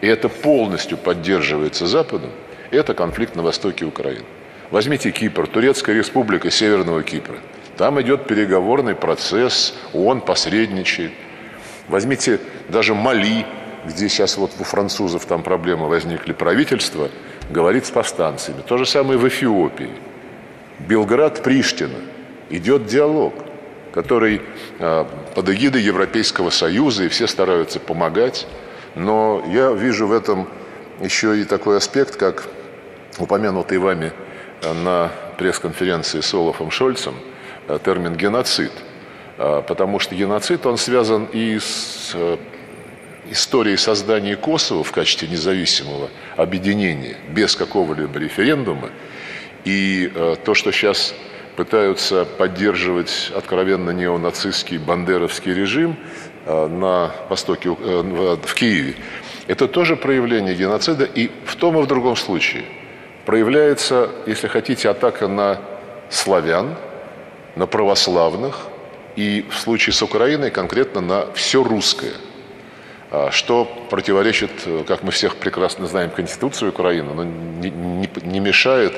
и 0.00 0.06
это 0.06 0.30
полностью 0.30 0.96
поддерживается 0.96 1.86
Западом, 1.86 2.30
это 2.70 2.94
конфликт 2.94 3.36
на 3.36 3.42
востоке 3.42 3.84
Украины. 3.84 4.24
Возьмите 4.70 5.10
Кипр, 5.10 5.46
Турецкая 5.46 5.96
республика 5.96 6.50
Северного 6.50 7.02
Кипра– 7.02 7.36
Там 7.80 7.98
идет 8.02 8.26
переговорный 8.26 8.94
процесс, 8.94 9.72
он 9.94 10.20
посредничает. 10.20 11.12
Возьмите 11.88 12.38
даже 12.68 12.94
Мали, 12.94 13.46
где 13.86 14.10
сейчас 14.10 14.36
вот 14.36 14.50
у 14.58 14.64
французов 14.64 15.24
там 15.24 15.42
проблемы 15.42 15.88
возникли, 15.88 16.34
правительство 16.34 17.08
говорит 17.48 17.86
с 17.86 17.90
повстанцами. 17.90 18.60
То 18.68 18.76
же 18.76 18.84
самое 18.84 19.18
в 19.18 19.26
Эфиопии. 19.26 19.88
Белград, 20.80 21.42
Приштина. 21.42 21.96
Идет 22.50 22.84
диалог, 22.84 23.32
который 23.94 24.42
э, 24.78 25.04
под 25.34 25.48
эгидой 25.48 25.80
Европейского 25.80 26.50
Союза, 26.50 27.04
и 27.04 27.08
все 27.08 27.26
стараются 27.26 27.80
помогать. 27.80 28.46
Но 28.94 29.42
я 29.50 29.72
вижу 29.72 30.06
в 30.06 30.12
этом 30.12 30.50
еще 31.00 31.40
и 31.40 31.44
такой 31.44 31.78
аспект, 31.78 32.16
как 32.16 32.44
упомянутый 33.16 33.78
вами 33.78 34.12
на 34.84 35.10
пресс-конференции 35.38 36.20
с 36.20 36.34
Олафом 36.34 36.70
Шольцем 36.70 37.14
термин 37.78 38.14
«геноцид». 38.16 38.72
Э, 39.38 39.62
потому 39.66 39.98
что 39.98 40.14
геноцид, 40.14 40.66
он 40.66 40.76
связан 40.76 41.26
и 41.32 41.58
с 41.58 42.12
э, 42.14 42.36
историей 43.30 43.76
создания 43.76 44.36
Косово 44.36 44.84
в 44.84 44.92
качестве 44.92 45.28
независимого 45.28 46.10
объединения 46.36 47.16
без 47.28 47.54
какого-либо 47.56 48.18
референдума. 48.18 48.90
И 49.64 50.10
то, 50.46 50.54
что 50.54 50.72
сейчас 50.72 51.14
пытаются 51.54 52.24
поддерживать 52.24 53.30
откровенно 53.36 53.90
неонацистский 53.90 54.78
бандеровский 54.78 55.52
режим 55.52 55.96
на 56.46 57.10
востоке, 57.28 57.68
в 57.68 58.54
Киеве, 58.54 58.94
это 59.48 59.68
тоже 59.68 59.96
проявление 59.96 60.54
геноцида 60.54 61.04
и 61.04 61.30
в 61.44 61.56
том 61.56 61.78
и 61.78 61.82
в 61.82 61.86
другом 61.86 62.16
случае– 62.16 62.64
проявляется, 63.30 64.10
если 64.26 64.48
хотите, 64.48 64.88
атака 64.88 65.28
на 65.28 65.60
славян, 66.08 66.74
на 67.60 67.66
православных 67.66 68.68
и 69.16 69.44
в 69.50 69.58
случае 69.58 69.92
с 69.92 70.02
Украиной 70.02 70.50
конкретно 70.50 71.02
на 71.02 71.32
все 71.34 71.62
русское, 71.62 72.14
а, 73.10 73.30
что 73.30 73.66
противоречит, 73.90 74.50
как 74.88 75.02
мы 75.02 75.10
всех 75.10 75.36
прекрасно 75.36 75.86
знаем, 75.86 76.08
Конституции 76.08 76.68
Украины, 76.68 77.12
но 77.12 77.24
не, 77.24 78.40
мешает 78.40 78.94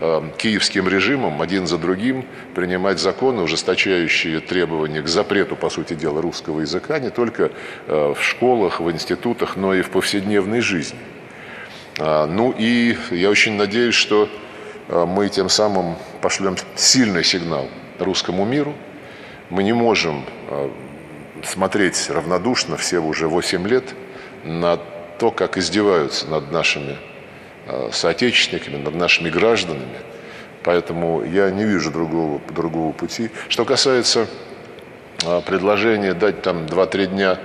э, 0.00 0.22
киевским 0.38 0.88
режимам 0.88 1.42
один 1.42 1.66
за 1.66 1.76
другим 1.76 2.24
принимать 2.54 2.98
законы, 3.00 3.42
ужесточающие 3.42 4.40
требования 4.40 5.02
к 5.02 5.08
запрету, 5.08 5.54
по 5.54 5.68
сути 5.68 5.92
дела, 5.92 6.22
русского 6.22 6.60
языка 6.60 6.98
не 6.98 7.10
только 7.10 7.50
э, 7.86 8.14
в 8.16 8.22
школах, 8.22 8.80
в 8.80 8.90
институтах, 8.90 9.56
но 9.56 9.74
и 9.74 9.82
в 9.82 9.90
повседневной 9.90 10.62
жизни. 10.62 10.98
А, 11.98 12.26
ну 12.26 12.54
и 12.56 12.96
я 13.10 13.28
очень 13.28 13.56
надеюсь, 13.56 13.94
что 13.94 14.30
мы 14.88 15.28
тем 15.28 15.50
самым 15.50 15.96
пошлем 16.22 16.56
сильный 16.76 17.24
сигнал 17.24 17.68
русскому 18.00 18.44
миру. 18.44 18.74
Мы 19.50 19.62
не 19.62 19.72
можем 19.72 20.24
а, 20.48 20.70
смотреть 21.44 22.10
равнодушно, 22.10 22.76
все 22.76 22.98
уже 22.98 23.28
8 23.28 23.66
лет, 23.66 23.84
на 24.44 24.78
то, 25.18 25.30
как 25.30 25.58
издеваются 25.58 26.26
над 26.28 26.52
нашими 26.52 26.96
соотечественниками, 27.90 28.76
над 28.76 28.94
нашими 28.94 29.28
гражданами. 29.28 29.98
Поэтому 30.62 31.24
я 31.24 31.50
не 31.50 31.64
вижу 31.64 31.90
другого, 31.90 32.40
другого 32.54 32.92
пути. 32.92 33.30
Что 33.48 33.64
касается 33.64 34.28
предложения 35.46 36.14
дать 36.14 36.42
там 36.42 36.66
2-3 36.66 37.06
дня 37.06 37.38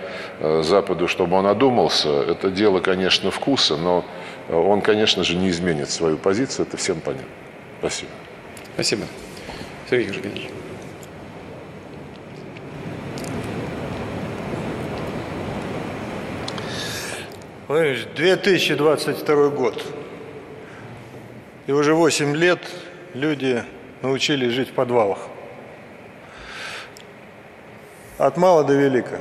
Западу, 0.63 1.07
чтобы 1.07 1.37
он 1.37 1.47
одумался, 1.47 2.09
это 2.09 2.49
дело, 2.49 2.79
конечно, 2.79 3.31
вкуса, 3.31 3.77
но 3.77 4.05
он, 4.49 4.81
конечно 4.81 5.23
же, 5.23 5.35
не 5.35 5.49
изменит 5.49 5.89
свою 5.89 6.17
позицию, 6.17 6.67
это 6.67 6.77
всем 6.77 6.99
понятно. 6.99 7.27
Спасибо. 7.79 8.11
Спасибо. 8.75 9.03
Сергей 9.91 10.07
Евгеньевич. 10.07 10.49
Владимир 17.67 18.07
2022 18.15 19.49
год. 19.49 19.83
И 21.67 21.73
уже 21.73 21.93
8 21.93 22.35
лет 22.37 22.59
люди 23.13 23.65
научились 24.01 24.53
жить 24.53 24.69
в 24.69 24.73
подвалах. 24.73 25.19
От 28.17 28.37
мала 28.37 28.63
до 28.63 28.73
велика. 28.73 29.19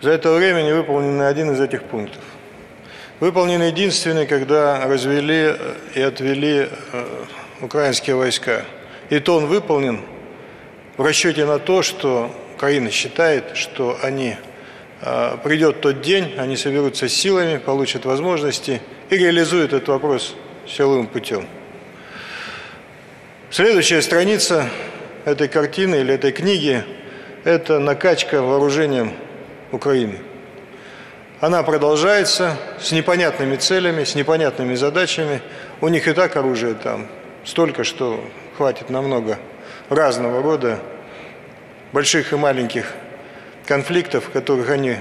За 0.00 0.10
это 0.10 0.32
время 0.32 0.62
не 0.62 0.72
выполнен 0.72 1.20
один 1.20 1.52
из 1.52 1.60
этих 1.60 1.82
пунктов– 1.84 2.22
выполнен 3.20 3.60
единственный, 3.62 4.26
когда 4.26 4.86
развели 4.86 5.54
э, 5.58 5.74
и 5.94 6.00
отвели 6.00 6.68
э, 6.92 7.24
украинские 7.60 8.16
войска. 8.16 8.64
И 9.10 9.20
то 9.20 9.36
он 9.36 9.46
выполнен 9.46 10.00
в 10.96 11.02
расчете 11.02 11.44
на 11.46 11.58
то, 11.58 11.82
что 11.82 12.30
Украина 12.56 12.90
считает, 12.90 13.56
что 13.56 13.98
они 14.02 14.36
э, 15.00 15.36
придет 15.42 15.80
тот 15.80 16.00
день, 16.02 16.34
они 16.36 16.56
соберутся 16.56 17.08
силами, 17.08 17.58
получат 17.58 18.04
возможности 18.04 18.82
и 19.10 19.16
реализуют 19.16 19.72
этот 19.72 19.88
вопрос 19.88 20.34
силовым 20.66 21.06
путем. 21.06 21.46
Следующая 23.50 24.02
страница 24.02 24.68
этой 25.24 25.48
картины 25.48 25.96
или 25.96 26.12
этой 26.12 26.32
книги– 26.32 26.84
это 27.44 27.78
накачка 27.78 28.42
вооружением 28.42 29.12
Украины. 29.72 30.18
Она 31.40 31.62
продолжается 31.62 32.56
с 32.80 32.90
непонятными 32.90 33.56
целями, 33.56 34.04
с 34.04 34.14
непонятными 34.16 34.74
задачами. 34.74 35.40
У 35.80 35.88
них 35.88 36.08
и 36.08 36.12
так 36.12 36.36
оружие 36.36 36.74
там 36.74 37.06
столько, 37.44 37.84
что 37.84 38.22
хватит 38.58 38.90
на 38.90 39.00
много 39.02 39.38
разного 39.88 40.42
рода 40.42 40.80
больших 41.92 42.32
и 42.32 42.36
маленьких 42.36 42.92
конфликтов, 43.66 44.30
которых 44.30 44.68
они 44.70 44.96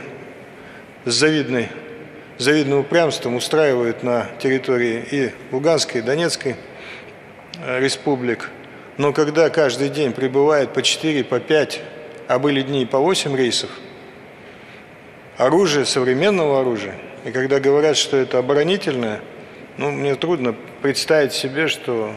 с 1.06 1.14
завидной, 1.14 1.70
завидным 2.38 2.82
упрямством 2.82 3.34
устраивают 3.34 4.04
на 4.04 4.28
территории 4.38 5.04
и 5.10 5.32
Луганской, 5.52 6.02
и 6.02 6.04
Донецкой 6.04 6.56
э, 7.66 7.80
республик. 7.80 8.52
Но 9.00 9.12
когда 9.12 9.50
каждый 9.50 9.90
день 9.90 10.14
прибывает 10.14 10.72
по 10.74 10.84
4, 10.84 11.24
по 11.24 11.40
5, 11.40 11.82
а 12.28 12.38
были 12.38 12.62
дни 12.62 12.86
по 12.86 13.00
8 13.00 13.36
рейсов– 13.36 13.72
оружие, 15.38 15.86
современного 15.86 16.62
оружия. 16.62 16.94
И 17.26 17.32
когда 17.32 17.60
говорят, 17.60 17.98
что 17.98 18.18
это 18.18 18.38
оборонительное, 18.38 19.20
ну, 19.78 19.90
мне 19.90 20.14
трудно 20.14 20.54
представить 20.84 21.34
себе, 21.34 21.68
что 21.68 22.14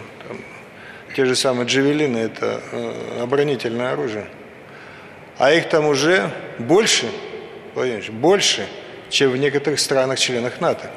те 1.15 1.27
же 1.27 1.35
самые 1.37 1.67
джавелины– 1.67 2.19
это 2.19 2.61
э, 2.73 3.23
оборонительное 3.23 3.93
оружие. 3.93 4.27
А 5.39 5.53
их 5.53 5.69
там 5.69 5.87
уже 5.87 6.31
больше, 6.59 7.07
Владимир 7.75 8.11
больше, 8.13 8.67
чем 9.09 9.31
в 9.31 9.37
некоторых 9.37 9.81
странах-членах 9.81 10.61
НАТО. 10.61 10.91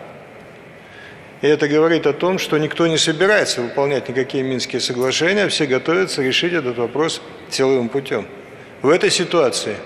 И 1.42 1.48
это 1.48 1.68
говорит 1.68 2.08
о 2.08 2.14
том, 2.14 2.40
что 2.40 2.58
никто 2.58 2.88
не 2.88 2.98
собирается 2.98 3.62
выполнять 3.62 4.08
никакие 4.08 4.44
Минские 4.44 4.82
соглашения, 4.82 5.48
все 5.48 5.66
готовятся 5.66 6.22
решить 6.22 6.54
этот 6.54 6.78
вопрос 6.78 7.22
силовым 7.50 7.90
путем. 7.90 8.28
В 8.82 8.90
этой 8.90 9.10
ситуации– 9.10 9.76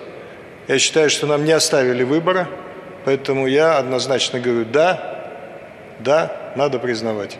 я 0.68 0.80
считаю, 0.80 1.10
что 1.10 1.28
нам 1.28 1.46
не 1.46 1.54
оставили 1.54 2.04
выбора, 2.04 2.50
поэтому 3.06 3.48
я 3.48 3.78
однозначно 3.78 4.40
говорю 4.40 4.66
«да», 4.66 5.32
«да», 6.00 6.54
надо 6.58 6.78
признавать. 6.78 7.38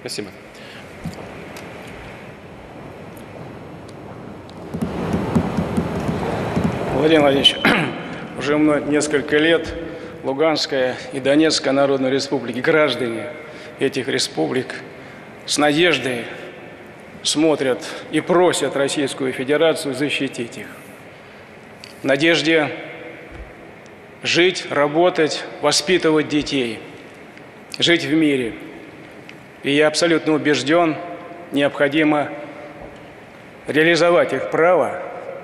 Спасибо. 0.00 0.30
Владимир 7.06 7.22
Владимирович, 7.22 7.56
уже 8.38 8.58
несколько 8.58 9.38
лет 9.38 9.72
Луганская 10.24 10.96
и 11.12 11.20
Донецкая 11.20 11.72
Народная 11.72 12.10
Республики, 12.10 12.58
граждане 12.58 13.28
этих 13.78 14.08
республик 14.08 14.74
с 15.44 15.56
надеждой 15.56 16.24
смотрят 17.22 17.78
и 18.10 18.20
просят 18.20 18.74
Российскую 18.74 19.32
Федерацию 19.32 19.94
защитить 19.94 20.58
их 20.58 20.66
надежде 22.02 22.70
жить, 24.24 24.66
работать, 24.68 25.44
воспитывать 25.62 26.26
детей, 26.26 26.80
жить 27.78 28.04
в 28.04 28.12
мире. 28.12 28.54
И 29.62 29.70
я 29.70 29.86
абсолютно 29.86 30.32
убежден, 30.32 30.96
необходимо 31.52 32.30
реализовать 33.68 34.32
их 34.32 34.50
право 34.50 35.00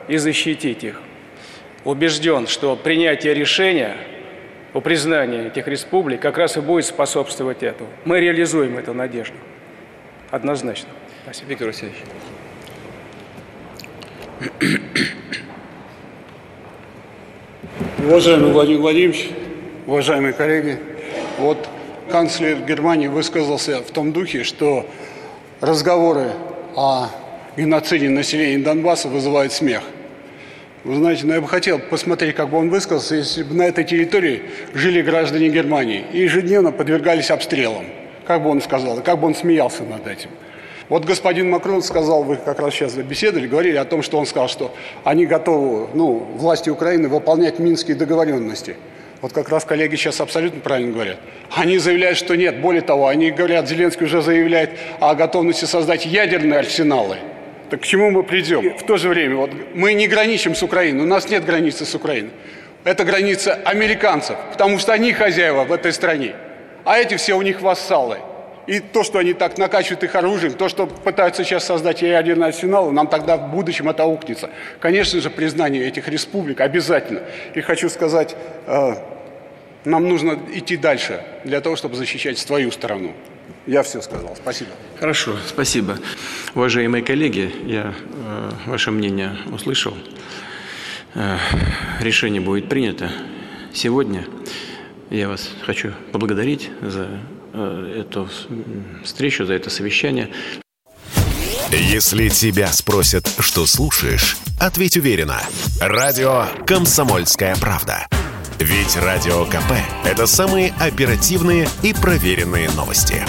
и 0.08 0.16
защитить 0.16 0.82
их. 0.82 1.00
Убежден, 1.84 2.46
что 2.46 2.76
принятие 2.76 3.34
решения 3.34 3.96
о 4.72 4.80
признании 4.80 5.48
этих 5.48 5.66
республик 5.66 6.20
как 6.20 6.38
раз 6.38 6.56
и 6.56 6.60
будет 6.60 6.86
способствовать 6.86 7.62
этому. 7.62 7.88
Мы 8.04 8.20
реализуем 8.20 8.78
эту 8.78 8.94
надежду. 8.94 9.34
Однозначно. 10.30 10.88
Спасибо, 11.24 11.50
Виктор 11.50 11.66
Васильевич. 11.68 11.98
Уважаемый 17.98 18.52
Владимир 18.52 18.80
Владимирович, 18.80 19.30
уважаемые 19.86 20.32
коллеги, 20.32 20.78
вот 21.38 21.68
канцлер 22.10 22.58
Германии 22.58 23.08
высказался 23.08 23.82
в 23.82 23.90
том 23.90 24.12
духе, 24.12 24.42
что 24.42 24.86
разговоры 25.60 26.32
о 26.74 27.08
геноциде 27.56 28.08
населения 28.08 28.62
Донбасса 28.62 29.08
вызывает 29.08 29.52
смех. 29.52 29.82
Вы 30.84 30.96
знаете, 30.96 31.26
ну 31.26 31.34
я 31.34 31.40
бы 31.40 31.46
хотел 31.46 31.78
посмотреть, 31.78 32.34
как 32.34 32.48
бы 32.48 32.58
он 32.58 32.68
высказался, 32.68 33.14
если 33.14 33.44
бы 33.44 33.54
на 33.54 33.62
этой 33.62 33.84
территории 33.84 34.42
жили 34.74 35.00
граждане 35.00 35.48
Германии 35.48 36.04
и 36.12 36.22
ежедневно 36.22 36.72
подвергались 36.72 37.30
обстрелам. 37.30 37.84
Как 38.26 38.42
бы 38.42 38.50
он 38.50 38.60
сказал, 38.60 38.98
и 38.98 39.02
как 39.02 39.20
бы 39.20 39.28
он 39.28 39.36
смеялся 39.36 39.84
над 39.84 40.08
этим. 40.08 40.30
Вот 40.88 41.04
господин 41.04 41.50
Макрон 41.50 41.82
сказал, 41.82 42.24
вы 42.24 42.36
как 42.36 42.58
раз 42.58 42.74
сейчас 42.74 42.94
беседовали, 42.94 43.46
говорили 43.46 43.76
о 43.76 43.84
том, 43.84 44.02
что 44.02 44.18
он 44.18 44.26
сказал, 44.26 44.48
что 44.48 44.74
они 45.04 45.24
готовы, 45.24 45.88
ну, 45.94 46.14
власти 46.34 46.68
Украины 46.68 47.08
выполнять 47.08 47.60
минские 47.60 47.96
договоренности. 47.96 48.76
Вот 49.20 49.32
как 49.32 49.50
раз 49.50 49.64
коллеги 49.64 49.94
сейчас 49.94 50.20
абсолютно 50.20 50.60
правильно 50.60 50.92
говорят. 50.92 51.18
Они 51.54 51.78
заявляют, 51.78 52.18
что 52.18 52.34
нет. 52.34 52.60
Более 52.60 52.82
того, 52.82 53.06
они 53.06 53.30
говорят, 53.30 53.68
Зеленский 53.68 54.06
уже 54.06 54.20
заявляет 54.20 54.70
о 54.98 55.14
готовности 55.14 55.64
создать 55.64 56.04
ядерные 56.04 56.58
арсеналы. 56.58 57.18
Так 57.72 57.80
к 57.80 57.84
чему 57.84 58.10
мы 58.10 58.22
придем? 58.22 58.76
В 58.76 58.82
то 58.82 58.98
же 58.98 59.08
время, 59.08 59.36
вот 59.36 59.50
мы 59.74 59.94
не 59.94 60.06
граничим 60.06 60.54
с 60.54 60.62
Украиной, 60.62 61.04
у 61.04 61.06
нас 61.06 61.30
нет 61.30 61.46
границы 61.46 61.86
с 61.86 61.94
Украиной. 61.94 62.32
Это 62.84 63.02
граница 63.02 63.54
американцев, 63.64 64.36
потому 64.50 64.78
что 64.78 64.92
они 64.92 65.14
хозяева 65.14 65.64
в 65.64 65.72
этой 65.72 65.94
стране. 65.94 66.34
А 66.84 66.98
эти 66.98 67.16
все 67.16 67.32
у 67.32 67.40
них 67.40 67.62
вассалы. 67.62 68.18
И 68.66 68.78
то, 68.78 69.02
что 69.02 69.20
они 69.20 69.32
так 69.32 69.56
накачивают 69.56 70.04
их 70.04 70.14
оружием, 70.14 70.52
то, 70.52 70.68
что 70.68 70.86
пытаются 70.86 71.44
сейчас 71.44 71.64
создать 71.64 72.02
ядерный 72.02 72.48
арсенал, 72.48 72.90
нам 72.90 73.06
тогда 73.06 73.38
в 73.38 73.50
будущем 73.50 73.88
это 73.88 74.02
аукнется. 74.02 74.50
Конечно 74.78 75.18
же, 75.22 75.30
признание 75.30 75.88
этих 75.88 76.08
республик 76.08 76.60
обязательно. 76.60 77.22
И 77.54 77.62
хочу 77.62 77.88
сказать, 77.88 78.36
э, 78.66 78.96
нам 79.86 80.10
нужно 80.10 80.38
идти 80.52 80.76
дальше 80.76 81.24
для 81.44 81.62
того, 81.62 81.76
чтобы 81.76 81.94
защищать 81.94 82.36
свою 82.36 82.70
страну. 82.70 83.14
Я 83.66 83.82
все 83.82 84.00
сказал. 84.02 84.34
Спасибо. 84.36 84.70
Хорошо, 84.98 85.36
спасибо. 85.46 85.98
Уважаемые 86.54 87.02
коллеги, 87.02 87.52
я 87.66 87.94
э, 87.94 88.50
ваше 88.66 88.90
мнение 88.90 89.36
услышал. 89.52 89.96
Э, 91.14 91.38
решение 92.00 92.40
будет 92.40 92.68
принято 92.68 93.10
сегодня. 93.72 94.26
Я 95.10 95.28
вас 95.28 95.50
хочу 95.64 95.92
поблагодарить 96.12 96.70
за 96.80 97.08
э, 97.52 98.04
эту 98.06 98.28
встречу, 99.04 99.44
за 99.44 99.54
это 99.54 99.70
совещание. 99.70 100.30
Если 101.70 102.28
тебя 102.28 102.68
спросят, 102.68 103.30
что 103.38 103.66
слушаешь, 103.66 104.36
ответь 104.60 104.96
уверенно. 104.96 105.40
Радио 105.80 106.46
«Комсомольская 106.66 107.56
правда». 107.56 108.06
Ведь 108.62 108.96
Радио 108.96 109.44
КП– 109.46 109.72
это 110.04 110.24
самые 110.24 110.72
оперативные 110.78 111.68
и 111.82 111.92
проверенные 111.92 112.70
новости. 112.70 113.24